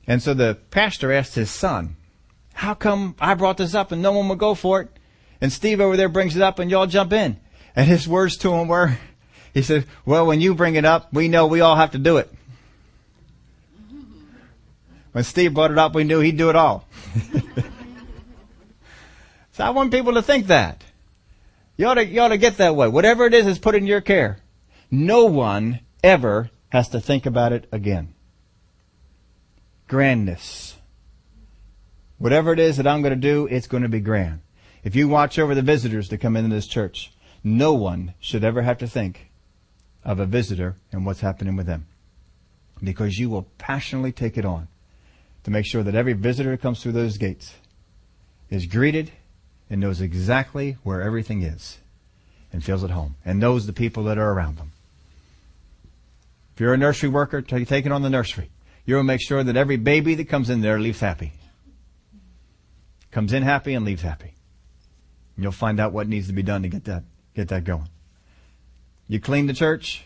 And 0.06 0.22
so 0.22 0.34
the 0.34 0.58
pastor 0.70 1.12
asked 1.12 1.34
his 1.34 1.50
son, 1.50 1.96
how 2.54 2.74
come 2.74 3.14
I 3.20 3.34
brought 3.34 3.56
this 3.56 3.74
up 3.74 3.92
and 3.92 4.02
no 4.02 4.12
one 4.12 4.28
would 4.28 4.38
go 4.38 4.54
for 4.54 4.80
it? 4.80 4.88
And 5.40 5.52
Steve 5.52 5.80
over 5.80 5.96
there 5.96 6.08
brings 6.08 6.34
it 6.34 6.42
up 6.42 6.58
and 6.58 6.70
y'all 6.70 6.86
jump 6.86 7.12
in. 7.12 7.38
And 7.76 7.86
his 7.86 8.08
words 8.08 8.36
to 8.38 8.52
him 8.52 8.68
were, 8.68 8.98
he 9.54 9.62
said, 9.62 9.86
well, 10.04 10.26
when 10.26 10.40
you 10.40 10.54
bring 10.54 10.74
it 10.74 10.84
up, 10.84 11.12
we 11.12 11.28
know 11.28 11.46
we 11.46 11.60
all 11.60 11.76
have 11.76 11.92
to 11.92 11.98
do 11.98 12.16
it. 12.16 12.32
When 15.12 15.24
Steve 15.24 15.54
brought 15.54 15.70
it 15.70 15.78
up, 15.78 15.94
we 15.94 16.04
knew 16.04 16.20
he'd 16.20 16.36
do 16.36 16.50
it 16.50 16.56
all. 16.56 16.86
So 19.58 19.64
I 19.64 19.70
want 19.70 19.90
people 19.90 20.14
to 20.14 20.22
think 20.22 20.46
that. 20.46 20.84
You 21.78 21.86
ought 21.86 21.94
to, 21.94 22.04
you 22.04 22.20
ought 22.20 22.28
to 22.28 22.38
get 22.38 22.56
that 22.56 22.74
way. 22.74 22.88
Whatever 22.88 23.24
it 23.24 23.32
is 23.32 23.46
is 23.46 23.58
put 23.60 23.76
in 23.76 23.86
your 23.86 24.00
care. 24.00 24.40
No 24.90 25.26
one 25.26 25.80
ever 26.02 26.50
has 26.70 26.88
to 26.90 27.00
think 27.00 27.24
about 27.24 27.52
it 27.52 27.68
again. 27.70 28.14
Grandness. 29.88 30.74
Whatever 32.18 32.52
it 32.52 32.58
is 32.58 32.78
that 32.78 32.86
I'm 32.88 33.00
going 33.00 33.14
to 33.14 33.16
do, 33.16 33.46
it's 33.46 33.68
going 33.68 33.84
to 33.84 33.88
be 33.88 34.00
grand. 34.00 34.40
If 34.82 34.96
you 34.96 35.06
watch 35.06 35.38
over 35.38 35.54
the 35.54 35.62
visitors 35.62 36.08
that 36.08 36.18
come 36.18 36.36
into 36.36 36.54
this 36.54 36.66
church, 36.66 37.12
no 37.44 37.74
one 37.74 38.14
should 38.18 38.42
ever 38.42 38.62
have 38.62 38.78
to 38.78 38.88
think 38.88 39.30
of 40.04 40.18
a 40.18 40.26
visitor 40.26 40.74
and 40.90 41.06
what's 41.06 41.20
happening 41.20 41.54
with 41.54 41.66
them. 41.66 41.86
Because 42.82 43.20
you 43.20 43.30
will 43.30 43.46
passionately 43.56 44.10
take 44.10 44.36
it 44.36 44.44
on 44.44 44.66
to 45.44 45.52
make 45.52 45.64
sure 45.64 45.84
that 45.84 45.94
every 45.94 46.12
visitor 46.12 46.50
that 46.50 46.60
comes 46.60 46.82
through 46.82 46.92
those 46.92 47.18
gates 47.18 47.54
is 48.50 48.66
greeted 48.66 49.12
and 49.70 49.80
knows 49.80 50.00
exactly 50.00 50.76
where 50.82 51.02
everything 51.02 51.42
is 51.42 51.78
and 52.52 52.64
feels 52.64 52.82
at 52.82 52.90
home 52.90 53.16
and 53.24 53.38
knows 53.38 53.66
the 53.66 53.72
people 53.72 54.04
that 54.04 54.18
are 54.18 54.32
around 54.32 54.56
them. 54.56 54.72
If 56.54 56.60
you're 56.60 56.74
a 56.74 56.78
nursery 56.78 57.08
worker, 57.08 57.40
take 57.40 57.86
it 57.86 57.92
on 57.92 58.02
the 58.02 58.10
nursery. 58.10 58.50
You'll 58.84 59.02
make 59.02 59.20
sure 59.20 59.44
that 59.44 59.56
every 59.56 59.76
baby 59.76 60.14
that 60.14 60.28
comes 60.28 60.50
in 60.50 60.60
there 60.60 60.80
leaves 60.80 61.00
happy. 61.00 61.32
Comes 63.10 63.32
in 63.32 63.42
happy 63.42 63.74
and 63.74 63.84
leaves 63.84 64.02
happy. 64.02 64.34
And 65.36 65.42
you'll 65.42 65.52
find 65.52 65.78
out 65.78 65.92
what 65.92 66.08
needs 66.08 66.26
to 66.28 66.32
be 66.32 66.42
done 66.42 66.62
to 66.62 66.68
get 66.68 66.84
that, 66.86 67.04
get 67.34 67.48
that 67.48 67.64
going. 67.64 67.88
You 69.06 69.20
clean 69.20 69.46
the 69.46 69.54
church, 69.54 70.04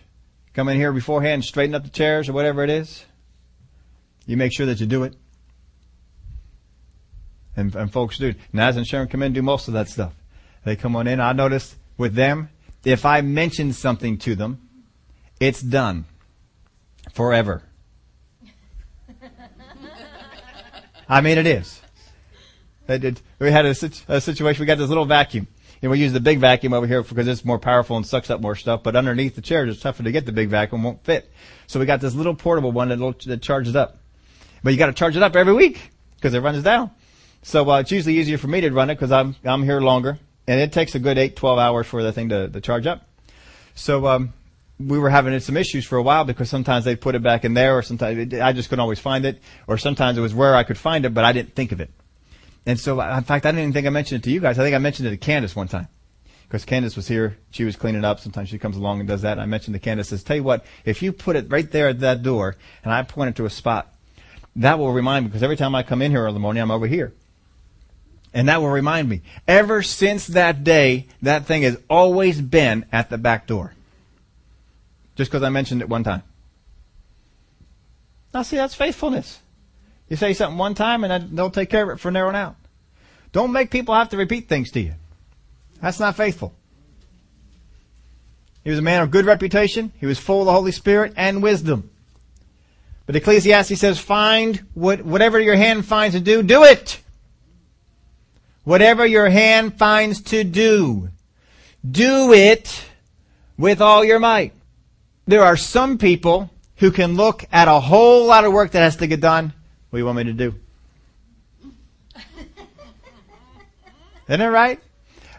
come 0.52 0.68
in 0.68 0.76
here 0.76 0.92
beforehand, 0.92 1.44
straighten 1.44 1.74
up 1.74 1.84
the 1.84 1.90
chairs 1.90 2.28
or 2.28 2.32
whatever 2.32 2.62
it 2.62 2.70
is. 2.70 3.04
You 4.26 4.36
make 4.36 4.52
sure 4.52 4.66
that 4.66 4.80
you 4.80 4.86
do 4.86 5.04
it. 5.04 5.14
And, 7.56 7.74
and 7.74 7.92
folks 7.92 8.18
do. 8.18 8.34
Naz 8.52 8.76
and 8.76 8.86
Sharon 8.86 9.08
come 9.08 9.22
in 9.22 9.26
and 9.26 9.34
do 9.34 9.42
most 9.42 9.68
of 9.68 9.74
that 9.74 9.88
stuff. 9.88 10.14
They 10.64 10.76
come 10.76 10.96
on 10.96 11.06
in. 11.06 11.20
I 11.20 11.32
notice 11.32 11.76
with 11.98 12.14
them, 12.14 12.48
if 12.84 13.04
I 13.04 13.20
mention 13.20 13.72
something 13.72 14.18
to 14.18 14.34
them, 14.34 14.68
it's 15.40 15.60
done. 15.60 16.06
Forever. 17.12 17.62
I 21.08 21.20
mean, 21.20 21.36
it 21.36 21.46
is. 21.46 21.80
It, 22.88 23.04
it, 23.04 23.22
we 23.38 23.50
had 23.50 23.66
a, 23.66 23.70
a, 24.08 24.20
situation, 24.20 24.60
we 24.60 24.66
got 24.66 24.78
this 24.78 24.88
little 24.88 25.04
vacuum. 25.04 25.46
And 25.82 25.90
we 25.90 25.98
use 25.98 26.12
the 26.12 26.20
big 26.20 26.38
vacuum 26.38 26.72
over 26.72 26.86
here 26.86 27.02
because 27.02 27.26
it's 27.26 27.44
more 27.44 27.58
powerful 27.58 27.96
and 27.96 28.06
sucks 28.06 28.30
up 28.30 28.40
more 28.40 28.54
stuff, 28.54 28.84
but 28.84 28.94
underneath 28.94 29.34
the 29.34 29.42
chairs, 29.42 29.68
it's 29.68 29.82
tougher 29.82 30.04
to 30.04 30.12
get 30.12 30.26
the 30.26 30.32
big 30.32 30.48
vacuum, 30.48 30.84
won't 30.84 31.04
fit. 31.04 31.30
So 31.66 31.80
we 31.80 31.86
got 31.86 32.00
this 32.00 32.14
little 32.14 32.34
portable 32.34 32.70
one 32.70 32.88
that, 32.88 33.24
that 33.26 33.42
charges 33.42 33.74
up. 33.74 33.98
But 34.62 34.72
you 34.72 34.78
gotta 34.78 34.92
charge 34.92 35.16
it 35.16 35.24
up 35.24 35.34
every 35.34 35.52
week 35.52 35.90
because 36.14 36.34
it 36.34 36.40
runs 36.40 36.62
down. 36.62 36.92
So 37.42 37.68
uh, 37.70 37.80
it's 37.80 37.90
usually 37.90 38.18
easier 38.18 38.38
for 38.38 38.48
me 38.48 38.60
to 38.60 38.70
run 38.70 38.88
it 38.90 38.94
because 38.94 39.12
I'm 39.12 39.34
I'm 39.44 39.62
here 39.62 39.80
longer, 39.80 40.18
and 40.46 40.60
it 40.60 40.72
takes 40.72 40.94
a 40.94 40.98
good 40.98 41.18
eight 41.18 41.36
twelve 41.36 41.58
hours 41.58 41.86
for 41.86 42.02
the 42.02 42.12
thing 42.12 42.28
to, 42.28 42.48
to 42.48 42.60
charge 42.60 42.86
up. 42.86 43.06
So 43.74 44.06
um, 44.06 44.32
we 44.78 44.98
were 44.98 45.10
having 45.10 45.38
some 45.40 45.56
issues 45.56 45.84
for 45.84 45.96
a 45.96 46.02
while 46.02 46.24
because 46.24 46.48
sometimes 46.48 46.84
they'd 46.84 47.00
put 47.00 47.14
it 47.14 47.22
back 47.22 47.44
in 47.44 47.54
there, 47.54 47.76
or 47.76 47.82
sometimes 47.82 48.32
it, 48.32 48.40
I 48.40 48.52
just 48.52 48.68
couldn't 48.68 48.80
always 48.80 49.00
find 49.00 49.24
it, 49.24 49.42
or 49.66 49.76
sometimes 49.78 50.18
it 50.18 50.20
was 50.20 50.34
where 50.34 50.54
I 50.54 50.62
could 50.62 50.78
find 50.78 51.04
it, 51.04 51.14
but 51.14 51.24
I 51.24 51.32
didn't 51.32 51.54
think 51.54 51.72
of 51.72 51.80
it. 51.80 51.90
And 52.64 52.78
so, 52.78 53.00
in 53.00 53.24
fact, 53.24 53.44
I 53.44 53.50
didn't 53.50 53.62
even 53.62 53.72
think 53.72 53.86
I 53.86 53.90
mentioned 53.90 54.20
it 54.20 54.24
to 54.24 54.30
you 54.30 54.38
guys. 54.38 54.58
I 54.58 54.62
think 54.62 54.76
I 54.76 54.78
mentioned 54.78 55.08
it 55.08 55.10
to 55.10 55.16
Candace 55.16 55.56
one 55.56 55.68
time. 55.68 55.88
Because 56.46 56.64
Candace 56.64 56.94
was 56.94 57.08
here, 57.08 57.38
she 57.50 57.64
was 57.64 57.76
cleaning 57.76 58.04
up. 58.04 58.20
Sometimes 58.20 58.50
she 58.50 58.58
comes 58.58 58.76
along 58.76 59.00
and 59.00 59.08
does 59.08 59.22
that. 59.22 59.32
And 59.32 59.40
I 59.40 59.46
mentioned 59.46 59.74
to 59.74 59.80
Candace, 59.80 60.10
says, 60.10 60.22
tell 60.22 60.36
you 60.36 60.44
what, 60.44 60.64
if 60.84 61.02
you 61.02 61.12
put 61.12 61.34
it 61.34 61.50
right 61.50 61.68
there 61.70 61.88
at 61.88 62.00
that 62.00 62.22
door, 62.22 62.56
and 62.84 62.92
I 62.92 63.02
point 63.02 63.30
it 63.30 63.36
to 63.36 63.46
a 63.46 63.50
spot, 63.50 63.92
that 64.54 64.78
will 64.78 64.92
remind 64.92 65.24
me, 65.24 65.28
because 65.30 65.42
every 65.42 65.56
time 65.56 65.74
I 65.74 65.82
come 65.82 66.02
in 66.02 66.10
here 66.12 66.28
in 66.28 66.34
the 66.34 66.40
morning, 66.40 66.62
I'm 66.62 66.70
over 66.70 66.86
here. 66.86 67.14
And 68.34 68.48
that 68.48 68.60
will 68.60 68.70
remind 68.70 69.08
me. 69.08 69.22
Ever 69.46 69.82
since 69.82 70.26
that 70.28 70.64
day, 70.64 71.06
that 71.20 71.46
thing 71.46 71.62
has 71.62 71.76
always 71.90 72.40
been 72.40 72.86
at 72.90 73.10
the 73.10 73.18
back 73.18 73.46
door. 73.46 73.74
Just 75.16 75.30
because 75.30 75.42
I 75.42 75.50
mentioned 75.50 75.82
it 75.82 75.88
one 75.88 76.04
time. 76.04 76.22
Now 78.32 78.42
see, 78.42 78.56
that's 78.56 78.74
faithfulness. 78.74 79.40
You 80.08 80.16
say 80.16 80.32
something 80.32 80.58
one 80.58 80.74
time 80.74 81.04
and 81.04 81.36
they'll 81.36 81.50
take 81.50 81.70
care 81.70 81.84
of 81.84 81.96
it 81.96 82.00
from 82.00 82.14
there 82.14 82.26
on 82.26 82.34
out. 82.34 82.56
Don't 83.32 83.52
make 83.52 83.70
people 83.70 83.94
have 83.94 84.10
to 84.10 84.16
repeat 84.16 84.48
things 84.48 84.70
to 84.72 84.80
you. 84.80 84.94
That's 85.80 86.00
not 86.00 86.16
faithful. 86.16 86.54
He 88.64 88.70
was 88.70 88.78
a 88.78 88.82
man 88.82 89.02
of 89.02 89.10
good 89.10 89.24
reputation. 89.26 89.92
He 89.98 90.06
was 90.06 90.18
full 90.18 90.40
of 90.40 90.46
the 90.46 90.52
Holy 90.52 90.72
Spirit 90.72 91.14
and 91.16 91.42
wisdom. 91.42 91.90
But 93.06 93.16
Ecclesiastes 93.16 93.80
says, 93.80 93.98
find 93.98 94.64
what, 94.74 95.04
whatever 95.04 95.40
your 95.40 95.56
hand 95.56 95.84
finds 95.84 96.14
to 96.14 96.20
do, 96.20 96.42
do 96.42 96.62
it. 96.64 97.01
Whatever 98.64 99.04
your 99.04 99.28
hand 99.28 99.76
finds 99.78 100.20
to 100.22 100.44
do, 100.44 101.08
do 101.88 102.32
it 102.32 102.84
with 103.58 103.80
all 103.80 104.04
your 104.04 104.18
might. 104.18 104.52
There 105.26 105.42
are 105.42 105.56
some 105.56 105.98
people 105.98 106.50
who 106.76 106.90
can 106.90 107.16
look 107.16 107.44
at 107.52 107.68
a 107.68 107.80
whole 107.80 108.26
lot 108.26 108.44
of 108.44 108.52
work 108.52 108.72
that 108.72 108.80
has 108.80 108.96
to 108.96 109.06
get 109.06 109.20
done. 109.20 109.52
What 109.90 109.96
do 109.96 109.98
you 109.98 110.06
want 110.06 110.18
me 110.18 110.24
to 110.24 110.32
do? 110.32 110.54
Isn't 114.28 114.40
it 114.40 114.46
right? 114.46 114.80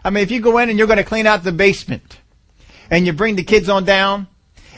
I 0.04 0.10
mean, 0.10 0.22
if 0.22 0.30
you 0.30 0.40
go 0.40 0.58
in 0.58 0.68
and 0.68 0.78
you're 0.78 0.86
going 0.86 0.98
to 0.98 1.04
clean 1.04 1.26
out 1.26 1.42
the 1.42 1.52
basement, 1.52 2.18
and 2.90 3.06
you 3.06 3.12
bring 3.12 3.36
the 3.36 3.42
kids 3.42 3.68
on 3.68 3.84
down, 3.84 4.26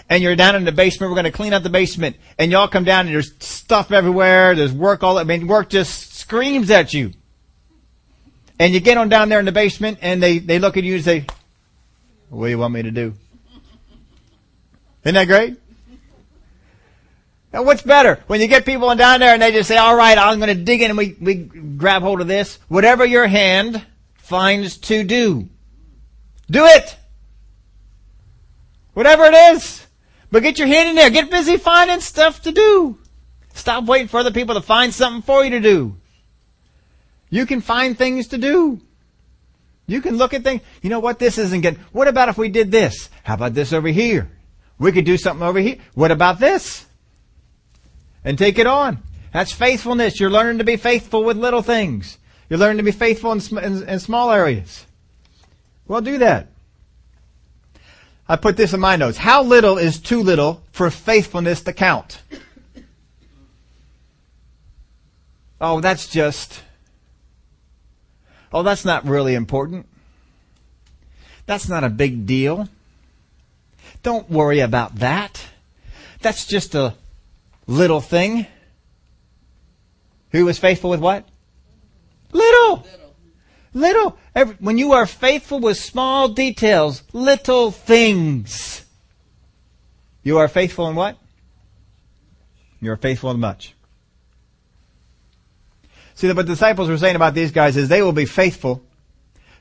and 0.09 0.23
you're 0.23 0.37
down 0.37 0.55
in 0.55 0.65
the 0.65 0.73
basement, 0.73 1.11
we're 1.11 1.17
going 1.17 1.25
to 1.25 1.33
clean 1.33 1.53
out 1.53 1.65
the 1.65 1.71
basement, 1.71 2.17
and 2.39 2.53
y'all 2.53 2.69
come 2.69 2.85
down 2.85 3.07
and 3.07 3.15
there's 3.15 3.35
stuff 3.41 3.91
everywhere, 3.91 4.55
there's 4.55 4.73
work 4.73 5.03
all, 5.03 5.19
I 5.19 5.25
mean, 5.25 5.49
work 5.49 5.69
just 5.69 6.15
screams 6.15 6.71
at 6.71 6.95
you. 6.95 7.13
And 8.59 8.73
you 8.73 8.81
get 8.81 8.97
on 8.97 9.09
down 9.09 9.29
there 9.29 9.39
in 9.39 9.45
the 9.45 9.53
basement, 9.53 9.99
and 10.01 10.23
they, 10.23 10.39
they 10.39 10.59
look 10.59 10.77
at 10.77 10.85
you 10.85 10.95
and 10.95 11.05
say, 11.05 11.27
what 12.31 12.47
do 12.47 12.51
you 12.51 12.59
want 12.59 12.73
me 12.75 12.83
to 12.83 12.91
do? 12.91 13.15
Isn't 15.05 15.15
that 15.15 15.27
great? 15.27 15.57
Now 17.53 17.63
what's 17.63 17.83
better? 17.83 18.23
When 18.27 18.41
you 18.41 18.49
get 18.49 18.67
people 18.67 18.89
on 18.91 18.97
down 18.97 19.21
there 19.21 19.33
and 19.33 19.41
they 19.41 19.53
just 19.53 19.69
say, 19.69 19.79
alright, 19.79 20.19
I'm 20.19 20.41
gonna 20.41 20.55
dig 20.55 20.83
in 20.83 20.91
and 20.91 20.99
we, 20.99 21.17
we 21.21 21.35
grab 21.35 22.03
hold 22.03 22.21
of 22.21 22.27
this. 22.27 22.59
Whatever 22.69 23.07
your 23.07 23.27
hand 23.27 23.85
finds 24.17 24.77
to 24.79 25.05
do, 25.05 25.49
do 26.51 26.65
it! 26.67 26.97
Whatever 28.95 29.25
it 29.25 29.35
is. 29.35 29.87
But 30.31 30.43
get 30.43 30.59
your 30.59 30.69
hand 30.69 30.89
in 30.91 30.97
there. 30.97 31.11
Get 31.11 31.31
busy 31.31 31.57
finding 31.57 32.01
stuff 32.01 32.43
to 32.43 32.53
do. 32.53 32.99
Stop 33.55 33.85
waiting 33.85 34.09
for 34.09 34.19
other 34.19 34.33
people 34.33 34.55
to 34.55 34.61
find 34.61 34.93
something 34.93 35.23
for 35.23 35.45
you 35.45 35.51
to 35.51 35.61
do. 35.61 35.97
You 37.37 37.45
can 37.45 37.61
find 37.61 37.99
things 37.99 38.29
to 38.29 38.39
do. 38.39 38.81
You 39.87 40.01
can 40.01 40.17
look 40.17 40.33
at 40.33 40.43
things. 40.43 40.63
You 40.81 40.89
know 40.89 41.01
what? 41.01 41.19
This 41.19 41.37
isn't 41.37 41.61
good. 41.61 41.77
What 41.93 42.09
about 42.09 42.31
if 42.31 42.39
we 42.39 42.49
did 42.49 42.71
this? 42.71 43.11
How 43.25 43.35
about 43.35 43.53
this 43.53 43.75
over 43.75 43.89
here? 43.89 44.31
We 44.79 44.91
could 44.91 45.05
do 45.05 45.19
something 45.19 45.47
over 45.47 45.61
here. 45.61 45.77
What 45.93 46.11
about 46.11 46.39
this? 46.39 46.87
And 48.25 48.39
take 48.39 48.59
it 48.59 48.67
on. 48.67 49.03
That's 49.35 49.53
faithfulness. 49.53 50.19
You're 50.19 50.31
learning 50.31 50.59
to 50.59 50.65
be 50.65 50.79
faithful 50.79 51.25
with 51.25 51.37
little 51.37 51.61
things. 51.61 52.17
You're 52.49 52.59
learning 52.59 52.79
to 52.79 52.83
be 52.85 52.91
faithful 52.91 53.33
in, 53.33 53.59
in, 53.59 53.87
in 53.87 53.99
small 53.99 54.31
areas. 54.31 54.87
Well, 55.87 56.01
do 56.01 56.17
that. 56.17 56.49
I 58.27 58.37
put 58.37 58.57
this 58.57 58.73
in 58.73 58.81
my 58.81 58.97
notes. 58.97 59.19
How 59.19 59.43
little 59.43 59.77
is 59.77 60.01
too 60.01 60.23
little 60.23 60.63
for 60.73 60.91
faithfulness 60.91 61.61
to 61.65 61.75
count? 61.75 62.23
Oh, 65.61 65.83
that's 65.83 66.09
just, 66.09 66.63
oh, 68.57 68.63
that's 68.63 68.87
not 68.87 69.05
really 69.05 69.35
important. 69.35 69.87
That's 71.45 71.69
not 71.69 71.85
a 71.85 71.91
big 71.91 72.27
deal. 72.27 72.69
Don't 74.03 74.31
worry 74.31 74.61
about 74.61 74.97
that. 74.97 75.47
That's 76.23 76.47
just 76.47 76.75
a 76.75 76.95
little 77.67 78.01
thing. 78.01 78.47
Who 80.31 80.47
was 80.47 80.59
faithful 80.59 80.89
with 80.89 81.01
what? 81.01 81.29
Little. 82.33 82.77
little. 82.77 83.15
Little. 83.75 84.19
Every, 84.35 84.57
when 84.59 84.79
you 84.79 84.93
are 84.93 85.07
faithful 85.07 85.61
with 85.61 85.77
small 85.77 86.29
details, 86.29 87.03
little 87.13 87.71
things, 87.71 88.87
you 90.23 90.39
are 90.39 90.49
faithful 90.49 90.89
in 90.89 90.97
what? 90.97 91.19
You 92.81 92.91
are 92.91 92.97
faithful 92.97 93.31
in 93.31 93.39
much. 93.39 93.75
See, 96.17 96.27
what 96.29 96.37
the 96.37 96.45
disciples 96.45 96.89
were 96.89 96.97
saying 96.97 97.15
about 97.15 97.35
these 97.35 97.53
guys 97.53 97.77
is 97.77 97.89
they 97.89 98.03
will 98.03 98.13
be 98.13 98.25
faithful. 98.25 98.83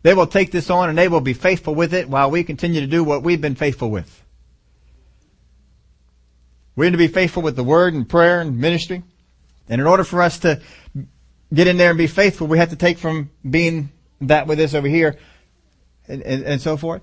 They 0.04 0.14
will 0.14 0.26
take 0.26 0.52
this 0.52 0.70
on 0.70 0.88
and 0.88 0.98
they 0.98 1.10
will 1.10 1.22
be 1.22 1.34
faithful 1.34 1.76
with 1.76 1.94
it 1.94 2.08
while 2.10 2.32
we 2.32 2.46
continue 2.46 2.80
to 2.80 2.88
do 2.88 3.04
what 3.04 3.24
we've 3.24 3.42
been 3.42 3.56
faithful 3.56 3.92
with. 3.92 4.24
We're 6.78 6.92
to 6.92 6.98
be 6.98 7.10
faithful 7.10 7.44
with 7.44 7.58
the 7.58 7.64
word 7.64 7.94
and 7.94 8.08
prayer 8.08 8.40
and 8.40 8.58
ministry. 8.58 9.04
And 9.68 9.82
in 9.82 9.88
order 9.88 10.06
for 10.06 10.22
us 10.22 10.40
to 10.40 10.62
get 11.54 11.68
in 11.68 11.78
there 11.78 11.90
and 11.90 11.98
be 11.98 12.08
faithful, 12.08 12.48
we 12.48 12.58
have 12.58 12.70
to 12.70 12.76
take 12.78 13.00
from 13.00 13.32
being 13.50 13.90
that 14.22 14.48
with 14.48 14.58
this 14.58 14.74
over 14.74 14.88
here, 14.88 15.18
and, 16.08 16.22
and, 16.22 16.44
and 16.44 16.62
so 16.62 16.78
forth. 16.78 17.02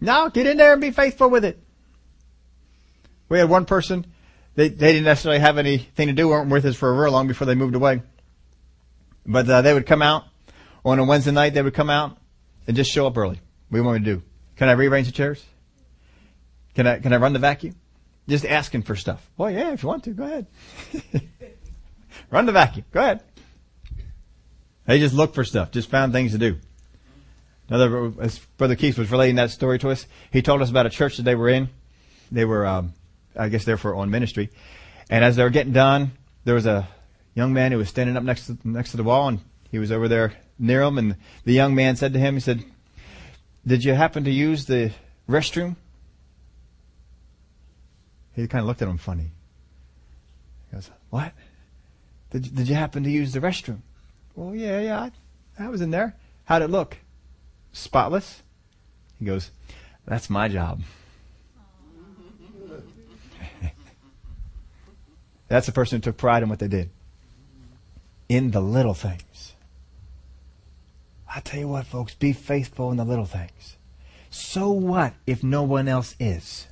Now 0.00 0.28
get 0.28 0.46
in 0.46 0.56
there 0.56 0.72
and 0.72 0.80
be 0.80 0.90
faithful 0.90 1.30
with 1.30 1.44
it. 1.44 1.58
We 3.28 3.38
had 3.38 3.48
one 3.48 3.66
person, 3.66 4.06
they, 4.56 4.68
they 4.68 4.92
didn't 4.92 5.04
necessarily 5.04 5.40
have 5.40 5.58
anything 5.58 6.08
to 6.08 6.12
do, 6.12 6.28
weren't 6.28 6.50
with 6.50 6.64
us 6.64 6.74
for 6.74 6.90
a 6.90 7.00
real 7.00 7.12
long 7.12 7.28
before 7.28 7.46
they 7.46 7.54
moved 7.54 7.76
away. 7.76 8.02
But 9.26 9.48
uh, 9.48 9.62
they 9.62 9.72
would 9.72 9.86
come 9.86 10.02
out 10.02 10.24
on 10.84 10.98
a 10.98 11.04
Wednesday 11.04 11.30
night. 11.30 11.54
They 11.54 11.62
would 11.62 11.74
come 11.74 11.90
out 11.90 12.16
and 12.66 12.76
just 12.76 12.90
show 12.90 13.06
up 13.06 13.16
early. 13.16 13.40
What 13.68 13.76
do 13.76 13.78
you 13.78 13.84
want 13.84 14.00
me 14.00 14.04
to 14.04 14.16
do? 14.16 14.22
Can 14.56 14.68
I 14.68 14.72
rearrange 14.72 15.06
the 15.06 15.12
chairs? 15.12 15.44
Can 16.74 16.86
I 16.86 16.98
can 16.98 17.12
I 17.12 17.16
run 17.16 17.32
the 17.32 17.38
vacuum? 17.38 17.76
Just 18.28 18.44
asking 18.44 18.82
for 18.82 18.96
stuff. 18.96 19.28
Well, 19.36 19.50
yeah, 19.50 19.72
if 19.72 19.82
you 19.82 19.88
want 19.88 20.04
to, 20.04 20.10
go 20.10 20.24
ahead. 20.24 20.46
run 22.30 22.46
the 22.46 22.52
vacuum. 22.52 22.86
Go 22.90 23.00
ahead. 23.00 23.22
They 24.86 24.98
just 24.98 25.14
looked 25.14 25.34
for 25.34 25.44
stuff, 25.44 25.70
just 25.70 25.90
found 25.90 26.12
things 26.12 26.32
to 26.32 26.38
do. 26.38 26.58
Another, 27.68 28.12
as 28.20 28.38
Brother 28.58 28.76
Keith 28.76 28.98
was 28.98 29.10
relating 29.10 29.36
that 29.36 29.50
story 29.50 29.78
to 29.78 29.90
us, 29.90 30.06
he 30.30 30.42
told 30.42 30.60
us 30.60 30.68
about 30.68 30.84
a 30.84 30.90
church 30.90 31.16
that 31.16 31.22
they 31.22 31.34
were 31.34 31.48
in. 31.48 31.70
They 32.30 32.44
were, 32.44 32.66
um, 32.66 32.92
I 33.34 33.48
guess, 33.48 33.64
there 33.64 33.78
for 33.78 33.94
on 33.94 34.10
ministry. 34.10 34.50
And 35.08 35.24
as 35.24 35.36
they 35.36 35.42
were 35.42 35.50
getting 35.50 35.72
done, 35.72 36.12
there 36.44 36.54
was 36.54 36.66
a 36.66 36.86
young 37.34 37.52
man 37.52 37.72
who 37.72 37.78
was 37.78 37.88
standing 37.88 38.16
up 38.16 38.22
next 38.22 38.46
to, 38.46 38.58
next 38.64 38.92
to 38.92 38.96
the 38.96 39.04
wall, 39.04 39.28
and 39.28 39.40
he 39.70 39.78
was 39.78 39.92
over 39.92 40.08
there 40.08 40.34
near 40.58 40.82
him. 40.82 40.98
And 40.98 41.16
the 41.44 41.52
young 41.52 41.74
man 41.74 41.96
said 41.96 42.12
to 42.12 42.18
him, 42.18 42.34
he 42.34 42.40
said, 42.40 42.64
"Did 43.66 43.84
you 43.84 43.94
happen 43.94 44.24
to 44.24 44.30
use 44.30 44.66
the 44.66 44.92
restroom?" 45.28 45.76
He 48.34 48.46
kind 48.48 48.62
of 48.62 48.66
looked 48.66 48.82
at 48.82 48.88
him 48.88 48.98
funny. 48.98 49.30
He 50.70 50.76
goes, 50.76 50.90
"What? 51.10 51.32
Did 52.30 52.54
did 52.54 52.68
you 52.68 52.74
happen 52.74 53.04
to 53.04 53.10
use 53.10 53.32
the 53.32 53.40
restroom?" 53.40 53.80
Well, 54.34 54.54
yeah, 54.54 54.80
yeah, 54.80 55.00
I, 55.00 55.12
I 55.64 55.68
was 55.68 55.80
in 55.80 55.90
there. 55.90 56.16
How'd 56.44 56.62
it 56.62 56.70
look? 56.70 56.96
Spotless? 57.72 58.42
He 59.18 59.24
goes, 59.24 59.50
That's 60.06 60.28
my 60.28 60.48
job. 60.48 60.82
That's 65.48 65.66
the 65.66 65.72
person 65.72 65.98
who 65.98 66.02
took 66.02 66.16
pride 66.16 66.42
in 66.42 66.48
what 66.48 66.58
they 66.58 66.68
did. 66.68 66.90
In 68.28 68.50
the 68.50 68.60
little 68.60 68.94
things. 68.94 69.52
I 71.34 71.40
tell 71.40 71.60
you 71.60 71.68
what, 71.68 71.86
folks, 71.86 72.14
be 72.14 72.32
faithful 72.32 72.90
in 72.90 72.96
the 72.96 73.04
little 73.04 73.26
things. 73.26 73.76
So 74.30 74.70
what 74.70 75.14
if 75.26 75.42
no 75.42 75.62
one 75.62 75.88
else 75.88 76.14
is? 76.18 76.66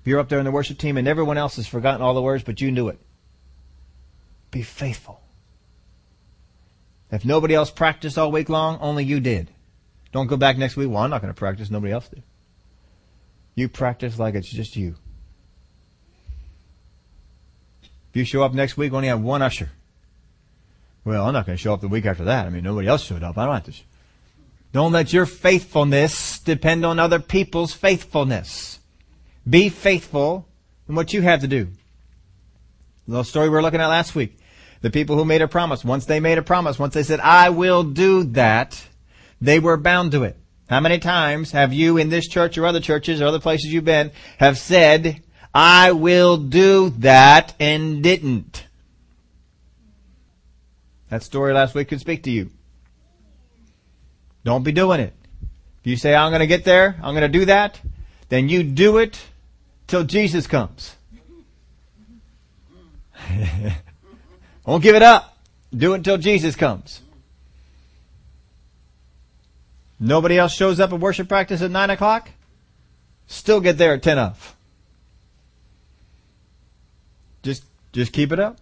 If 0.00 0.06
you're 0.06 0.20
up 0.20 0.28
there 0.28 0.38
in 0.38 0.44
the 0.44 0.50
worship 0.50 0.78
team 0.78 0.96
and 0.96 1.08
everyone 1.08 1.38
else 1.38 1.56
has 1.56 1.66
forgotten 1.66 2.00
all 2.00 2.14
the 2.14 2.22
words, 2.22 2.44
but 2.44 2.60
you 2.60 2.70
knew 2.70 2.88
it, 2.88 2.98
be 4.50 4.62
faithful. 4.62 5.20
If 7.10 7.24
nobody 7.24 7.54
else 7.54 7.70
practiced 7.70 8.18
all 8.18 8.32
week 8.32 8.48
long, 8.48 8.78
only 8.80 9.04
you 9.04 9.20
did. 9.20 9.50
Don't 10.12 10.26
go 10.26 10.36
back 10.36 10.56
next 10.56 10.76
week. 10.76 10.88
Well, 10.88 11.02
I'm 11.02 11.10
not 11.10 11.20
going 11.20 11.32
to 11.32 11.38
practice. 11.38 11.70
Nobody 11.70 11.92
else 11.92 12.08
did. 12.08 12.22
You 13.54 13.68
practice 13.68 14.18
like 14.18 14.34
it's 14.34 14.48
just 14.48 14.76
you. 14.76 14.96
If 17.82 18.05
you 18.16 18.24
show 18.24 18.42
up 18.42 18.54
next 18.54 18.76
week, 18.76 18.92
only 18.92 19.08
have 19.08 19.20
one 19.20 19.42
usher. 19.42 19.70
Well, 21.04 21.26
I'm 21.26 21.32
not 21.32 21.46
going 21.46 21.56
to 21.56 21.62
show 21.62 21.72
up 21.72 21.80
the 21.80 21.88
week 21.88 22.06
after 22.06 22.24
that. 22.24 22.46
I 22.46 22.50
mean, 22.50 22.64
nobody 22.64 22.88
else 22.88 23.04
showed 23.04 23.22
up. 23.22 23.38
I 23.38 23.44
don't 23.44 23.54
have 23.54 23.64
to. 23.64 23.72
Don't 24.72 24.92
let 24.92 25.12
your 25.12 25.26
faithfulness 25.26 26.40
depend 26.40 26.84
on 26.84 26.98
other 26.98 27.20
people's 27.20 27.72
faithfulness. 27.72 28.80
Be 29.48 29.68
faithful 29.68 30.46
in 30.88 30.94
what 30.94 31.12
you 31.12 31.22
have 31.22 31.40
to 31.42 31.46
do. 31.46 31.66
The 33.06 33.12
little 33.12 33.24
story 33.24 33.48
we 33.48 33.54
were 33.54 33.62
looking 33.62 33.80
at 33.80 33.86
last 33.86 34.14
week. 34.14 34.36
The 34.82 34.90
people 34.90 35.16
who 35.16 35.24
made 35.24 35.42
a 35.42 35.48
promise, 35.48 35.84
once 35.84 36.06
they 36.06 36.20
made 36.20 36.38
a 36.38 36.42
promise, 36.42 36.78
once 36.78 36.94
they 36.94 37.04
said, 37.04 37.20
I 37.20 37.50
will 37.50 37.84
do 37.84 38.24
that, 38.24 38.84
they 39.40 39.58
were 39.58 39.76
bound 39.76 40.12
to 40.12 40.24
it. 40.24 40.36
How 40.68 40.80
many 40.80 40.98
times 40.98 41.52
have 41.52 41.72
you 41.72 41.96
in 41.96 42.08
this 42.08 42.26
church 42.26 42.58
or 42.58 42.66
other 42.66 42.80
churches 42.80 43.22
or 43.22 43.26
other 43.26 43.38
places 43.38 43.72
you've 43.72 43.84
been 43.84 44.10
have 44.38 44.58
said, 44.58 45.22
I 45.58 45.92
will 45.92 46.36
do 46.36 46.90
that 46.98 47.54
and 47.58 48.02
didn't? 48.02 48.66
That 51.08 51.22
story 51.22 51.54
last 51.54 51.74
week 51.74 51.88
could 51.88 52.00
speak 52.00 52.24
to 52.24 52.30
you. 52.30 52.50
Don't 54.44 54.64
be 54.64 54.72
doing 54.72 55.00
it. 55.00 55.14
If 55.80 55.86
you 55.86 55.96
say, 55.96 56.14
I'm 56.14 56.30
going 56.30 56.40
to 56.40 56.46
get 56.46 56.64
there, 56.64 56.96
I'm 57.02 57.14
going 57.14 57.22
to 57.22 57.38
do 57.38 57.46
that, 57.46 57.80
then 58.28 58.50
you 58.50 58.64
do 58.64 58.98
it 58.98 59.18
till 59.86 60.04
Jesus 60.04 60.46
comes. 60.46 60.94
Won't 64.66 64.82
give 64.82 64.94
it 64.94 65.02
up. 65.02 65.38
Do 65.74 65.94
it 65.94 65.96
until 65.96 66.18
Jesus 66.18 66.54
comes. 66.54 67.00
Nobody 69.98 70.36
else 70.36 70.52
shows 70.54 70.80
up 70.80 70.92
at 70.92 71.00
worship 71.00 71.28
practice 71.28 71.62
at 71.62 71.70
9 71.70 71.88
o'clock? 71.88 72.28
Still 73.26 73.62
get 73.62 73.78
there 73.78 73.94
at 73.94 74.02
10 74.02 74.18
of. 74.18 74.52
Just, 77.46 77.62
just 77.96 78.12
keep 78.12 78.30
it 78.30 78.38
up. 78.38 78.58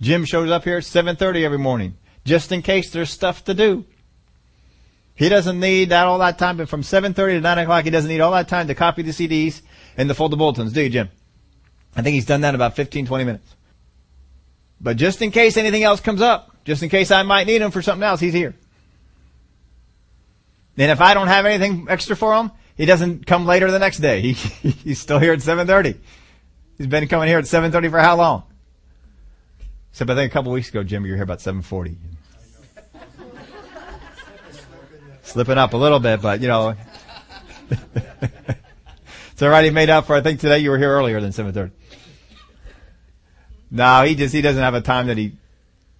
Jim 0.00 0.24
shows 0.24 0.50
up 0.50 0.64
here 0.64 0.76
at 0.76 0.82
7.30 0.82 1.42
every 1.42 1.58
morning, 1.58 1.96
just 2.24 2.52
in 2.52 2.60
case 2.60 2.90
there's 2.90 3.10
stuff 3.10 3.44
to 3.44 3.54
do. 3.54 3.86
He 5.14 5.28
doesn't 5.28 5.58
need 5.58 5.88
that 5.88 6.06
all 6.06 6.18
that 6.18 6.38
time, 6.38 6.58
but 6.58 6.68
from 6.68 6.82
7.30 6.82 7.14
to 7.14 7.40
9 7.40 7.58
o'clock, 7.58 7.84
he 7.84 7.90
doesn't 7.90 8.10
need 8.10 8.20
all 8.20 8.32
that 8.32 8.48
time 8.48 8.66
to 8.66 8.74
copy 8.74 9.02
the 9.02 9.12
CDs 9.12 9.62
and 9.96 10.08
to 10.08 10.14
fold 10.14 10.32
the 10.32 10.36
bulletins, 10.36 10.72
do 10.72 10.82
you, 10.82 10.90
Jim? 10.90 11.08
I 11.96 12.02
think 12.02 12.14
he's 12.14 12.26
done 12.26 12.42
that 12.42 12.50
in 12.50 12.54
about 12.56 12.76
15, 12.76 13.06
20 13.06 13.24
minutes. 13.24 13.54
But 14.80 14.96
just 14.96 15.22
in 15.22 15.30
case 15.30 15.56
anything 15.56 15.84
else 15.84 16.00
comes 16.00 16.20
up, 16.20 16.54
just 16.64 16.82
in 16.82 16.90
case 16.90 17.10
I 17.10 17.22
might 17.22 17.46
need 17.46 17.62
him 17.62 17.70
for 17.70 17.80
something 17.80 18.02
else, 18.02 18.20
he's 18.20 18.34
here. 18.34 18.54
And 20.76 20.90
if 20.90 21.00
I 21.00 21.14
don't 21.14 21.28
have 21.28 21.46
anything 21.46 21.86
extra 21.88 22.16
for 22.16 22.34
him, 22.34 22.50
he 22.76 22.84
doesn't 22.84 23.26
come 23.26 23.46
later 23.46 23.70
the 23.70 23.78
next 23.78 23.98
day. 23.98 24.20
He, 24.20 24.32
he's 24.70 25.00
still 25.00 25.20
here 25.20 25.32
at 25.32 25.38
7.30. 25.38 25.96
He's 26.76 26.88
been 26.88 27.06
coming 27.06 27.28
here 27.28 27.38
at 27.38 27.44
7.30 27.44 27.90
for 27.90 28.00
how 28.00 28.16
long? 28.16 28.42
Except 29.94 30.10
I 30.10 30.16
think 30.16 30.32
a 30.32 30.34
couple 30.34 30.50
weeks 30.50 30.70
ago, 30.70 30.82
Jim, 30.82 31.04
you 31.04 31.12
were 31.12 31.16
here 31.16 31.22
about 31.22 31.38
7.40. 31.38 31.94
Slipping 35.22 35.56
up 35.56 35.72
a 35.72 35.76
little 35.76 36.00
bit, 36.00 36.20
but 36.20 36.40
you 36.40 36.48
know. 36.48 36.74
it's 39.30 39.40
already 39.40 39.70
made 39.70 39.90
up 39.90 40.06
for, 40.06 40.16
I 40.16 40.20
think 40.20 40.40
today 40.40 40.58
you 40.58 40.70
were 40.70 40.78
here 40.78 40.90
earlier 40.90 41.20
than 41.20 41.30
7.30. 41.30 41.70
No, 43.70 44.02
he 44.02 44.16
just, 44.16 44.34
he 44.34 44.42
doesn't 44.42 44.60
have 44.60 44.74
a 44.74 44.80
time 44.80 45.06
that 45.06 45.16
he 45.16 45.36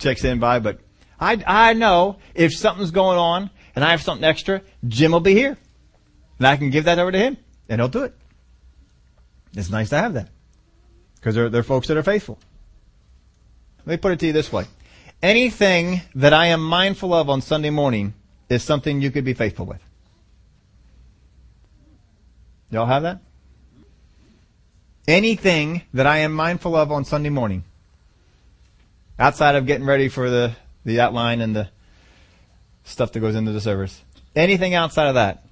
checks 0.01 0.24
in 0.24 0.40
by, 0.40 0.59
but 0.59 0.80
I, 1.20 1.40
I 1.47 1.74
know 1.74 2.16
if 2.34 2.53
something's 2.53 2.90
going 2.90 3.18
on 3.18 3.49
and 3.76 3.84
I 3.84 3.92
have 3.92 4.03
something 4.03 4.24
extra, 4.24 4.62
Jim 4.88 5.12
will 5.12 5.20
be 5.20 5.34
here. 5.34 5.57
And 6.38 6.49
I 6.49 6.57
can 6.57 6.70
give 6.70 6.86
that 6.86 6.99
over 6.99 7.12
to 7.12 7.18
him 7.18 7.36
and 7.68 7.80
he'll 7.80 7.86
do 7.86 8.03
it. 8.03 8.16
It's 9.55 9.70
nice 9.70 9.90
to 9.90 9.99
have 9.99 10.14
that. 10.14 10.30
Because 11.14 11.36
they're, 11.36 11.49
they're 11.49 11.62
folks 11.62 11.86
that 11.86 11.97
are 11.97 12.03
faithful. 12.03 12.40
Let 13.87 13.93
me 13.93 13.97
put 13.99 14.12
it 14.12 14.20
to 14.20 14.26
you 14.26 14.32
this 14.32 14.53
way. 14.53 14.64
Anything 15.22 16.03
that 16.14 16.32
I 16.32 16.47
am 16.47 16.62
mindful 16.62 17.12
of 17.12 17.28
on 17.28 17.41
Sunday 17.41 17.70
morning 17.70 18.14
is 18.49 18.62
something 18.62 19.01
you 19.01 19.11
could 19.11 19.24
be 19.24 19.35
faithful 19.35 19.66
with. 19.66 19.82
Y'all 22.70 22.87
have 22.87 23.03
that? 23.03 23.20
Anything 25.07 25.82
that 25.93 26.07
I 26.07 26.18
am 26.18 26.32
mindful 26.32 26.74
of 26.74 26.91
on 26.91 27.05
Sunday 27.05 27.28
morning, 27.28 27.64
outside 29.18 29.55
of 29.55 29.66
getting 29.66 29.87
ready 29.87 30.09
for 30.09 30.30
the, 30.30 30.57
the 30.85 31.01
outline 31.01 31.41
and 31.41 31.55
the 31.55 31.68
stuff 32.85 33.12
that 33.12 33.20
goes 33.20 33.35
into 33.35 33.53
the 33.53 33.61
service, 33.61 34.03
anything 34.35 34.74
outside 34.74 35.09
of 35.09 35.14
that, 35.14 35.45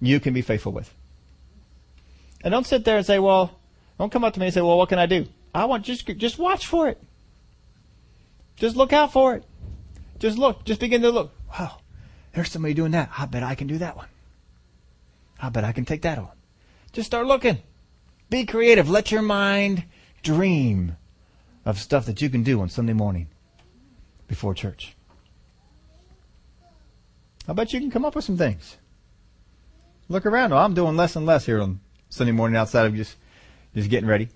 you 0.00 0.20
can 0.20 0.34
be 0.34 0.42
faithful 0.42 0.72
with. 0.72 0.92
And 2.42 2.52
don't 2.52 2.66
sit 2.66 2.84
there 2.84 2.98
and 2.98 3.06
say, 3.06 3.18
well, 3.18 3.58
don't 3.98 4.12
come 4.12 4.24
up 4.24 4.34
to 4.34 4.40
me 4.40 4.46
and 4.46 4.54
say, 4.54 4.60
well, 4.60 4.78
what 4.78 4.88
can 4.90 4.98
I 4.98 5.06
do? 5.06 5.26
I 5.54 5.64
want 5.64 5.84
just, 5.84 6.06
just 6.06 6.38
watch 6.38 6.66
for 6.66 6.88
it. 6.88 7.02
Just 8.58 8.76
look 8.76 8.92
out 8.92 9.12
for 9.12 9.34
it. 9.34 9.44
Just 10.18 10.38
look. 10.38 10.64
Just 10.64 10.80
begin 10.80 11.02
to 11.02 11.10
look. 11.10 11.32
Wow. 11.58 11.78
There's 12.32 12.50
somebody 12.50 12.74
doing 12.74 12.92
that. 12.92 13.10
I 13.16 13.26
bet 13.26 13.42
I 13.42 13.54
can 13.54 13.66
do 13.66 13.78
that 13.78 13.96
one. 13.96 14.08
I 15.40 15.48
bet 15.48 15.64
I 15.64 15.72
can 15.72 15.84
take 15.84 16.02
that 16.02 16.18
on. 16.18 16.30
Just 16.92 17.06
start 17.06 17.26
looking. 17.26 17.58
Be 18.30 18.44
creative. 18.44 18.90
Let 18.90 19.12
your 19.12 19.22
mind 19.22 19.84
dream 20.22 20.96
of 21.64 21.78
stuff 21.78 22.06
that 22.06 22.20
you 22.20 22.28
can 22.28 22.42
do 22.42 22.60
on 22.60 22.68
Sunday 22.68 22.92
morning 22.92 23.28
before 24.26 24.54
church. 24.54 24.94
I 27.46 27.52
bet 27.52 27.72
you 27.72 27.80
can 27.80 27.90
come 27.90 28.04
up 28.04 28.14
with 28.14 28.24
some 28.24 28.36
things. 28.36 28.76
Look 30.08 30.26
around. 30.26 30.52
Oh, 30.52 30.58
I'm 30.58 30.74
doing 30.74 30.96
less 30.96 31.16
and 31.16 31.24
less 31.24 31.46
here 31.46 31.60
on 31.60 31.80
Sunday 32.10 32.32
morning 32.32 32.56
outside 32.56 32.86
of 32.86 32.94
just 32.94 33.16
just 33.74 33.90
getting 33.90 34.08
ready. 34.08 34.28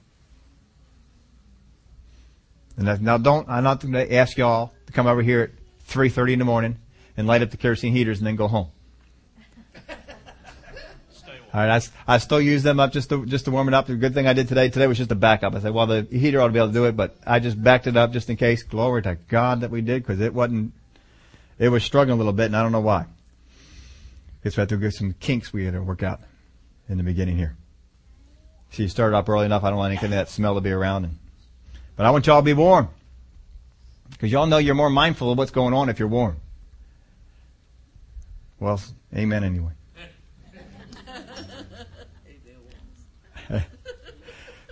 And 2.77 3.03
now 3.03 3.19
don't, 3.19 3.49
I'm 3.49 3.65
not 3.65 3.81
going 3.81 3.93
to 3.93 4.15
ask 4.15 4.37
y'all 4.37 4.73
to 4.87 4.93
come 4.93 5.07
over 5.07 5.23
here 5.23 5.43
at 5.43 5.51
3.30 5.89 6.35
in 6.35 6.39
the 6.39 6.45
morning 6.45 6.79
and 7.17 7.27
light 7.27 7.43
up 7.43 7.51
the 7.51 7.57
kerosene 7.57 7.93
heaters 7.93 8.19
and 8.19 8.27
then 8.27 8.37
go 8.37 8.49
home. 8.49 8.69
All 11.55 11.61
right, 11.61 11.83
I, 12.07 12.15
I 12.15 12.19
still 12.19 12.41
use 12.41 12.63
them 12.63 12.81
up 12.81 12.93
just 12.93 13.11
to 13.11 13.27
just 13.27 13.45
to 13.45 13.51
warm 13.51 13.69
it 13.69 13.75
up. 13.75 13.87
The 13.87 13.97
good 13.97 14.15
thing 14.15 14.27
I 14.27 14.33
did 14.33 14.49
today 14.49 14.71
today 14.71 14.87
was 14.87 14.97
just 14.97 15.13
a 15.13 15.15
backup. 15.15 15.55
I 15.55 15.61
said, 15.61 15.75
well, 15.75 15.87
the 15.87 16.09
heater 16.11 16.41
ought 16.41 16.47
to 16.47 16.53
be 16.53 16.59
able 16.59 16.69
to 16.69 16.73
do 16.73 16.87
it, 16.87 16.97
but 16.97 17.15
I 17.27 17.41
just 17.41 17.63
backed 17.63 17.87
it 17.87 17.95
up 17.95 18.13
just 18.13 18.31
in 18.31 18.39
case. 18.39 18.63
Glory 18.63 19.03
to 19.03 19.19
God 19.29 19.61
that 19.61 19.71
we 19.71 19.83
did 19.83 20.03
because 20.03 20.19
it 20.21 20.33
wasn't. 20.33 20.73
It 21.59 21.69
was 21.69 21.85
struggling 21.85 22.15
a 22.15 22.17
little 22.17 22.33
bit, 22.33 22.47
and 22.47 22.57
I 22.57 22.63
don't 22.63 22.73
know 22.73 22.81
why. 22.81 23.05
Guess 24.43 24.57
we 24.57 24.63
had 24.63 24.71
to 24.71 24.79
get 24.79 24.95
some 24.95 25.15
kinks 25.21 25.53
we 25.53 25.67
had 25.67 25.75
to 25.75 25.83
work 25.83 26.03
out 26.03 26.21
in 26.89 26.97
the 26.97 27.05
beginning 27.05 27.37
here. 27.37 27.55
See, 28.71 28.85
you 28.85 28.89
started 28.89 29.15
up 29.15 29.29
early 29.29 29.45
enough. 29.45 29.63
I 29.63 29.69
don't 29.69 29.79
want 29.79 29.93
anything 29.93 30.13
that 30.13 30.31
smell 30.31 30.55
to 30.55 30.63
be 30.63 30.71
around. 30.71 31.05
And, 31.05 31.19
but 32.03 32.09
I 32.09 32.11
want 32.11 32.27
y'all 32.27 32.41
to 32.41 32.45
be 32.45 32.53
warm. 32.53 32.89
Because 34.11 34.33
y'all 34.33 34.49
know 34.49 34.59
you're 34.59 34.75
more 34.75 34.91
mindful 34.91 35.31
of 35.31 35.39
what's 35.39 35.53
going 35.53 35.73
on 35.73 35.89
if 35.89 36.01
you're 36.01 36.09
warm. 36.09 36.37
Well, 38.59 38.83
amen 39.15 39.45
anyway. 39.45 39.71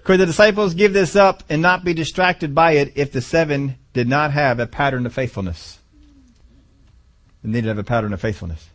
Could 0.03 0.19
the 0.19 0.27
disciples 0.27 0.75
give 0.75 0.93
this 0.93 1.15
up 1.15 1.45
and 1.49 1.63
not 1.63 1.85
be 1.85 1.95
distracted 1.95 2.53
by 2.53 2.73
it 2.73 2.95
if 2.97 3.13
the 3.13 3.21
seven 3.21 3.79
did 3.93 4.09
not 4.09 4.33
have 4.33 4.59
a 4.59 4.67
pattern 4.67 5.07
of 5.07 5.15
faithfulness? 5.15 5.79
They 7.45 7.51
needed 7.51 7.63
to 7.63 7.69
have 7.69 7.79
a 7.79 7.85
pattern 7.85 8.13
of 8.13 8.21
faithfulness. 8.21 8.69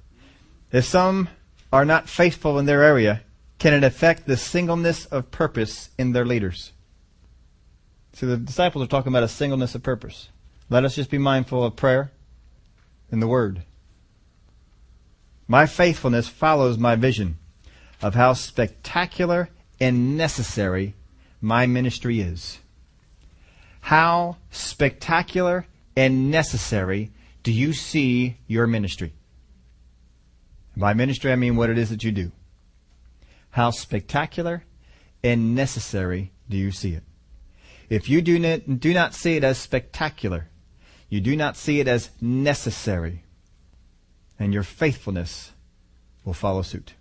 If 0.71 0.85
some 0.85 1.27
are 1.73 1.83
not 1.83 2.07
faithful 2.07 2.57
in 2.57 2.67
their 2.67 2.83
area, 2.83 3.21
can 3.59 3.73
it 3.73 3.83
affect 3.83 4.25
the 4.25 4.37
singleness 4.37 5.07
of 5.07 5.29
purpose 5.29 5.89
in 5.97 6.13
their 6.13 6.25
leaders? 6.25 6.71
See, 8.15 8.25
the 8.25 8.37
disciples 8.37 8.81
are 8.81 8.87
talking 8.87 9.11
about 9.11 9.23
a 9.23 9.27
singleness 9.27 9.75
of 9.75 9.83
purpose. 9.83 10.29
Let 10.69 10.85
us 10.85 10.95
just 10.95 11.09
be 11.09 11.17
mindful 11.17 11.65
of 11.65 11.75
prayer 11.75 12.13
and 13.11 13.21
the 13.21 13.27
Word. 13.27 13.63
My 15.49 15.65
faithfulness 15.65 16.29
follows 16.29 16.77
my 16.77 16.95
vision 16.95 17.37
of 18.01 18.15
how 18.15 18.31
spectacular 18.31 19.49
and 19.81 20.15
necessary 20.15 20.95
my 21.41 21.67
ministry 21.67 22.21
is. 22.21 22.59
How 23.81 24.37
spectacular 24.49 25.67
and 25.97 26.31
necessary 26.31 27.11
do 27.43 27.51
you 27.51 27.73
see 27.73 28.37
your 28.47 28.65
ministry? 28.65 29.11
By 30.77 30.93
ministry, 30.93 31.33
I 31.33 31.35
mean 31.35 31.57
what 31.57 31.69
it 31.69 31.77
is 31.77 31.89
that 31.89 32.05
you 32.05 32.13
do. 32.13 32.31
How 33.51 33.71
spectacular 33.71 34.63
and 35.21 35.53
necessary 35.53 36.31
do 36.49 36.55
you 36.55 36.71
see 36.71 36.93
it? 36.93 37.03
If 37.89 38.09
you 38.09 38.21
do 38.21 38.39
not, 38.39 38.79
do 38.79 38.93
not 38.93 39.13
see 39.13 39.35
it 39.35 39.43
as 39.43 39.57
spectacular, 39.57 40.47
you 41.09 41.21
do 41.21 41.35
not 41.35 41.55
see 41.55 41.79
it 41.79 41.87
as 41.87 42.09
necessary, 42.19 43.23
and 44.39 44.53
your 44.53 44.63
faithfulness 44.63 45.51
will 46.23 46.33
follow 46.33 46.61
suit. 46.61 46.93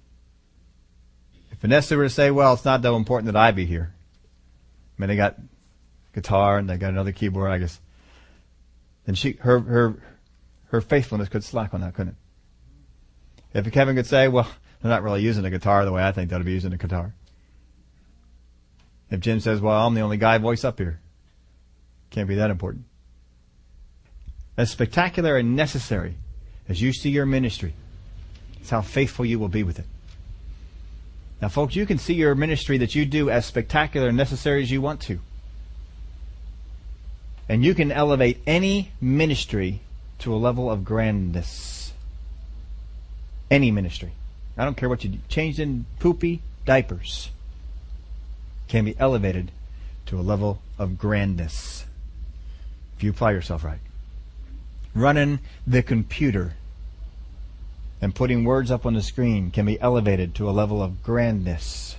If 1.51 1.59
Vanessa 1.59 1.97
were 1.97 2.05
to 2.05 2.11
say, 2.11 2.31
well, 2.31 2.55
it's 2.55 2.65
not 2.65 2.83
that 2.83 2.93
important 2.93 3.33
that 3.33 3.39
I 3.39 3.51
be 3.51 3.65
here. 3.65 3.95
I 4.97 5.03
mean, 5.03 5.09
they 5.09 5.17
got 5.17 5.37
guitar 6.13 6.59
and 6.59 6.69
they 6.69 6.77
got 6.77 6.91
another 6.91 7.13
keyboard, 7.13 7.51
I 7.51 7.59
guess. 7.59 7.81
Then 9.07 9.15
she, 9.15 9.33
her, 9.41 9.61
her, 9.61 9.95
her 10.67 10.81
faithfulness 10.81 11.29
could 11.29 11.45
slack 11.45 11.75
on 11.75 11.81
that, 11.81 11.95
couldn't 11.95 12.17
it? 13.53 13.67
If 13.67 13.73
Kevin 13.73 13.97
could 13.97 14.07
say, 14.07 14.29
well, 14.29 14.49
they're 14.83 14.91
not 14.91 15.03
really 15.03 15.23
using 15.23 15.45
a 15.45 15.51
guitar 15.51 15.85
the 15.85 15.93
way 15.93 16.03
I 16.03 16.13
think 16.13 16.29
they 16.29 16.37
ought 16.37 16.41
to 16.41 16.45
be 16.45 16.53
using 16.53 16.73
a 16.73 16.77
guitar. 16.77 17.15
If 19.11 19.21
Jim 19.21 19.41
says, 19.41 19.61
well, 19.61 19.87
I'm 19.87 19.95
the 19.95 20.01
only 20.01 20.17
guy 20.17 20.39
voice 20.39 20.65
up 20.65 20.79
here. 20.79 21.01
Can't 22.11 22.29
be 22.29 22.37
that 22.37 22.51
important. 22.51 22.85
As 24.57 24.71
spectacular 24.71 25.37
and 25.37 25.57
necessary 25.57 26.15
as 26.69 26.81
you 26.81 26.93
see 26.93 27.11
your 27.11 27.27
ministry, 27.27 27.75
it's 28.61 28.71
how 28.71 28.83
faithful 28.83 29.25
you 29.25 29.39
will 29.39 29.49
be 29.49 29.63
with 29.63 29.79
it. 29.79 29.87
Now, 31.43 31.49
folks, 31.49 31.77
you 31.77 31.87
can 31.87 31.99
see 31.99 32.15
your 32.15 32.35
ministry 32.35 32.79
that 32.79 32.95
you 32.95 33.05
do 33.05 33.29
as 33.29 33.45
spectacular 33.45 34.09
and 34.09 34.17
necessary 34.17 34.63
as 34.63 34.71
you 34.71 34.81
want 34.81 35.01
to. 35.03 35.21
And 37.49 37.65
you 37.65 37.75
can 37.75 37.93
elevate 37.93 38.41
any 38.47 38.93
ministry 39.01 39.81
to 40.21 40.33
a 40.33 40.37
level 40.37 40.71
of 40.71 40.85
grandness. 40.85 41.93
Any 43.51 43.71
ministry. 43.71 44.13
I 44.57 44.65
don't 44.65 44.77
care 44.77 44.89
what 44.89 45.05
you 45.05 45.11
do. 45.11 45.19
Changed 45.29 45.59
in 45.59 45.85
poopy 45.99 46.41
diapers 46.65 47.31
can 48.69 48.85
be 48.85 48.99
elevated 48.99 49.51
to 50.07 50.19
a 50.19 50.23
level 50.23 50.61
of 50.79 50.99
grandness 50.99 51.85
if 52.97 53.03
you 53.03 53.11
apply 53.11 53.33
yourself 53.33 53.65
right. 53.65 53.81
Running 54.95 55.41
the 55.67 55.83
computer 55.83 56.55
and 58.01 58.15
putting 58.15 58.45
words 58.45 58.71
up 58.71 58.87
on 58.87 58.95
the 58.95 59.03
screen 59.03 59.51
can 59.51 59.67
be 59.67 59.81
elevated 59.81 60.35
to 60.35 60.49
a 60.49 60.53
level 60.53 60.83
of 60.83 61.03
grandness 61.03 61.97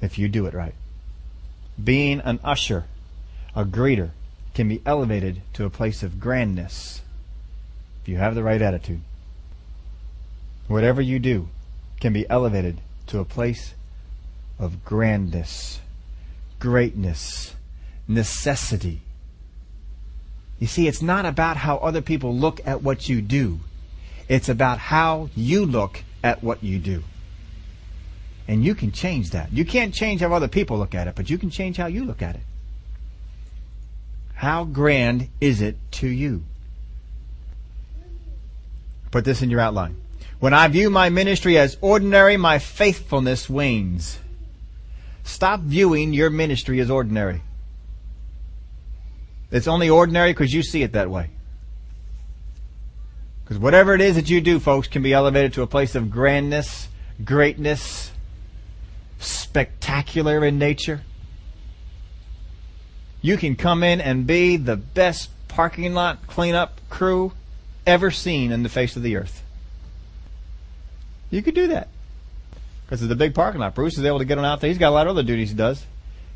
if 0.00 0.18
you 0.18 0.28
do 0.28 0.46
it 0.46 0.54
right. 0.54 0.74
Being 1.82 2.20
an 2.20 2.40
usher 2.44 2.84
A 3.56 3.64
greeter 3.64 4.10
can 4.52 4.68
be 4.68 4.82
elevated 4.84 5.42
to 5.52 5.64
a 5.64 5.70
place 5.70 6.02
of 6.02 6.18
grandness 6.18 7.02
if 8.02 8.08
you 8.08 8.16
have 8.16 8.34
the 8.34 8.42
right 8.42 8.60
attitude. 8.60 9.00
Whatever 10.66 11.00
you 11.00 11.18
do 11.18 11.48
can 12.00 12.12
be 12.12 12.28
elevated 12.28 12.80
to 13.06 13.20
a 13.20 13.24
place 13.24 13.74
of 14.58 14.84
grandness, 14.84 15.80
greatness, 16.58 17.54
necessity. 18.06 19.00
You 20.58 20.66
see, 20.66 20.88
it's 20.88 21.02
not 21.02 21.26
about 21.26 21.56
how 21.56 21.76
other 21.78 22.00
people 22.00 22.34
look 22.34 22.60
at 22.66 22.82
what 22.82 23.08
you 23.08 23.20
do. 23.20 23.60
It's 24.28 24.48
about 24.48 24.78
how 24.78 25.28
you 25.34 25.66
look 25.66 26.02
at 26.22 26.42
what 26.42 26.62
you 26.62 26.78
do. 26.78 27.02
And 28.46 28.64
you 28.64 28.74
can 28.74 28.92
change 28.92 29.30
that. 29.30 29.52
You 29.52 29.64
can't 29.64 29.92
change 29.92 30.20
how 30.20 30.32
other 30.32 30.48
people 30.48 30.78
look 30.78 30.94
at 30.94 31.08
it, 31.08 31.14
but 31.14 31.30
you 31.30 31.38
can 31.38 31.50
change 31.50 31.76
how 31.76 31.86
you 31.86 32.04
look 32.04 32.22
at 32.22 32.34
it. 32.36 32.42
How 34.34 34.64
grand 34.64 35.28
is 35.40 35.60
it 35.60 35.76
to 35.92 36.08
you? 36.08 36.44
Put 39.10 39.24
this 39.24 39.42
in 39.42 39.50
your 39.50 39.60
outline. 39.60 39.96
When 40.40 40.52
I 40.52 40.68
view 40.68 40.90
my 40.90 41.08
ministry 41.08 41.56
as 41.56 41.76
ordinary, 41.80 42.36
my 42.36 42.58
faithfulness 42.58 43.48
wanes. 43.48 44.18
Stop 45.24 45.60
viewing 45.60 46.12
your 46.12 46.30
ministry 46.30 46.80
as 46.80 46.90
ordinary. 46.90 47.42
It's 49.50 49.66
only 49.66 49.88
ordinary 49.88 50.32
because 50.32 50.52
you 50.52 50.62
see 50.62 50.82
it 50.82 50.92
that 50.92 51.10
way. 51.10 51.30
Because 53.42 53.58
whatever 53.58 53.94
it 53.94 54.00
is 54.00 54.16
that 54.16 54.30
you 54.30 54.40
do, 54.40 54.60
folks, 54.60 54.88
can 54.88 55.02
be 55.02 55.12
elevated 55.12 55.54
to 55.54 55.62
a 55.62 55.66
place 55.66 55.94
of 55.94 56.10
grandness, 56.10 56.88
greatness, 57.24 58.10
spectacular 59.18 60.44
in 60.44 60.58
nature. 60.58 61.02
You 63.22 63.36
can 63.36 63.56
come 63.56 63.82
in 63.82 64.00
and 64.00 64.26
be 64.26 64.56
the 64.56 64.76
best 64.76 65.30
parking 65.48 65.94
lot 65.94 66.26
cleanup 66.26 66.80
crew 66.90 67.32
ever 67.86 68.10
seen 68.10 68.52
in 68.52 68.62
the 68.62 68.68
face 68.68 68.96
of 68.96 69.02
the 69.02 69.16
earth. 69.16 69.42
You 71.30 71.42
could 71.42 71.54
do 71.54 71.68
that. 71.68 71.88
Because 72.94 73.06
it's 73.06 73.12
a 73.12 73.16
big 73.16 73.34
parking 73.34 73.60
lot. 73.60 73.74
Bruce 73.74 73.98
is 73.98 74.04
able 74.04 74.20
to 74.20 74.24
get 74.24 74.38
on 74.38 74.44
out 74.44 74.60
there. 74.60 74.68
He's 74.68 74.78
got 74.78 74.90
a 74.90 74.94
lot 74.94 75.08
of 75.08 75.10
other 75.10 75.24
duties 75.24 75.50
he 75.50 75.56
does. 75.56 75.84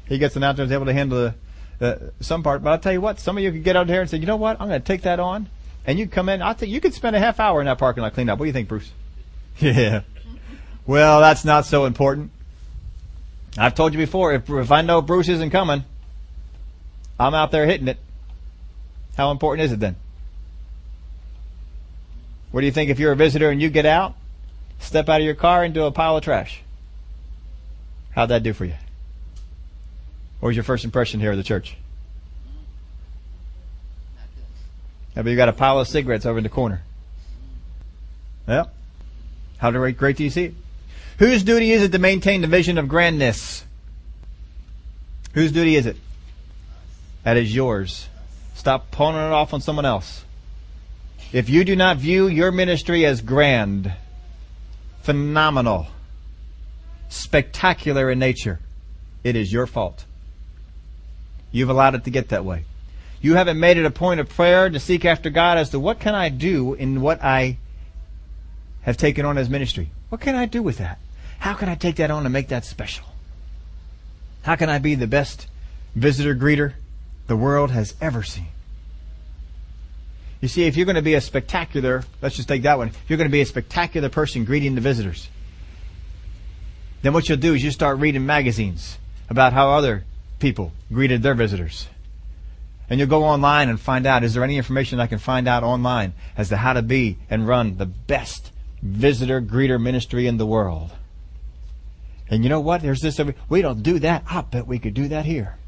He 0.09 0.18
gets 0.18 0.36
on 0.36 0.42
out 0.42 0.56
there 0.56 0.64
and 0.64 0.72
is 0.72 0.74
able 0.74 0.86
to 0.86 0.92
handle 0.92 1.16
the, 1.16 1.34
the, 1.78 2.12
some 2.18 2.42
part. 2.42 2.64
But 2.64 2.70
I'll 2.70 2.78
tell 2.80 2.92
you 2.92 3.00
what, 3.00 3.20
some 3.20 3.38
of 3.38 3.44
you 3.44 3.52
could 3.52 3.62
get 3.62 3.76
out 3.76 3.86
there 3.86 4.00
and 4.00 4.11
say, 4.11 4.16
you 4.16 4.26
know 4.26 4.34
what, 4.34 4.61
I'm 4.61 4.66
going 4.66 4.80
to 4.80 4.84
take 4.84 5.02
that 5.02 5.20
on. 5.20 5.48
And 5.86 6.00
you 6.00 6.09
come 6.09 6.28
in, 6.28 6.42
I'll 6.42 6.54
think 6.54 6.72
you 6.72 6.80
could 6.80 6.94
spend 6.94 7.14
a 7.14 7.20
half 7.20 7.38
hour 7.38 7.61
in 7.61 7.66
that 7.66 7.78
parking 7.78 8.02
lot 8.02 8.14
cleaning 8.14 8.30
up. 8.30 8.40
What 8.40 8.46
do 8.46 8.48
you 8.48 8.52
think, 8.52 8.68
Bruce? 8.68 8.90
Yeah. 9.61 10.02
Well, 10.84 11.20
that's 11.20 11.44
not 11.44 11.64
so 11.64 11.84
important. 11.84 12.32
I've 13.56 13.76
told 13.76 13.92
you 13.92 13.98
before, 13.98 14.32
if, 14.32 14.50
if 14.50 14.72
I 14.72 14.82
know 14.82 15.00
Bruce 15.00 15.28
isn't 15.28 15.50
coming, 15.50 15.84
I'm 17.20 17.34
out 17.34 17.52
there 17.52 17.66
hitting 17.66 17.86
it. 17.86 17.98
How 19.16 19.30
important 19.30 19.64
is 19.64 19.72
it 19.72 19.78
then? 19.78 19.94
What 22.50 22.62
do 22.62 22.66
you 22.66 22.72
think 22.72 22.90
if 22.90 22.98
you're 22.98 23.12
a 23.12 23.16
visitor 23.16 23.48
and 23.48 23.62
you 23.62 23.70
get 23.70 23.86
out, 23.86 24.16
step 24.79 25.09
out 25.09 25.20
of 25.20 25.24
your 25.24 25.35
car 25.35 25.64
into 25.64 25.85
a 25.85 25.91
pile 25.91 26.16
of 26.16 26.24
trash? 26.24 26.62
How'd 28.11 28.31
that 28.31 28.43
do 28.43 28.53
for 28.53 28.64
you? 28.64 28.74
What 30.41 30.49
was 30.49 30.57
your 30.57 30.64
first 30.64 30.85
impression 30.85 31.20
here 31.20 31.31
of 31.31 31.37
the 31.37 31.43
church? 31.43 31.76
Yeah, 35.16 35.22
you 35.22 35.37
got 35.37 35.49
a 35.49 35.53
pile 35.53 35.81
of 35.81 35.89
cigarettes 35.89 36.26
over 36.26 36.39
in 36.39 36.45
the 36.45 36.51
corner. 36.51 36.83
Yeah. 38.47 38.66
How 39.59 39.70
great, 39.70 40.16
do 40.16 40.24
you 40.24 40.31
see? 40.31 40.55
Whose 41.18 41.43
duty 41.43 41.72
is 41.72 41.83
it 41.83 41.93
to 41.93 41.99
maintain 41.99 42.41
the 42.41 42.47
vision 42.47 42.79
of 42.79 42.87
grandness? 42.87 43.64
Whose 45.33 45.51
duty 45.51 45.74
is 45.74 45.87
it? 45.87 45.97
That 47.24 47.37
is 47.37 47.55
yours. 47.55 48.09
Stop 48.55 48.91
pulling 48.91 49.16
it 49.16 49.33
off 49.33 49.53
on 49.53 49.61
someone 49.61 49.85
else. 49.85 50.24
If 51.33 51.51
you 51.51 51.64
do 51.64 51.76
not 51.76 51.97
view 51.97 52.29
your 52.29 52.53
ministry 52.53 53.05
as 53.05 53.20
grand, 53.20 53.93
phenomenal, 55.09 55.86
spectacular 57.09 58.11
in 58.11 58.18
nature, 58.18 58.61
it 59.24 59.36
is 59.36 59.50
your 59.50 59.66
fault. 59.66 60.04
You've 61.50 61.70
allowed 61.70 61.94
it 61.94 62.04
to 62.04 62.11
get 62.11 62.28
that 62.28 62.44
way. 62.44 62.64
You 63.22 63.32
haven't 63.32 63.59
made 63.59 63.78
it 63.78 63.86
a 63.86 63.90
point 63.90 64.20
of 64.20 64.28
prayer 64.28 64.68
to 64.68 64.78
seek 64.78 65.06
after 65.06 65.30
God 65.30 65.56
as 65.56 65.70
to 65.70 65.80
what 65.80 65.98
can 65.98 66.14
I 66.14 66.28
do 66.28 66.74
in 66.74 67.00
what 67.00 67.24
I 67.24 67.56
have 68.82 68.98
taken 68.98 69.24
on 69.24 69.38
as 69.38 69.48
ministry? 69.48 69.88
What 70.11 70.20
can 70.20 70.34
I 70.34 70.44
do 70.44 70.62
with 70.62 70.76
that? 70.76 70.98
How 71.38 71.54
can 71.54 71.70
I 71.70 71.74
take 71.74 71.96
that 71.96 72.11
on 72.11 72.26
and 72.26 72.32
make 72.34 72.48
that 72.48 72.66
special? 72.66 73.06
How 74.42 74.56
can 74.56 74.68
I 74.68 74.78
be 74.78 74.94
the 74.94 75.06
best 75.06 75.46
visitor 75.94 76.34
greeter 76.34 76.74
the 77.28 77.36
world 77.36 77.70
has 77.70 77.94
ever 77.98 78.22
seen? 78.22 78.48
You 80.41 80.49
see, 80.49 80.64
if 80.64 80.76
you're 80.76 80.86
going 80.86 80.97
to 80.97 81.03
be 81.03 81.14
a 81.14 81.20
spectacular, 81.20 82.05
let's 82.22 82.36
just 82.36 82.49
take 82.49 82.62
that 82.62 82.78
one. 82.78 82.89
If 82.89 83.03
you're 83.09 83.16
going 83.16 83.28
to 83.28 83.32
be 83.32 83.41
a 83.41 83.47
spectacular 83.47 84.09
person 84.09 84.45
greeting 84.45 84.74
the 84.74 84.80
visitors, 84.80 85.28
then 87.03 87.12
what 87.12 87.28
you'll 87.28 87.39
do 87.39 87.55
is 87.55 87.64
you 87.64 87.70
start 87.70 87.99
reading 87.99 88.24
magazines 88.24 88.99
about 89.28 89.53
how 89.53 89.70
other 89.70 90.05
people 90.39 90.72
greeted 90.93 91.22
their 91.22 91.34
visitors. 91.34 91.89
And 92.91 92.99
you'll 92.99 93.09
go 93.09 93.24
online 93.24 93.68
and 93.68 93.78
find 93.78 94.07
out, 94.07 94.24
is 94.24 94.34
there 94.34 94.45
any 94.45 94.57
information 94.57 95.01
I 95.01 95.07
can 95.07 95.18
find 95.18 95.47
out 95.47 95.62
online 95.62 96.14
as 96.36 96.49
to 96.49 96.57
how 96.57 96.72
to 96.72 96.82
be 96.82 97.18
and 97.28 97.47
run 97.47 97.76
the 97.76 97.86
best 97.86 98.53
visitor 98.80 99.43
greeter 99.43 99.80
ministry 99.80 100.26
in 100.26 100.39
the 100.39 100.47
world? 100.47 100.93
And 102.30 102.45
you 102.45 102.49
know 102.49 102.61
what? 102.61 102.82
There's 102.82 103.01
this, 103.01 103.20
we 103.49 103.62
don't 103.62 103.82
do 103.82 103.99
that. 103.99 104.24
I'll 104.28 104.43
bet 104.43 104.66
we 104.66 104.78
could 104.78 104.95
do 104.95 105.09
that 105.09 105.24
here. 105.24 105.59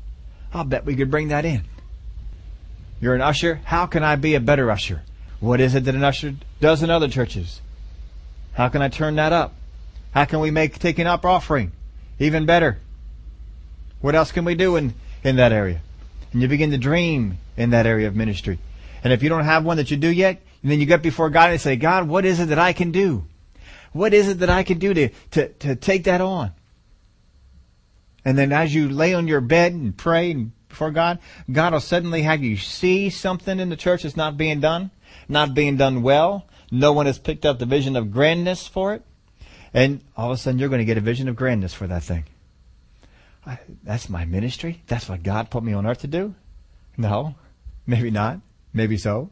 I'll 0.53 0.65
bet 0.65 0.85
we 0.85 0.97
could 0.97 1.11
bring 1.11 1.29
that 1.29 1.45
in. 1.45 1.65
You're 3.01 3.15
an 3.15 3.23
usher. 3.23 3.61
How 3.65 3.87
can 3.87 4.05
I 4.05 4.17
be 4.17 4.35
a 4.35 4.41
better 4.41 4.71
usher? 4.71 5.03
What 5.41 5.61
is 5.61 5.75
it 5.75 5.85
that 5.85 5.95
an 5.95 6.05
usher 6.05 6.35
does 6.61 6.83
in 6.83 6.91
other 6.91 7.09
churches? 7.09 7.61
How 8.53 8.69
can 8.69 8.83
I 8.83 8.89
turn 8.89 9.17
that 9.17 9.33
up? 9.33 9.55
How 10.13 10.25
can 10.25 10.41
we 10.41 10.51
make 10.51 10.79
taking 10.79 11.07
up 11.07 11.25
offering 11.25 11.73
even 12.19 12.45
better? 12.45 12.79
What 14.01 14.15
else 14.15 14.33
can 14.33 14.45
we 14.45 14.55
do 14.55 14.77
in, 14.77 14.95
in 15.25 15.37
that 15.37 15.53
area? 15.53 15.81
And 16.33 16.43
you 16.43 16.49
begin 16.49 16.71
to 16.73 16.79
dream 16.79 17.39
in 17.57 17.71
that 17.71 17.87
area 17.87 18.09
of 18.09 18.17
ministry. 18.17 18.59
And 19.03 19.13
if 19.13 19.23
you 19.23 19.29
don't 19.29 19.45
have 19.45 19.65
one 19.65 19.79
that 19.79 19.91
you 19.91 19.97
do 19.97 20.11
yet, 20.11 20.43
then 20.63 20.79
you 20.79 20.87
get 20.87 21.03
before 21.03 21.31
God 21.31 21.51
and 21.51 21.61
say, 21.61 21.77
God, 21.77 22.07
what 22.07 22.25
is 22.25 22.39
it 22.39 22.47
that 22.47 22.59
I 22.59 22.73
can 22.73 22.93
do? 22.93 23.25
What 23.93 24.13
is 24.13 24.29
it 24.29 24.41
that 24.41 24.51
I 24.51 24.63
can 24.63 24.79
do 24.79 24.93
to, 24.95 25.09
to, 25.33 25.49
to 25.49 25.77
take 25.77 26.05
that 26.05 26.21
on? 26.21 26.53
And 28.25 28.37
then 28.37 28.53
as 28.53 28.75
you 28.75 28.89
lay 28.89 29.15
on 29.15 29.27
your 29.27 29.41
bed 29.41 29.73
and 29.73 29.97
pray 29.97 30.31
and 30.31 30.53
before 30.71 30.91
God, 30.91 31.19
God 31.53 31.75
will 31.75 31.81
suddenly 31.81 32.23
have 32.23 32.43
you 32.43 32.57
see 32.57 33.11
something 33.11 33.61
in 33.61 33.69
the 33.69 33.77
church 33.77 34.05
that's 34.05 34.17
not 34.17 34.39
being 34.39 34.61
done, 34.61 34.91
not 35.29 35.53
being 35.53 35.77
done 35.77 36.03
well. 36.03 36.47
No 36.71 36.93
one 36.93 37.07
has 37.07 37.19
picked 37.19 37.45
up 37.45 37.59
the 37.59 37.67
vision 37.67 37.97
of 37.97 38.11
grandness 38.11 38.67
for 38.67 38.95
it. 38.95 39.03
And 39.75 40.01
all 40.17 40.31
of 40.31 40.35
a 40.35 40.39
sudden 40.39 40.59
you're 40.59 40.69
going 40.69 40.81
to 40.81 40.87
get 40.87 40.97
a 40.97 41.03
vision 41.03 41.29
of 41.29 41.37
grandness 41.37 41.75
for 41.75 41.87
that 41.87 42.03
thing. 42.03 42.25
I, 43.45 43.59
that's 43.83 44.09
my 44.09 44.25
ministry? 44.25 44.83
That's 44.87 45.09
what 45.09 45.23
God 45.23 45.51
put 45.51 45.63
me 45.63 45.73
on 45.73 45.87
earth 45.87 46.01
to 46.01 46.07
do? 46.07 46.35
No. 46.97 47.35
Maybe 47.87 48.11
not. 48.11 48.41
Maybe 48.73 48.97
so. 48.97 49.31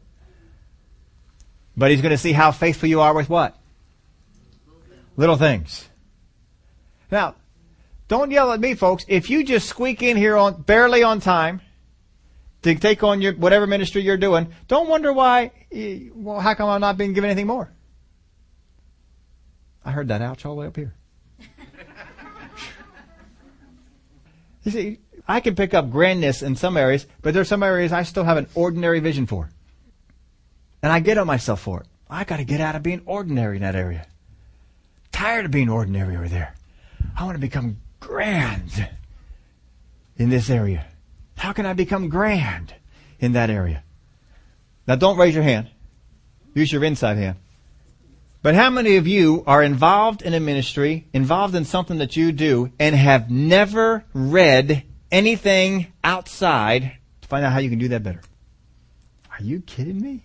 But 1.77 1.91
he's 1.91 2.01
going 2.01 2.11
to 2.11 2.17
see 2.17 2.33
how 2.33 2.51
faithful 2.51 2.89
you 2.89 3.01
are 3.01 3.13
with 3.13 3.29
what? 3.29 3.55
Little 5.15 5.37
things. 5.37 5.87
Now, 7.11 7.35
don't 8.09 8.31
yell 8.31 8.51
at 8.51 8.59
me, 8.59 8.73
folks. 8.73 9.05
If 9.07 9.29
you 9.29 9.45
just 9.45 9.69
squeak 9.69 10.01
in 10.03 10.17
here 10.17 10.35
on 10.35 10.63
barely 10.63 11.03
on 11.03 11.21
time 11.21 11.61
to 12.63 12.75
take 12.75 13.03
on 13.03 13.21
your 13.21 13.33
whatever 13.33 13.67
ministry 13.67 14.01
you're 14.01 14.17
doing, 14.17 14.51
don't 14.67 14.89
wonder 14.89 15.13
why. 15.13 15.51
Well, 15.71 16.39
how 16.39 16.55
come 16.55 16.69
I'm 16.69 16.81
not 16.81 16.97
being 16.97 17.13
given 17.13 17.29
anything 17.29 17.47
more? 17.47 17.71
I 19.85 19.91
heard 19.91 20.09
that 20.09 20.21
ouch 20.21 20.43
all 20.43 20.55
the 20.55 20.61
way 20.61 20.67
up 20.67 20.75
here. 20.75 20.93
You 24.65 24.71
see, 24.73 24.99
I 25.25 25.39
can 25.39 25.55
pick 25.55 25.73
up 25.73 25.89
grandness 25.89 26.43
in 26.43 26.57
some 26.57 26.75
areas, 26.75 27.07
but 27.21 27.33
there's 27.33 27.47
some 27.47 27.63
areas 27.63 27.93
I 27.93 28.03
still 28.03 28.25
have 28.25 28.35
an 28.35 28.47
ordinary 28.55 28.99
vision 28.99 29.25
for. 29.25 29.49
And 30.83 30.91
I 30.91 30.99
get 30.99 31.17
on 31.17 31.25
myself 31.25 31.61
for 31.61 31.79
it. 31.79 31.87
I 32.09 32.25
gotta 32.25 32.43
get 32.43 32.59
out 32.59 32.75
of 32.75 32.83
being 32.83 33.01
ordinary 33.05 33.55
in 33.55 33.61
that 33.61 33.75
area. 33.75 34.05
Tired 35.13 35.45
of 35.45 35.51
being 35.51 35.69
ordinary 35.69 36.17
over 36.17 36.27
there. 36.27 36.55
I 37.17 37.23
want 37.23 37.35
to 37.35 37.39
become 37.39 37.77
grand 37.99 38.89
in 40.17 40.29
this 40.29 40.49
area. 40.49 40.85
How 41.37 41.53
can 41.53 41.65
I 41.65 41.73
become 41.73 42.09
grand 42.09 42.73
in 43.19 43.33
that 43.33 43.49
area? 43.49 43.83
Now 44.87 44.95
don't 44.95 45.17
raise 45.17 45.33
your 45.33 45.43
hand. 45.43 45.69
Use 46.53 46.71
your 46.71 46.83
inside 46.83 47.17
hand. 47.17 47.37
But 48.41 48.55
how 48.55 48.69
many 48.69 48.95
of 48.95 49.05
you 49.05 49.43
are 49.45 49.61
involved 49.61 50.21
in 50.21 50.33
a 50.33 50.39
ministry, 50.39 51.07
involved 51.13 51.55
in 51.55 51.65
something 51.65 51.97
that 51.97 52.15
you 52.15 52.31
do, 52.31 52.71
and 52.79 52.95
have 52.95 53.29
never 53.29 54.05
read 54.13 54.83
anything 55.11 55.87
outside 56.03 56.93
to 57.21 57.27
find 57.27 57.45
out 57.45 57.51
how 57.51 57.59
you 57.59 57.69
can 57.69 57.79
do 57.79 57.89
that 57.89 58.03
better? 58.03 58.21
Are 59.31 59.43
you 59.43 59.61
kidding 59.61 59.99
me? 60.01 60.23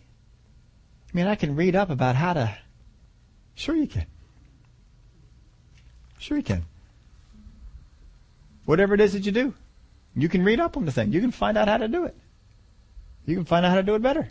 I 1.12 1.16
mean, 1.16 1.26
I 1.26 1.34
can 1.34 1.56
read 1.56 1.74
up 1.74 1.90
about 1.90 2.14
how 2.14 2.32
to. 2.34 2.56
Sure, 3.54 3.74
you 3.74 3.86
can. 3.86 4.06
Sure, 6.18 6.36
you 6.36 6.42
can. 6.42 6.64
Whatever 8.64 8.94
it 8.94 9.00
is 9.00 9.12
that 9.12 9.26
you 9.26 9.32
do. 9.32 9.54
You 10.16 10.28
can 10.28 10.44
read 10.44 10.60
up 10.60 10.76
on 10.76 10.84
the 10.84 10.92
thing. 10.92 11.12
You 11.12 11.20
can 11.20 11.30
find 11.30 11.58
out 11.58 11.68
how 11.68 11.78
to 11.78 11.88
do 11.88 12.04
it. 12.04 12.16
You 13.26 13.34
can 13.34 13.44
find 13.44 13.66
out 13.66 13.70
how 13.70 13.76
to 13.76 13.82
do 13.82 13.94
it 13.94 14.02
better. 14.02 14.30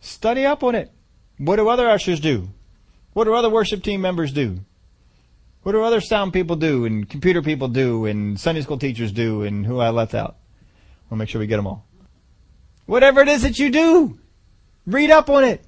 Study 0.00 0.44
up 0.44 0.62
on 0.62 0.74
it. 0.74 0.90
What 1.38 1.56
do 1.56 1.68
other 1.68 1.88
ushers 1.88 2.20
do? 2.20 2.48
What 3.12 3.24
do 3.24 3.34
other 3.34 3.50
worship 3.50 3.82
team 3.82 4.00
members 4.00 4.32
do? 4.32 4.60
What 5.62 5.72
do 5.72 5.82
other 5.82 6.00
sound 6.00 6.32
people 6.32 6.56
do 6.56 6.84
and 6.84 7.08
computer 7.08 7.42
people 7.42 7.68
do 7.68 8.06
and 8.06 8.38
Sunday 8.38 8.62
school 8.62 8.78
teachers 8.78 9.12
do 9.12 9.42
and 9.42 9.66
who 9.66 9.78
I 9.78 9.90
left 9.90 10.14
out? 10.14 10.36
We'll 11.10 11.18
make 11.18 11.28
sure 11.28 11.40
we 11.40 11.46
get 11.46 11.56
them 11.56 11.66
all. 11.66 11.84
Whatever 12.86 13.20
it 13.20 13.28
is 13.28 13.42
that 13.42 13.58
you 13.58 13.70
do, 13.70 14.18
read 14.86 15.10
up 15.10 15.28
on 15.28 15.44
it. 15.44 15.64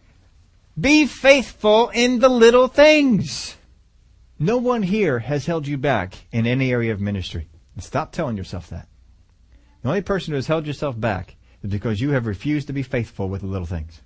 Be 0.80 1.06
faithful 1.06 1.90
in 1.90 2.20
the 2.20 2.28
little 2.28 2.68
things. 2.68 3.56
No 4.42 4.56
one 4.56 4.82
here 4.82 5.18
has 5.18 5.44
held 5.44 5.66
you 5.66 5.76
back 5.76 6.14
in 6.32 6.46
any 6.46 6.72
area 6.72 6.94
of 6.94 7.00
ministry. 7.00 7.46
And 7.74 7.84
stop 7.84 8.10
telling 8.10 8.38
yourself 8.38 8.70
that. 8.70 8.88
The 9.82 9.88
only 9.90 10.00
person 10.00 10.32
who 10.32 10.36
has 10.36 10.46
held 10.46 10.66
yourself 10.66 10.98
back 10.98 11.36
is 11.62 11.70
because 11.70 12.00
you 12.00 12.12
have 12.12 12.24
refused 12.24 12.66
to 12.68 12.72
be 12.72 12.82
faithful 12.82 13.28
with 13.28 13.42
the 13.42 13.46
little 13.46 13.66
things. 13.66 14.00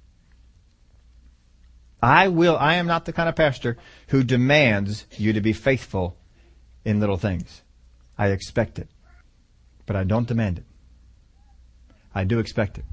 I 2.03 2.29
will, 2.29 2.57
I 2.57 2.75
am 2.75 2.89
not 2.89 3.05
the 3.05 3.13
kind 3.13 3.29
of 3.29 3.37
pastor 3.37 3.79
who 4.09 4.25
demands 4.25 5.07
you 5.17 5.33
to 5.33 5.41
be 5.41 5.53
faithful 5.53 6.17
in 6.85 6.99
little 6.99 7.17
things. 7.17 7.63
I 8.19 8.29
expect 8.29 8.81
it. 8.81 8.89
But 9.87 9.95
I 9.95 10.03
don't 10.03 10.27
demand 10.27 10.59
it. 10.59 10.65
I 12.13 12.25
do 12.25 12.41
expect 12.41 12.77
it. 12.77 12.85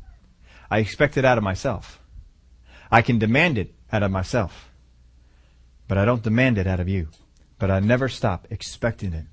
I 0.70 0.78
expect 0.78 1.18
it 1.18 1.26
out 1.26 1.40
of 1.40 1.44
myself. 1.44 2.00
I 2.92 3.02
can 3.02 3.18
demand 3.18 3.58
it 3.58 3.74
out 3.92 4.04
of 4.04 4.12
myself. 4.12 4.70
But 5.88 5.98
I 5.98 6.06
don't 6.06 6.22
demand 6.22 6.60
it 6.60 6.68
out 6.68 6.80
of 6.80 6.88
you. 6.88 7.08
But 7.62 7.70
I 7.70 7.80
never 7.80 8.10
stop 8.10 8.48
expecting 8.50 9.14
it 9.14 9.28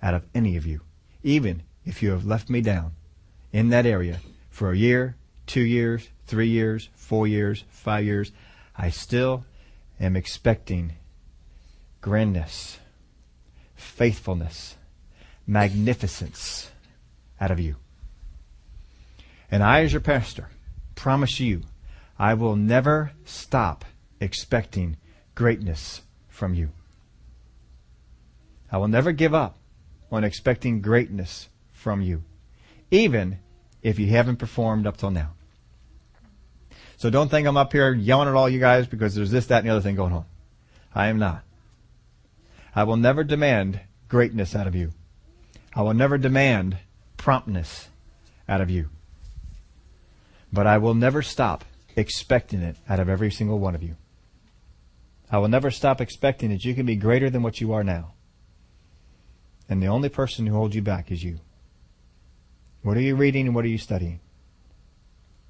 out 0.00 0.14
of 0.14 0.28
any 0.32 0.56
of 0.56 0.64
you. 0.64 0.82
Even 1.24 1.64
if 1.84 2.04
you 2.04 2.12
have 2.12 2.24
left 2.24 2.48
me 2.48 2.60
down 2.60 2.92
in 3.52 3.70
that 3.70 3.84
area 3.84 4.20
for 4.48 4.70
a 4.70 4.76
year, 4.76 5.16
two 5.48 5.62
years, 5.62 6.08
three 6.24 6.46
years, 6.46 6.88
four 6.94 7.26
years, 7.26 7.64
five 7.68 8.04
years, 8.04 8.30
I 8.76 8.90
still 8.90 9.44
am 9.98 10.14
expecting 10.14 10.92
grandness, 12.00 12.78
faithfulness, 13.74 14.76
magnificence 15.44 16.70
out 17.40 17.50
of 17.50 17.58
you. 17.58 17.74
And 19.50 19.64
I, 19.64 19.82
as 19.82 19.92
your 19.92 20.00
pastor, 20.00 20.48
promise 20.94 21.40
you, 21.40 21.62
I 22.20 22.34
will 22.34 22.54
never 22.54 23.10
stop 23.24 23.84
expecting 24.20 24.96
greatness 25.34 26.02
from 26.28 26.54
you. 26.54 26.70
I 28.74 28.76
will 28.76 28.88
never 28.88 29.12
give 29.12 29.32
up 29.32 29.56
on 30.10 30.24
expecting 30.24 30.80
greatness 30.80 31.48
from 31.70 32.02
you, 32.02 32.24
even 32.90 33.38
if 33.82 34.00
you 34.00 34.08
haven't 34.08 34.38
performed 34.38 34.84
up 34.84 34.96
till 34.96 35.12
now. 35.12 35.34
So 36.96 37.08
don't 37.08 37.30
think 37.30 37.46
I'm 37.46 37.56
up 37.56 37.70
here 37.70 37.94
yelling 37.94 38.26
at 38.26 38.34
all 38.34 38.48
you 38.48 38.58
guys 38.58 38.88
because 38.88 39.14
there's 39.14 39.30
this, 39.30 39.46
that, 39.46 39.58
and 39.58 39.68
the 39.68 39.70
other 39.70 39.80
thing 39.80 39.94
going 39.94 40.12
on. 40.12 40.24
I 40.92 41.06
am 41.06 41.20
not. 41.20 41.44
I 42.74 42.82
will 42.82 42.96
never 42.96 43.22
demand 43.22 43.78
greatness 44.08 44.56
out 44.56 44.66
of 44.66 44.74
you. 44.74 44.90
I 45.72 45.82
will 45.82 45.94
never 45.94 46.18
demand 46.18 46.78
promptness 47.16 47.86
out 48.48 48.60
of 48.60 48.70
you. 48.70 48.88
But 50.52 50.66
I 50.66 50.78
will 50.78 50.94
never 50.94 51.22
stop 51.22 51.64
expecting 51.94 52.60
it 52.60 52.74
out 52.88 52.98
of 52.98 53.08
every 53.08 53.30
single 53.30 53.60
one 53.60 53.76
of 53.76 53.84
you. 53.84 53.94
I 55.30 55.38
will 55.38 55.46
never 55.46 55.70
stop 55.70 56.00
expecting 56.00 56.50
that 56.50 56.64
you 56.64 56.74
can 56.74 56.86
be 56.86 56.96
greater 56.96 57.30
than 57.30 57.44
what 57.44 57.60
you 57.60 57.72
are 57.72 57.84
now. 57.84 58.13
And 59.68 59.82
the 59.82 59.86
only 59.86 60.08
person 60.08 60.46
who 60.46 60.54
holds 60.54 60.74
you 60.74 60.82
back 60.82 61.10
is 61.10 61.22
you. 61.22 61.40
What 62.82 62.96
are 62.96 63.02
you 63.02 63.16
reading 63.16 63.46
and 63.46 63.54
what 63.54 63.64
are 63.64 63.68
you 63.68 63.78
studying? 63.78 64.20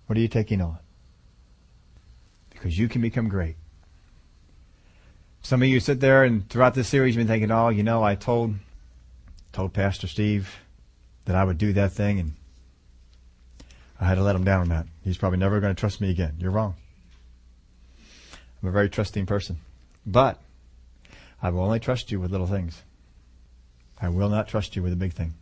What 0.07 0.17
are 0.17 0.21
you 0.21 0.29
taking 0.29 0.61
on? 0.61 0.79
Because 2.51 2.79
you 2.79 2.89
can 2.89 3.03
become 3.03 3.29
great. 3.29 3.57
Some 5.43 5.63
of 5.63 5.69
you 5.69 5.81
sit 5.81 6.01
there 6.01 6.25
and 6.25 6.49
throughout 6.49 6.75
this 6.75 6.89
series 6.89 7.15
you've 7.15 7.27
been 7.27 7.33
thinking, 7.33 7.51
oh, 7.51 7.69
you 7.69 7.83
know, 7.83 8.03
I 8.03 8.15
told 8.15 8.55
told 9.53 9.73
Pastor 9.73 10.07
Steve 10.07 10.57
that 11.27 11.37
I 11.37 11.45
would 11.45 11.59
do 11.59 11.73
that 11.75 11.93
thing 11.93 12.19
and 12.19 12.35
I 14.01 14.07
had 14.07 14.17
to 14.17 14.23
let 14.23 14.37
him 14.37 14.45
down 14.45 14.63
on 14.63 14.69
that. 14.71 14.87
He's 15.03 15.17
probably 15.19 15.39
never 15.39 15.61
going 15.61 15.75
to 15.75 15.79
trust 15.79 16.01
me 16.01 16.11
again. 16.11 16.35
You're 16.39 16.51
wrong. 16.51 16.75
I'm 18.63 18.69
a 18.69 18.73
very 18.73 18.89
trusting 18.89 19.27
person. 19.27 19.59
But 20.07 20.41
I 21.43 21.51
will 21.51 21.63
only 21.63 21.81
trust 21.81 22.11
you 22.11 22.21
with 22.21 22.31
little 22.31 22.47
things. 22.47 22.83
I 24.01 24.09
will 24.09 24.29
not 24.29 24.49
trust 24.49 24.77
you 24.77 24.83
with 24.83 24.93
a 24.93 24.97
big 24.97 25.13
thing. 25.13 25.35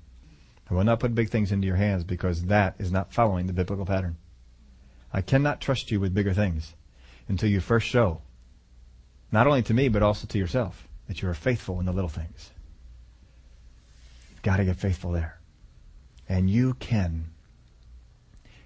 I 0.70 0.74
will 0.74 0.84
not 0.84 1.00
put 1.00 1.14
big 1.14 1.30
things 1.30 1.52
into 1.52 1.66
your 1.66 1.76
hands 1.76 2.04
because 2.04 2.44
that 2.44 2.76
is 2.78 2.92
not 2.92 3.12
following 3.12 3.46
the 3.46 3.52
biblical 3.52 3.86
pattern. 3.86 4.16
I 5.12 5.20
cannot 5.20 5.60
trust 5.60 5.90
you 5.90 6.00
with 6.00 6.14
bigger 6.14 6.32
things 6.32 6.74
until 7.28 7.48
you 7.48 7.60
first 7.60 7.86
show, 7.86 8.22
not 9.30 9.46
only 9.46 9.62
to 9.62 9.74
me, 9.74 9.88
but 9.88 10.02
also 10.02 10.26
to 10.26 10.38
yourself, 10.38 10.88
that 11.08 11.20
you 11.20 11.28
are 11.28 11.34
faithful 11.34 11.80
in 11.80 11.86
the 11.86 11.92
little 11.92 12.08
things. 12.08 12.50
You've 14.30 14.42
got 14.42 14.56
to 14.56 14.64
get 14.64 14.76
faithful 14.76 15.12
there. 15.12 15.38
And 16.28 16.48
you 16.48 16.74
can 16.74 17.26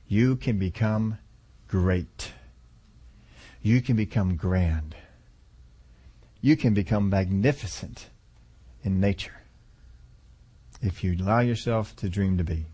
you 0.09 0.37
can 0.37 0.59
become 0.59 1.19
great. 1.67 2.33
You 3.61 3.81
can 3.81 3.97
become 3.97 4.37
grand. 4.37 4.95
You 6.41 6.57
can 6.57 6.75
become 6.75 7.11
magnificent 7.11 8.11
in 8.85 9.01
nature 9.01 9.36
if 10.87 11.03
you 11.03 11.17
allow 11.21 11.41
yourself 11.41 11.95
to 11.97 12.09
dream 12.09 12.39
to 12.39 12.45
be. 12.45 12.67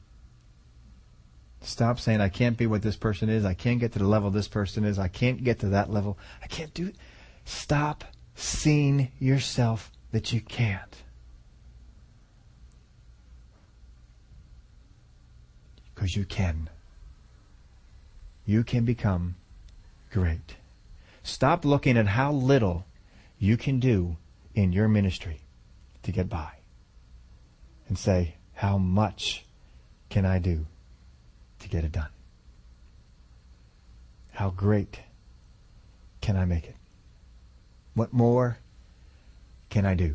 Stop 1.62 1.98
saying, 1.98 2.20
I 2.20 2.28
can't 2.28 2.56
be 2.56 2.66
what 2.66 2.82
this 2.82 2.96
person 2.96 3.28
is. 3.28 3.44
I 3.44 3.54
can't 3.54 3.80
get 3.80 3.92
to 3.92 3.98
the 3.98 4.06
level 4.06 4.30
this 4.30 4.48
person 4.48 4.84
is. 4.84 4.98
I 4.98 5.08
can't 5.08 5.42
get 5.42 5.60
to 5.60 5.68
that 5.68 5.90
level. 5.90 6.18
I 6.42 6.46
can't 6.46 6.74
do 6.74 6.88
it. 6.88 6.96
Stop 7.44 8.04
seeing 8.34 9.10
yourself 9.18 9.90
that 10.10 10.32
you 10.32 10.40
can't. 10.40 10.96
Because 15.94 16.16
you 16.16 16.24
can 16.24 16.68
you 18.44 18.64
can 18.64 18.84
become 18.84 19.36
great. 20.10 20.56
Stop 21.22 21.64
looking 21.64 21.96
at 21.96 22.08
how 22.08 22.32
little 22.32 22.84
you 23.38 23.56
can 23.56 23.78
do 23.78 24.16
in 24.54 24.72
your 24.72 24.88
ministry 24.88 25.42
to 26.02 26.10
get 26.10 26.28
by. 26.28 26.61
And 27.92 27.98
say, 27.98 28.36
how 28.54 28.78
much 28.78 29.44
can 30.08 30.24
I 30.24 30.38
do 30.38 30.64
to 31.58 31.68
get 31.68 31.84
it 31.84 31.92
done? 31.92 32.08
How 34.30 34.48
great 34.48 35.00
can 36.22 36.34
I 36.34 36.46
make 36.46 36.64
it? 36.64 36.76
What 37.92 38.14
more 38.14 38.56
can 39.68 39.84
I 39.84 39.92
do? 39.92 40.14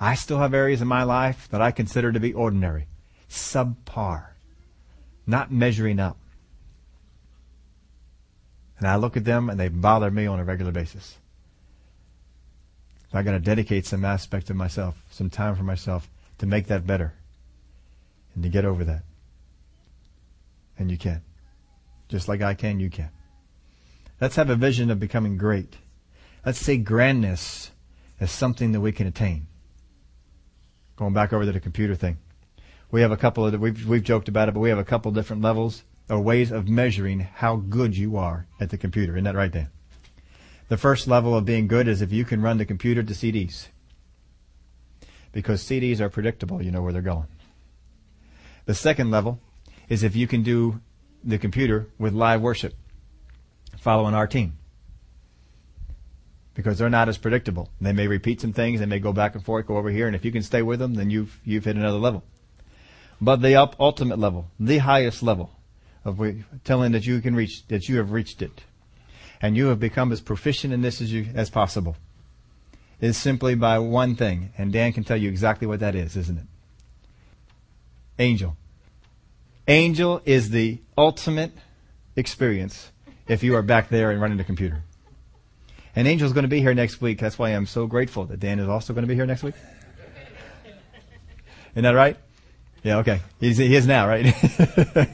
I 0.00 0.14
still 0.14 0.38
have 0.38 0.54
areas 0.54 0.80
in 0.80 0.88
my 0.88 1.02
life 1.02 1.46
that 1.50 1.60
I 1.60 1.72
consider 1.72 2.10
to 2.10 2.18
be 2.18 2.32
ordinary, 2.32 2.86
subpar, 3.28 4.28
not 5.26 5.52
measuring 5.52 6.00
up. 6.00 6.16
And 8.78 8.88
I 8.88 8.96
look 8.96 9.18
at 9.18 9.26
them 9.26 9.50
and 9.50 9.60
they 9.60 9.68
bother 9.68 10.10
me 10.10 10.24
on 10.24 10.40
a 10.40 10.44
regular 10.44 10.72
basis. 10.72 11.18
So 13.10 13.18
I 13.18 13.22
got 13.22 13.32
to 13.32 13.40
dedicate 13.40 13.84
some 13.84 14.06
aspect 14.06 14.48
of 14.48 14.56
myself, 14.56 14.96
some 15.10 15.28
time 15.28 15.54
for 15.54 15.64
myself 15.64 16.08
to 16.38 16.46
make 16.46 16.66
that 16.66 16.86
better 16.86 17.14
and 18.34 18.42
to 18.42 18.48
get 18.48 18.64
over 18.64 18.84
that. 18.84 19.02
And 20.78 20.90
you 20.90 20.96
can. 20.96 21.22
Just 22.08 22.28
like 22.28 22.42
I 22.42 22.54
can, 22.54 22.80
you 22.80 22.90
can. 22.90 23.10
Let's 24.20 24.36
have 24.36 24.50
a 24.50 24.56
vision 24.56 24.90
of 24.90 25.00
becoming 25.00 25.36
great. 25.36 25.76
Let's 26.44 26.58
see 26.58 26.76
grandness 26.76 27.70
as 28.20 28.30
something 28.30 28.72
that 28.72 28.80
we 28.80 28.92
can 28.92 29.06
attain. 29.06 29.46
Going 30.96 31.14
back 31.14 31.32
over 31.32 31.44
to 31.44 31.52
the 31.52 31.60
computer 31.60 31.94
thing. 31.94 32.18
We 32.90 33.00
have 33.00 33.10
a 33.10 33.16
couple 33.16 33.46
of, 33.46 33.58
we've, 33.58 33.88
we've 33.88 34.04
joked 34.04 34.28
about 34.28 34.48
it, 34.48 34.54
but 34.54 34.60
we 34.60 34.68
have 34.68 34.78
a 34.78 34.84
couple 34.84 35.10
different 35.12 35.42
levels 35.42 35.82
or 36.08 36.20
ways 36.20 36.50
of 36.50 36.68
measuring 36.68 37.20
how 37.20 37.56
good 37.56 37.96
you 37.96 38.16
are 38.16 38.46
at 38.60 38.70
the 38.70 38.76
computer. 38.76 39.14
Isn't 39.14 39.24
that 39.24 39.34
right, 39.34 39.50
Dan? 39.50 39.70
The 40.68 40.76
first 40.76 41.06
level 41.06 41.36
of 41.36 41.44
being 41.44 41.66
good 41.66 41.88
is 41.88 42.02
if 42.02 42.12
you 42.12 42.24
can 42.24 42.42
run 42.42 42.58
the 42.58 42.66
computer 42.66 43.02
to 43.02 43.12
CDs. 43.12 43.68
Because 45.32 45.62
CDs 45.62 46.00
are 46.00 46.10
predictable, 46.10 46.62
you 46.62 46.70
know 46.70 46.82
where 46.82 46.92
they're 46.92 47.02
going. 47.02 47.26
The 48.66 48.74
second 48.74 49.10
level 49.10 49.40
is 49.88 50.02
if 50.02 50.14
you 50.14 50.26
can 50.26 50.42
do 50.42 50.80
the 51.24 51.38
computer 51.38 51.88
with 51.98 52.12
live 52.12 52.40
worship, 52.40 52.74
following 53.78 54.14
our 54.14 54.26
team. 54.26 54.54
Because 56.54 56.78
they're 56.78 56.90
not 56.90 57.08
as 57.08 57.16
predictable. 57.16 57.70
They 57.80 57.92
may 57.92 58.06
repeat 58.06 58.40
some 58.40 58.52
things, 58.52 58.80
they 58.80 58.86
may 58.86 58.98
go 58.98 59.12
back 59.12 59.34
and 59.34 59.44
forth, 59.44 59.66
go 59.66 59.78
over 59.78 59.90
here, 59.90 60.06
and 60.06 60.14
if 60.14 60.24
you 60.24 60.32
can 60.32 60.42
stay 60.42 60.62
with 60.62 60.78
them, 60.78 60.94
then 60.94 61.10
you've, 61.10 61.40
you've 61.44 61.64
hit 61.64 61.76
another 61.76 61.98
level. 61.98 62.22
But 63.20 63.40
the 63.40 63.54
up, 63.54 63.76
ultimate 63.80 64.18
level, 64.18 64.48
the 64.60 64.78
highest 64.78 65.22
level, 65.22 65.50
of 66.04 66.20
telling 66.64 66.92
that 66.92 67.06
you 67.06 67.20
can 67.20 67.34
reach, 67.34 67.66
that 67.68 67.88
you 67.88 67.96
have 67.98 68.12
reached 68.12 68.42
it. 68.42 68.64
And 69.40 69.56
you 69.56 69.66
have 69.66 69.80
become 69.80 70.12
as 70.12 70.20
proficient 70.20 70.72
in 70.72 70.82
this 70.82 71.00
as 71.00 71.12
you, 71.12 71.28
as 71.34 71.50
possible. 71.50 71.96
Is 73.02 73.16
simply 73.16 73.56
by 73.56 73.80
one 73.80 74.14
thing. 74.14 74.52
And 74.56 74.72
Dan 74.72 74.92
can 74.92 75.02
tell 75.02 75.16
you 75.16 75.28
exactly 75.28 75.66
what 75.66 75.80
that 75.80 75.94
is, 75.94 76.16
isn't 76.16 76.38
it? 76.38 76.46
Angel. 78.18 78.56
Angel 79.66 80.22
is 80.24 80.50
the 80.50 80.80
ultimate 80.96 81.52
experience 82.16 82.92
if 83.26 83.42
you 83.42 83.56
are 83.56 83.62
back 83.62 83.88
there 83.88 84.12
and 84.12 84.20
running 84.20 84.38
the 84.38 84.44
computer. 84.44 84.84
And 85.96 86.06
Angel's 86.06 86.32
going 86.32 86.44
to 86.44 86.48
be 86.48 86.60
here 86.60 86.74
next 86.74 87.00
week. 87.00 87.18
That's 87.18 87.38
why 87.38 87.50
I'm 87.50 87.66
so 87.66 87.88
grateful 87.88 88.24
that 88.26 88.38
Dan 88.38 88.60
is 88.60 88.68
also 88.68 88.92
going 88.92 89.02
to 89.02 89.08
be 89.08 89.16
here 89.16 89.26
next 89.26 89.42
week. 89.42 89.54
Isn't 91.72 91.82
that 91.82 91.90
right? 91.90 92.16
Yeah, 92.84 92.98
okay. 92.98 93.20
He's, 93.40 93.58
he 93.58 93.74
is 93.74 93.86
now, 93.86 94.06
right? 94.06 94.26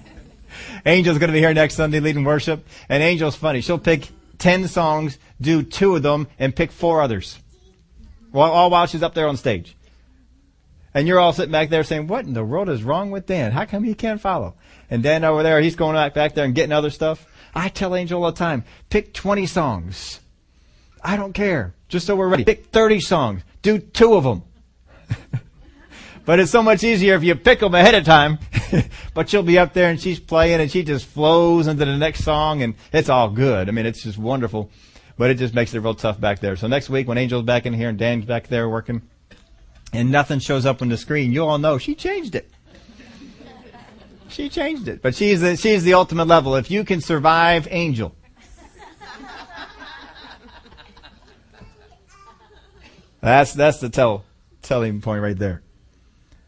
Angel's 0.85 1.19
going 1.19 1.29
to 1.29 1.33
be 1.33 1.41
here 1.41 1.55
next 1.55 1.75
Sunday 1.75 2.01
leading 2.01 2.25
worship. 2.25 2.67
And 2.89 3.03
Angel's 3.03 3.35
funny. 3.35 3.63
She'll 3.63 3.79
pick 3.79 4.11
10 4.39 4.69
songs, 4.69 5.19
do 5.41 5.63
two 5.63 5.97
of 5.97 6.03
them, 6.03 6.29
and 6.39 6.55
pick 6.55 6.71
four 6.71 7.01
others. 7.01 7.39
All 8.33 8.71
while 8.71 8.87
she's 8.87 9.03
up 9.03 9.15
there 9.15 9.29
on 9.29 9.37
stage. 9.37 9.77
And 10.95 11.07
you're 11.07 11.21
all 11.21 11.33
sitting 11.33 11.53
back 11.53 11.69
there 11.69 11.85
saying, 11.85 12.07
what 12.07 12.25
in 12.25 12.33
the 12.33 12.45
world 12.45 12.69
is 12.69 12.83
wrong 12.83 13.11
with 13.11 13.27
Dan? 13.27 13.53
How 13.53 13.65
come 13.65 13.85
he 13.85 13.95
can't 13.95 14.21
follow? 14.21 14.55
And 14.91 15.03
Dan 15.03 15.23
over 15.23 15.43
there, 15.43 15.61
he's 15.61 15.77
going 15.77 15.95
back, 15.95 16.15
back 16.15 16.35
there 16.35 16.45
and 16.45 16.55
getting 16.55 16.73
other 16.73 16.91
stuff. 16.91 17.27
I 17.55 17.69
tell 17.69 17.95
Angel 17.95 18.23
all 18.25 18.33
the 18.33 18.37
time, 18.37 18.65
pick 18.91 19.13
20 19.13 19.47
songs. 19.47 20.21
I 21.03 21.17
don't 21.17 21.33
care. 21.33 21.75
Just 21.89 22.07
so 22.07 22.17
we're 22.17 22.29
ready. 22.29 22.45
Pick 22.45 22.67
30 22.67 23.01
songs. 23.01 23.43
Do 23.63 23.79
two 23.79 24.15
of 24.15 24.25
them. 24.25 24.43
but 26.25 26.41
it's 26.41 26.51
so 26.51 26.63
much 26.63 26.85
easier 26.85 27.15
if 27.15 27.23
you 27.23 27.35
pick 27.35 27.61
them 27.61 27.75
ahead 27.75 27.95
of 27.95 28.05
time. 28.05 28.39
but 29.15 29.29
she'll 29.29 29.43
be 29.43 29.59
up 29.59 29.73
there 29.73 29.91
and 29.91 30.01
she's 30.01 30.21
playing 30.21 30.61
and 30.61 30.71
she 30.71 30.83
just 30.83 31.07
flows 31.07 31.67
into 31.67 31.85
the 31.85 31.97
next 31.97 32.25
song 32.25 32.63
and 32.63 32.75
it's 32.93 33.09
all 33.09 33.31
good. 33.31 33.69
I 33.69 33.73
mean, 33.73 33.87
it's 33.87 34.03
just 34.03 34.19
wonderful. 34.19 34.71
But 35.19 35.31
it 35.31 35.35
just 35.35 35.53
makes 35.53 35.75
it 35.75 35.81
real 35.81 35.95
tough 35.95 36.21
back 36.21 36.39
there. 36.39 36.57
So 36.57 36.69
next 36.69 36.89
week 36.89 37.07
when 37.09 37.19
Angel's 37.19 37.45
back 37.45 37.67
in 37.67 37.75
here 37.75 37.91
and 37.91 37.99
Dan's 37.99 38.25
back 38.25 38.49
there 38.49 38.69
working 38.69 39.03
and 39.93 40.11
nothing 40.11 40.39
shows 40.39 40.65
up 40.65 40.81
on 40.81 40.89
the 40.89 40.97
screen, 40.97 41.33
you 41.33 41.45
all 41.45 41.59
know 41.59 41.77
she 41.77 41.95
changed 41.95 42.35
it. 42.35 42.51
She 44.29 44.49
changed 44.49 44.89
it. 44.89 45.03
But 45.03 45.15
she's 45.15 45.41
the, 45.41 45.57
she's 45.57 45.85
the 45.85 45.95
ultimate 45.95 46.29
level. 46.29 46.55
If 46.55 46.71
you 46.71 46.85
can 46.85 47.01
survive 47.01 47.67
Angel, 47.71 48.15
That's 53.21 53.53
that's 53.53 53.79
the 53.79 53.89
tell 53.89 54.25
telling 54.63 55.01
point 55.01 55.23
right 55.23 55.37
there. 55.37 55.63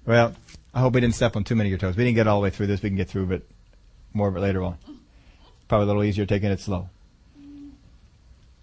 Well, 0.07 0.35
I 0.73 0.81
hope 0.81 0.95
we 0.95 1.01
didn't 1.01 1.15
step 1.15 1.37
on 1.37 1.45
too 1.45 1.57
many 1.57 1.69
of 1.69 1.71
your 1.73 1.79
toes. 1.79 1.97
We 1.97 2.05
didn't 2.05 2.17
get 2.17 2.27
all 2.27 2.41
the 2.41 2.45
way 2.45 2.51
through 2.51 2.69
this. 2.69 2.83
We 2.83 2.91
can 2.91 2.97
get 2.97 3.09
through 3.09 3.33
it 3.33 3.51
more 4.13 4.29
of 4.29 4.37
it 4.37 4.41
later 4.41 4.63
on. 4.63 4.79
Probably 5.69 5.85
a 5.85 5.87
little 5.87 6.05
easier 6.05 6.27
taking 6.27 6.51
it 6.51 6.61
slow. 6.61 6.89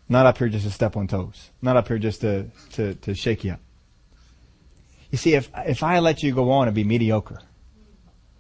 Not 0.10 0.26
up 0.26 0.38
here 0.38 0.48
just 0.48 0.66
to 0.66 0.72
step 0.72 0.96
on 0.96 1.08
toes. 1.08 1.50
Not 1.62 1.76
up 1.76 1.88
here 1.88 1.98
just 1.98 2.22
to, 2.22 2.48
to, 2.74 2.96
to 2.96 3.14
shake 3.14 3.44
you 3.44 3.54
up. 3.54 3.60
You 5.12 5.18
see, 5.18 5.36
if 5.36 5.50
if 5.56 5.84
I 5.84 6.00
let 6.00 6.22
you 6.22 6.34
go 6.34 6.52
on 6.52 6.68
and 6.68 6.76
be 6.76 6.84
mediocre, 6.84 7.42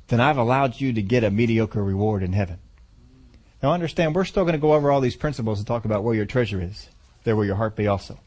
then 0.07 0.20
I've 0.20 0.38
allowed 0.38 0.80
you 0.80 0.93
to 0.93 1.01
get 1.01 1.24
a 1.24 1.32
mediocre 1.32 1.84
reward 1.84 2.24
in 2.24 2.34
heaven. 2.34 2.59
Now 3.63 3.72
understand, 3.74 4.15
we're 4.15 4.26
still 4.26 4.43
going 4.43 4.53
to 4.53 4.59
go 4.59 4.74
over 4.74 4.91
all 4.91 5.01
these 5.01 5.15
principles 5.15 5.59
and 5.59 5.68
talk 5.68 5.86
about 5.86 6.03
where 6.03 6.13
your 6.13 6.26
treasure 6.26 6.61
is. 6.61 6.89
There 7.24 7.36
where 7.36 7.45
your 7.45 7.55
heart 7.55 7.76
be 7.76 7.88
also. 7.88 8.20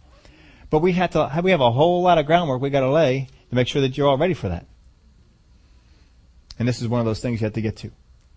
But 0.68 0.80
we 0.80 0.93
have 0.93 1.11
to, 1.11 1.41
we 1.43 1.51
have 1.53 1.61
a 1.61 1.70
whole 1.70 2.03
lot 2.03 2.18
of 2.18 2.26
groundwork 2.26 2.61
we 2.61 2.70
got 2.70 2.80
to 2.80 2.91
lay 2.91 3.28
to 3.49 3.55
make 3.55 3.68
sure 3.68 3.82
that 3.82 3.97
you're 3.97 4.09
all 4.09 4.18
ready 4.18 4.34
for 4.34 4.49
that. 4.49 4.66
And 6.59 6.68
this 6.68 6.82
is 6.82 6.88
one 6.88 7.01
of 7.01 7.07
those 7.07 7.20
things 7.20 7.41
you 7.41 7.47
have 7.47 7.55
to 7.55 7.62
get 7.62 7.76
to. 7.78 7.91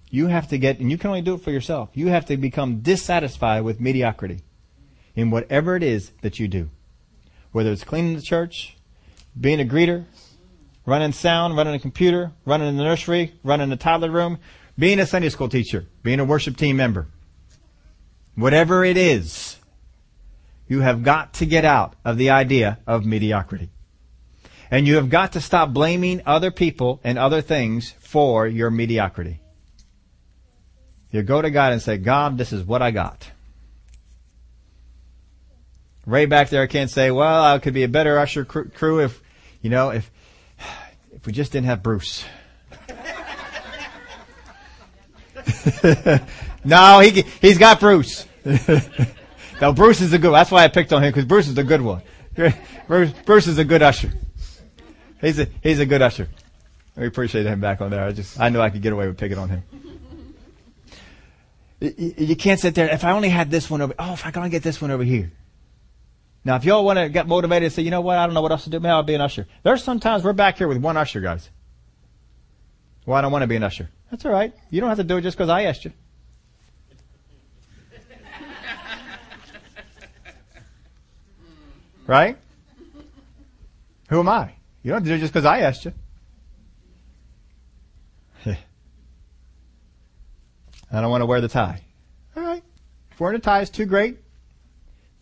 You 0.09 0.27
have 0.27 0.47
to 0.49 0.57
get, 0.57 0.79
and 0.79 0.89
you 0.89 0.97
can 0.97 1.09
only 1.09 1.21
do 1.21 1.33
it 1.33 1.41
for 1.41 1.51
yourself. 1.51 1.89
You 1.93 2.07
have 2.07 2.27
to 2.27 2.37
become 2.37 2.79
dissatisfied 2.79 3.63
with 3.63 3.81
mediocrity 3.81 4.41
in 5.15 5.31
whatever 5.31 5.75
it 5.75 5.83
is 5.83 6.11
that 6.21 6.39
you 6.39 6.47
do. 6.47 6.69
Whether 7.51 7.71
it's 7.71 7.83
cleaning 7.83 8.15
the 8.15 8.21
church, 8.21 8.77
being 9.39 9.59
a 9.59 9.65
greeter, 9.65 10.05
running 10.85 11.11
sound, 11.11 11.55
running 11.55 11.75
a 11.75 11.79
computer, 11.79 12.31
running 12.45 12.67
in 12.67 12.77
the 12.77 12.83
nursery, 12.83 13.33
running 13.43 13.69
the 13.69 13.75
toddler 13.75 14.11
room, 14.11 14.39
being 14.77 14.99
a 14.99 15.05
Sunday 15.05 15.29
school 15.29 15.49
teacher, 15.49 15.85
being 16.01 16.19
a 16.19 16.25
worship 16.25 16.57
team 16.57 16.77
member. 16.77 17.07
Whatever 18.35 18.83
it 18.83 18.97
is, 18.97 19.57
you 20.67 20.81
have 20.81 21.03
got 21.03 21.35
to 21.35 21.45
get 21.45 21.65
out 21.65 21.95
of 22.03 22.17
the 22.17 22.31
idea 22.31 22.79
of 22.87 23.05
mediocrity. 23.05 23.69
And 24.71 24.87
you 24.87 24.95
have 24.95 25.09
got 25.09 25.33
to 25.33 25.41
stop 25.41 25.71
blaming 25.71 26.23
other 26.25 26.49
people 26.49 26.99
and 27.03 27.19
other 27.19 27.41
things 27.41 27.91
for 27.99 28.47
your 28.47 28.71
mediocrity. 28.71 29.39
You 31.11 31.21
go 31.21 31.43
to 31.43 31.51
God 31.51 31.73
and 31.73 31.81
say, 31.81 31.97
God, 31.97 32.39
this 32.39 32.51
is 32.51 32.63
what 32.63 32.81
I 32.81 32.89
got. 32.89 33.29
Ray 36.05 36.25
back 36.25 36.49
there 36.49 36.61
I 36.61 36.67
can't 36.67 36.89
say, 36.89 37.11
well, 37.11 37.43
I 37.43 37.59
could 37.59 37.73
be 37.73 37.83
a 37.83 37.87
better 37.87 38.19
usher 38.19 38.43
crew 38.45 38.99
if, 38.99 39.21
you 39.61 39.69
know, 39.69 39.89
if, 39.91 40.11
if 41.13 41.25
we 41.25 41.33
just 41.33 41.51
didn't 41.51 41.67
have 41.67 41.81
Bruce. 41.81 42.25
no, 46.65 46.99
he, 46.99 47.21
he's 47.41 47.57
got 47.57 47.79
Bruce. 47.79 48.25
Now 49.63 49.71
Bruce 49.71 50.01
is 50.01 50.11
a 50.11 50.19
good. 50.19 50.33
That's 50.33 50.51
why 50.51 50.65
I 50.65 50.67
picked 50.67 50.91
on 50.91 51.01
him 51.01 51.09
because 51.09 51.23
Bruce 51.23 51.47
is 51.47 51.57
a 51.57 51.63
good 51.63 51.81
one. 51.81 52.01
Bruce, 52.87 53.13
Bruce 53.25 53.47
is 53.47 53.57
a 53.57 53.63
good 53.63 53.81
usher. 53.81 54.11
He's 55.21 55.39
a 55.39 55.47
he's 55.61 55.79
a 55.79 55.85
good 55.85 56.01
usher. 56.01 56.27
We 56.97 57.07
appreciate 57.07 57.45
him 57.45 57.61
back 57.61 57.79
on 57.79 57.89
there. 57.91 58.03
I 58.03 58.11
just 58.11 58.37
I 58.37 58.49
knew 58.49 58.59
I 58.59 58.69
could 58.69 58.81
get 58.81 58.91
away 58.91 59.07
with 59.07 59.17
picking 59.17 59.37
on 59.37 59.47
him. 59.47 59.63
You 61.79 62.35
can't 62.35 62.59
sit 62.59 62.75
there. 62.75 62.89
If 62.89 63.05
I 63.05 63.11
only 63.11 63.29
had 63.29 63.49
this 63.49 63.69
one 63.69 63.81
over. 63.81 63.93
Oh, 63.97 64.11
if 64.11 64.25
I 64.25 64.31
can 64.31 64.49
get 64.49 64.63
this 64.63 64.81
one 64.81 64.91
over 64.91 65.03
here. 65.05 65.31
Now, 66.45 66.57
if 66.57 66.65
y'all 66.65 66.83
want 66.83 66.99
to 66.99 67.07
get 67.07 67.25
motivated 67.27 67.63
and 67.63 67.73
say, 67.73 67.83
you 67.83 67.91
know 67.91 68.01
what, 68.01 68.17
I 68.17 68.25
don't 68.25 68.33
know 68.33 68.41
what 68.41 68.51
else 68.51 68.65
to 68.65 68.69
do, 68.69 68.79
maybe 68.79 68.91
I'll 68.91 69.03
be 69.03 69.13
an 69.13 69.21
usher. 69.21 69.47
There's 69.63 69.81
sometimes 69.83 70.23
we're 70.23 70.33
back 70.33 70.57
here 70.57 70.67
with 70.67 70.77
one 70.77 70.97
usher, 70.97 71.21
guys. 71.21 71.49
Well, 73.05 73.17
I 73.17 73.21
don't 73.21 73.31
want 73.31 73.43
to 73.43 73.47
be 73.47 73.55
an 73.55 73.63
usher. 73.63 73.89
That's 74.11 74.25
all 74.25 74.31
right. 74.31 74.53
You 74.69 74.81
don't 74.81 74.89
have 74.89 74.97
to 74.97 75.05
do 75.05 75.17
it 75.17 75.21
just 75.21 75.37
because 75.37 75.49
I 75.49 75.63
asked 75.63 75.85
you. 75.85 75.93
Right? 82.05 82.37
Who 84.09 84.19
am 84.19 84.27
I? 84.27 84.55
You 84.83 84.91
don't 84.91 84.97
have 84.97 85.03
to 85.03 85.09
do 85.09 85.15
it 85.15 85.19
just 85.19 85.31
because 85.31 85.45
I 85.45 85.61
asked 85.61 85.85
you. 85.85 85.93
I 90.91 90.99
don't 90.99 91.09
want 91.09 91.21
to 91.21 91.25
wear 91.25 91.39
the 91.39 91.47
tie. 91.47 91.79
All 92.35 92.43
right. 92.43 92.61
If 93.09 93.21
wearing 93.21 93.37
a 93.37 93.39
tie 93.39 93.61
is 93.61 93.69
too 93.69 93.85
great 93.85 94.17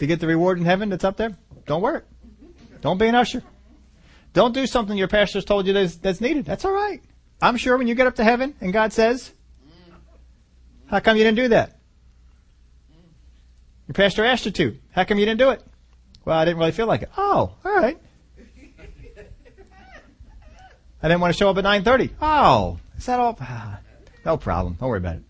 to 0.02 0.08
get 0.08 0.20
the 0.20 0.26
reward 0.26 0.58
in 0.58 0.66
heaven 0.66 0.90
that's 0.90 1.04
up 1.04 1.16
there, 1.16 1.38
don't 1.68 1.84
wear 1.84 1.98
it. 1.98 2.06
Don't 2.82 2.98
be 2.98 3.06
an 3.06 3.14
usher. 3.14 3.44
Don't 4.34 4.52
do 4.52 4.66
something 4.66 4.98
your 4.98 5.08
pastor's 5.08 5.46
told 5.46 5.68
you 5.68 5.74
that's, 5.74 5.98
that's 5.98 6.20
needed. 6.20 6.44
That's 6.44 6.66
all 6.66 6.72
right. 6.72 7.04
I'm 7.40 7.56
sure 7.56 7.78
when 7.78 7.88
you 7.88 7.94
get 7.94 8.08
up 8.08 8.16
to 8.16 8.24
heaven 8.24 8.56
and 8.62 8.74
God 8.74 8.94
says, 8.94 9.32
how 10.88 11.02
come 11.02 11.18
you 11.18 11.24
didn't 11.24 11.38
do 11.38 11.48
that? 11.50 11.78
Your 13.88 13.94
pastor 13.94 14.26
asked 14.26 14.48
you 14.48 14.52
to. 14.52 14.78
How 14.90 15.04
come 15.04 15.20
you 15.20 15.26
didn't 15.26 15.38
do 15.38 15.52
it? 15.52 15.64
Well, 16.26 16.36
I 16.36 16.46
didn't 16.46 16.58
really 16.58 16.72
feel 16.72 16.88
like 16.88 17.04
it. 17.04 17.12
Oh, 17.16 17.54
all 17.64 17.76
right. 17.76 18.00
I 21.04 21.08
didn't 21.08 21.22
want 21.22 21.32
to 21.32 21.38
show 21.38 21.52
up 21.52 21.58
at 21.60 21.64
9.30. 21.64 22.10
Oh, 22.20 22.80
is 22.98 23.06
that 23.06 23.20
all? 23.20 23.38
Ah, 23.40 23.80
no 24.26 24.38
problem. 24.38 24.78
Don't 24.80 24.90
worry 24.90 24.98
about 24.98 25.18
it. 25.18 25.24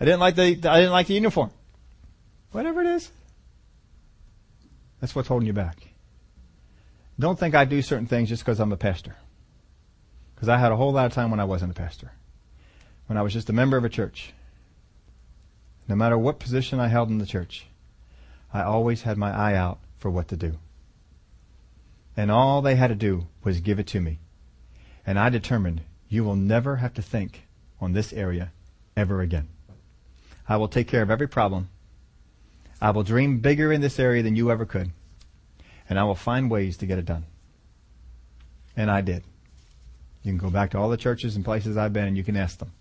I 0.00 0.04
didn't 0.04 0.18
like 0.18 0.34
the, 0.34 0.42
I 0.68 0.80
didn't 0.80 0.90
like 0.90 1.06
the 1.06 1.14
uniform. 1.14 1.52
Whatever 2.52 2.82
it 2.82 2.86
is. 2.86 3.10
That's 5.00 5.14
what's 5.14 5.28
holding 5.28 5.46
you 5.46 5.52
back. 5.52 5.78
Don't 7.18 7.38
think 7.38 7.54
I 7.54 7.64
do 7.64 7.82
certain 7.82 8.06
things 8.06 8.28
just 8.28 8.44
because 8.44 8.60
I'm 8.60 8.72
a 8.72 8.76
pastor. 8.76 9.16
Because 10.34 10.48
I 10.48 10.58
had 10.58 10.72
a 10.72 10.76
whole 10.76 10.92
lot 10.92 11.06
of 11.06 11.12
time 11.12 11.30
when 11.30 11.40
I 11.40 11.44
wasn't 11.44 11.72
a 11.72 11.74
pastor. 11.74 12.12
When 13.06 13.16
I 13.16 13.22
was 13.22 13.32
just 13.32 13.50
a 13.50 13.52
member 13.52 13.76
of 13.76 13.84
a 13.84 13.88
church. 13.88 14.32
No 15.88 15.96
matter 15.96 16.16
what 16.16 16.38
position 16.38 16.78
I 16.78 16.88
held 16.88 17.10
in 17.10 17.18
the 17.18 17.26
church. 17.26 17.66
I 18.52 18.62
always 18.62 19.02
had 19.02 19.16
my 19.16 19.30
eye 19.30 19.54
out 19.54 19.78
for 19.98 20.10
what 20.10 20.28
to 20.28 20.36
do. 20.36 20.58
And 22.16 22.30
all 22.30 22.60
they 22.60 22.76
had 22.76 22.88
to 22.88 22.94
do 22.94 23.26
was 23.42 23.60
give 23.60 23.78
it 23.78 23.86
to 23.88 24.00
me. 24.00 24.18
And 25.06 25.18
I 25.18 25.30
determined 25.30 25.80
you 26.08 26.22
will 26.22 26.36
never 26.36 26.76
have 26.76 26.94
to 26.94 27.02
think 27.02 27.46
on 27.80 27.92
this 27.92 28.12
area 28.12 28.52
ever 28.96 29.20
again. 29.22 29.48
I 30.48 30.56
will 30.56 30.68
take 30.68 30.88
care 30.88 31.02
of 31.02 31.10
every 31.10 31.26
problem. 31.26 31.70
I 32.82 32.90
will 32.90 33.04
dream 33.04 33.38
bigger 33.38 33.72
in 33.72 33.80
this 33.80 34.00
area 34.00 34.24
than 34.24 34.34
you 34.34 34.50
ever 34.50 34.66
could. 34.66 34.90
And 35.88 36.00
I 36.00 36.02
will 36.02 36.16
find 36.16 36.50
ways 36.50 36.76
to 36.78 36.86
get 36.86 36.98
it 36.98 37.04
done. 37.04 37.26
And 38.76 38.90
I 38.90 39.02
did. 39.02 39.22
You 40.24 40.32
can 40.32 40.38
go 40.38 40.50
back 40.50 40.72
to 40.72 40.78
all 40.78 40.90
the 40.90 40.96
churches 40.96 41.36
and 41.36 41.44
places 41.44 41.76
I've 41.76 41.92
been 41.92 42.08
and 42.08 42.16
you 42.16 42.24
can 42.24 42.36
ask 42.36 42.58
them. 42.58 42.72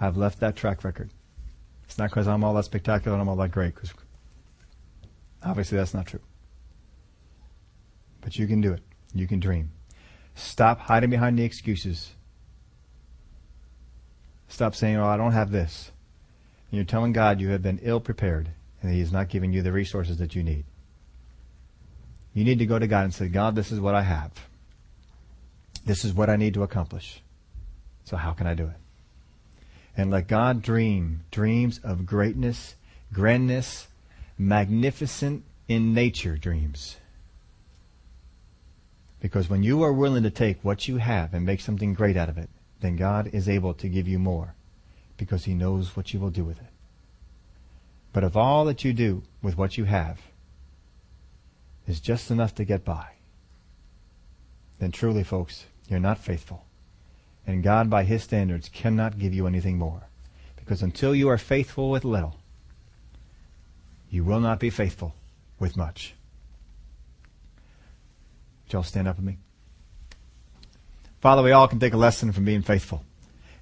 I've 0.00 0.16
left 0.16 0.40
that 0.40 0.54
track 0.54 0.84
record. 0.84 1.10
It's 1.84 1.98
not 1.98 2.10
because 2.10 2.28
I'm 2.28 2.44
all 2.44 2.54
that 2.54 2.64
spectacular 2.64 3.14
and 3.14 3.20
I'm 3.20 3.28
all 3.28 3.36
that 3.36 3.50
great, 3.50 3.74
because 3.74 3.92
Obviously, 5.44 5.76
that's 5.76 5.94
not 5.94 6.06
true. 6.06 6.20
But 8.20 8.38
you 8.38 8.46
can 8.46 8.60
do 8.60 8.72
it. 8.72 8.82
You 9.12 9.26
can 9.26 9.40
dream. 9.40 9.72
Stop 10.36 10.78
hiding 10.78 11.10
behind 11.10 11.36
the 11.36 11.42
excuses. 11.42 12.12
Stop 14.46 14.76
saying, 14.76 14.96
oh, 14.96 15.06
I 15.06 15.16
don't 15.16 15.32
have 15.32 15.50
this. 15.50 15.91
You're 16.72 16.84
telling 16.84 17.12
God 17.12 17.38
you 17.38 17.50
have 17.50 17.62
been 17.62 17.80
ill 17.82 18.00
prepared 18.00 18.48
and 18.80 18.92
He 18.92 19.00
is 19.00 19.12
not 19.12 19.28
giving 19.28 19.52
you 19.52 19.60
the 19.60 19.70
resources 19.70 20.16
that 20.16 20.34
you 20.34 20.42
need. 20.42 20.64
You 22.32 22.44
need 22.44 22.58
to 22.60 22.66
go 22.66 22.78
to 22.78 22.86
God 22.86 23.04
and 23.04 23.14
say, 23.14 23.28
God, 23.28 23.54
this 23.54 23.70
is 23.70 23.78
what 23.78 23.94
I 23.94 24.02
have. 24.02 24.32
This 25.84 26.02
is 26.02 26.14
what 26.14 26.30
I 26.30 26.36
need 26.36 26.54
to 26.54 26.62
accomplish. 26.62 27.20
So 28.04 28.16
how 28.16 28.32
can 28.32 28.46
I 28.46 28.54
do 28.54 28.64
it? 28.64 28.76
And 29.98 30.10
let 30.10 30.28
God 30.28 30.62
dream 30.62 31.24
dreams 31.30 31.78
of 31.84 32.06
greatness, 32.06 32.74
grandness, 33.12 33.86
magnificent 34.38 35.44
in 35.68 35.92
nature 35.92 36.38
dreams. 36.38 36.96
Because 39.20 39.50
when 39.50 39.62
you 39.62 39.82
are 39.82 39.92
willing 39.92 40.22
to 40.22 40.30
take 40.30 40.64
what 40.64 40.88
you 40.88 40.96
have 40.96 41.34
and 41.34 41.44
make 41.44 41.60
something 41.60 41.92
great 41.92 42.16
out 42.16 42.30
of 42.30 42.38
it, 42.38 42.48
then 42.80 42.96
God 42.96 43.28
is 43.34 43.46
able 43.46 43.74
to 43.74 43.88
give 43.88 44.08
you 44.08 44.18
more 44.18 44.54
because 45.22 45.44
He 45.44 45.54
knows 45.54 45.96
what 45.96 46.12
you 46.12 46.18
will 46.18 46.30
do 46.30 46.42
with 46.42 46.58
it. 46.58 46.66
But 48.12 48.24
if 48.24 48.34
all 48.36 48.64
that 48.64 48.84
you 48.84 48.92
do 48.92 49.22
with 49.40 49.56
what 49.56 49.78
you 49.78 49.84
have 49.84 50.20
is 51.86 52.00
just 52.00 52.28
enough 52.28 52.56
to 52.56 52.64
get 52.64 52.84
by, 52.84 53.06
then 54.80 54.90
truly, 54.90 55.22
folks, 55.22 55.66
you're 55.88 56.00
not 56.00 56.18
faithful. 56.18 56.64
And 57.46 57.62
God, 57.62 57.88
by 57.88 58.02
His 58.02 58.24
standards, 58.24 58.68
cannot 58.68 59.16
give 59.16 59.32
you 59.32 59.46
anything 59.46 59.78
more. 59.78 60.08
Because 60.56 60.82
until 60.82 61.14
you 61.14 61.28
are 61.28 61.38
faithful 61.38 61.88
with 61.88 62.04
little, 62.04 62.40
you 64.10 64.24
will 64.24 64.40
not 64.40 64.58
be 64.58 64.70
faithful 64.70 65.14
with 65.60 65.76
much. 65.76 66.14
Would 68.64 68.72
y'all 68.72 68.82
stand 68.82 69.06
up 69.06 69.18
with 69.18 69.24
me? 69.24 69.38
Father, 71.20 71.44
we 71.44 71.52
all 71.52 71.68
can 71.68 71.78
take 71.78 71.92
a 71.92 71.96
lesson 71.96 72.32
from 72.32 72.44
being 72.44 72.62
faithful. 72.62 73.04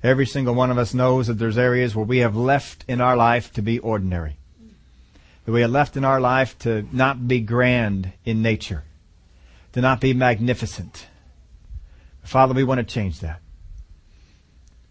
Every 0.03 0.27
single 0.27 0.55
one 0.55 0.71
of 0.71 0.79
us 0.79 0.95
knows 0.95 1.27
that 1.27 1.35
there's 1.35 1.59
areas 1.59 1.95
where 1.95 2.07
we 2.07 2.19
have 2.19 2.35
left 2.35 2.85
in 2.89 3.01
our 3.01 3.17
life 3.17 3.53
to 3.53 3.63
be 3.63 3.79
ordinary. 3.79 4.37
That 5.45 5.53
we 5.53 5.61
have 5.61 5.71
left 5.71 5.97
in 5.97 6.05
our 6.05 6.21
life 6.21 6.59
to 6.61 6.87
not 6.91 7.29
be 7.29 7.41
grand 7.41 8.13
in 8.25 8.41
nature. 8.41 8.85
To 9.73 9.81
not 9.81 10.01
be 10.01 10.15
magnificent. 10.15 11.07
Father, 12.23 12.55
we 12.55 12.65
want 12.65 12.79
to 12.79 12.85
change 12.85 13.21
that. 13.21 13.41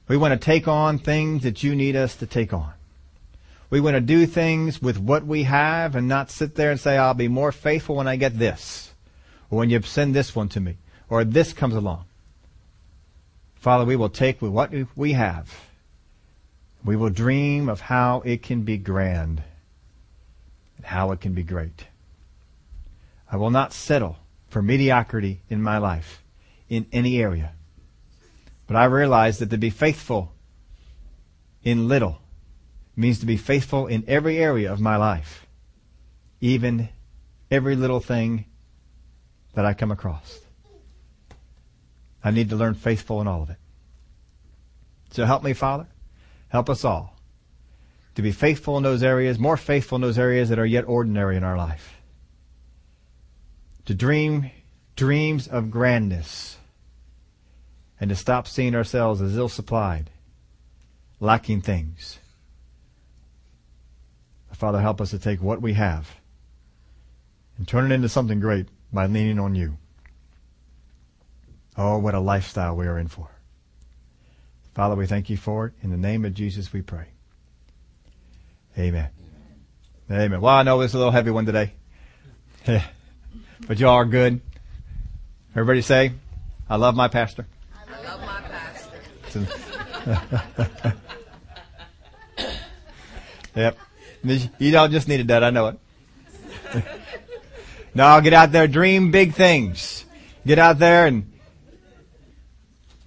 We 0.08 0.18
want 0.18 0.40
to 0.40 0.44
take 0.44 0.68
on 0.68 1.00
things 1.00 1.44
that 1.44 1.64
you 1.64 1.76
need 1.76 1.96
us 1.96 2.16
to 2.18 2.26
take 2.26 2.54
on. 2.54 2.74
We 3.70 3.80
want 3.80 3.96
to 3.96 4.02
do 4.02 4.26
things 4.26 4.82
with 4.82 4.98
what 4.98 5.26
we 5.26 5.44
have 5.44 5.96
and 5.96 6.08
not 6.08 6.32
sit 6.32 6.56
there 6.56 6.72
and 6.72 6.80
say, 6.80 6.98
I'll 6.98 7.14
be 7.14 7.28
more 7.28 7.52
faithful 7.52 7.96
when 7.96 8.08
I 8.08 8.16
get 8.16 8.38
this. 8.40 8.94
Or 9.50 9.60
when 9.60 9.70
you 9.70 9.82
send 9.82 10.16
this 10.16 10.36
one 10.36 10.50
to 10.50 10.60
me. 10.60 10.78
Or 11.10 11.24
this 11.24 11.54
comes 11.54 11.76
along. 11.76 12.06
Father, 13.60 13.84
we 13.84 13.98
will 13.98 14.10
take 14.10 14.42
what 14.42 14.74
we 14.96 15.14
have. 15.14 15.54
We 16.84 16.96
will 16.96 17.10
dream 17.10 17.68
of 17.68 17.82
how 17.82 18.22
it 18.22 18.42
can 18.42 18.64
be 18.64 18.78
grand 18.78 19.44
and 20.78 20.86
how 20.86 21.12
it 21.12 21.20
can 21.20 21.34
be 21.34 21.44
great. 21.44 21.88
I 23.30 23.36
will 23.36 23.52
not 23.52 23.74
settle 23.74 24.18
for 24.48 24.62
mediocrity 24.62 25.42
in 25.50 25.62
my 25.62 25.78
life 25.78 26.24
in 26.70 26.88
any 26.94 27.22
area. 27.22 27.52
But 28.66 28.78
I 28.78 28.86
realize 28.86 29.40
that 29.40 29.50
to 29.50 29.58
be 29.58 29.70
faithful 29.70 30.32
in 31.64 31.90
little 31.90 32.20
means 32.96 33.20
to 33.20 33.26
be 33.26 33.38
faithful 33.38 33.88
in 33.88 34.06
every 34.08 34.38
area 34.38 34.72
of 34.72 34.80
my 34.80 34.96
life, 34.96 35.46
even 36.40 36.90
every 37.52 37.76
little 37.76 38.00
thing 38.00 38.46
that 39.54 39.66
I 39.66 39.74
come 39.74 39.92
across. 39.92 40.40
I 42.24 42.32
need 42.32 42.50
to 42.50 42.56
learn 42.56 42.74
faithful 42.74 43.22
in 43.22 43.28
all 43.28 43.44
of 43.44 43.50
it. 43.50 43.58
So 45.12 45.26
help 45.26 45.44
me, 45.44 45.54
Father. 45.54 45.88
Help 46.50 46.70
us 46.70 46.84
all 46.84 47.20
to 48.20 48.22
be 48.22 48.32
faithful 48.34 48.76
in 48.76 48.84
those 48.84 49.02
areas, 49.02 49.40
more 49.40 49.56
faithful 49.56 49.96
in 49.96 50.02
those 50.02 50.20
areas 50.20 50.50
that 50.50 50.60
are 50.60 50.66
yet 50.66 50.84
ordinary 50.90 51.38
in 51.38 51.44
our 51.46 51.56
life. 51.56 52.02
To 53.86 53.94
dream 53.94 54.52
dreams 54.98 55.48
of 55.48 55.72
grandness 55.72 56.58
and 57.98 58.10
to 58.10 58.16
stop 58.18 58.46
seeing 58.46 58.76
ourselves 58.76 59.22
as 59.22 59.38
ill 59.38 59.48
supplied, 59.48 60.10
lacking 61.22 61.62
things. 61.62 62.20
Father, 64.52 64.82
help 64.82 65.00
us 65.00 65.12
to 65.12 65.20
take 65.20 65.42
what 65.42 65.62
we 65.62 65.76
have 65.76 66.18
and 67.58 67.66
turn 67.66 67.90
it 67.90 67.96
into 67.96 68.10
something 68.10 68.42
great 68.42 68.68
by 68.92 69.06
leaning 69.06 69.40
on 69.40 69.56
you. 69.56 69.78
Oh, 71.80 71.98
what 71.98 72.14
a 72.14 72.20
lifestyle 72.20 72.76
we 72.76 72.88
are 72.88 73.00
in 73.00 73.08
for. 73.08 73.30
Father, 74.76 74.96
we 74.96 75.08
thank 75.08 75.30
you 75.30 75.38
for 75.38 75.68
it. 75.68 75.74
In 75.82 75.92
the 75.92 75.98
name 75.98 76.26
of 76.26 76.34
Jesus, 76.34 76.74
we 76.74 76.82
pray. 76.82 77.06
Amen. 78.78 79.08
Amen. 80.12 80.22
Amen. 80.22 80.42
Well, 80.42 80.54
I 80.54 80.64
know 80.64 80.78
this 80.82 80.92
is 80.92 80.96
a 80.96 80.98
little 80.98 81.14
heavy 81.14 81.32
one 81.32 81.46
today. 81.46 81.72
but 82.66 83.80
y'all 83.80 83.92
are 83.92 84.04
good. 84.04 84.42
Everybody 85.52 85.82
say, 85.82 86.12
I 86.70 86.76
love 86.76 86.98
my 86.98 87.08
pastor. 87.08 87.48
I 87.74 87.86
love 88.04 88.22
my 88.26 88.42
pastor. 88.42 89.00
yep. 93.56 93.78
You 94.60 94.78
all 94.78 94.90
just 94.90 95.08
needed 95.08 95.30
that. 95.30 95.46
I 95.46 95.50
know 95.50 95.68
it. 95.68 95.80
no, 97.94 98.20
get 98.20 98.34
out 98.34 98.52
there, 98.52 98.68
dream 98.68 99.12
big 99.12 99.34
things. 99.34 100.04
Get 100.46 100.60
out 100.60 100.78
there 100.78 101.08
and 101.08 101.29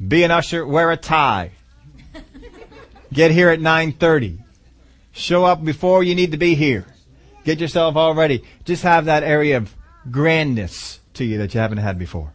be 0.06 0.24
an 0.24 0.30
usher, 0.30 0.66
wear 0.66 0.90
a 0.90 0.96
tie. 0.96 1.52
Get 3.12 3.30
here 3.30 3.50
at 3.50 3.60
9.30. 3.60 4.38
Show 5.12 5.44
up 5.44 5.62
before 5.62 6.02
you 6.02 6.14
need 6.14 6.32
to 6.32 6.38
be 6.38 6.54
here. 6.54 6.86
Get 7.44 7.60
yourself 7.60 7.96
all 7.96 8.14
ready. 8.14 8.42
Just 8.64 8.82
have 8.84 9.04
that 9.04 9.22
area 9.22 9.58
of 9.58 9.74
grandness 10.10 11.00
to 11.14 11.24
you 11.24 11.38
that 11.38 11.52
you 11.54 11.60
haven't 11.60 11.78
had 11.78 11.98
before. 11.98 12.32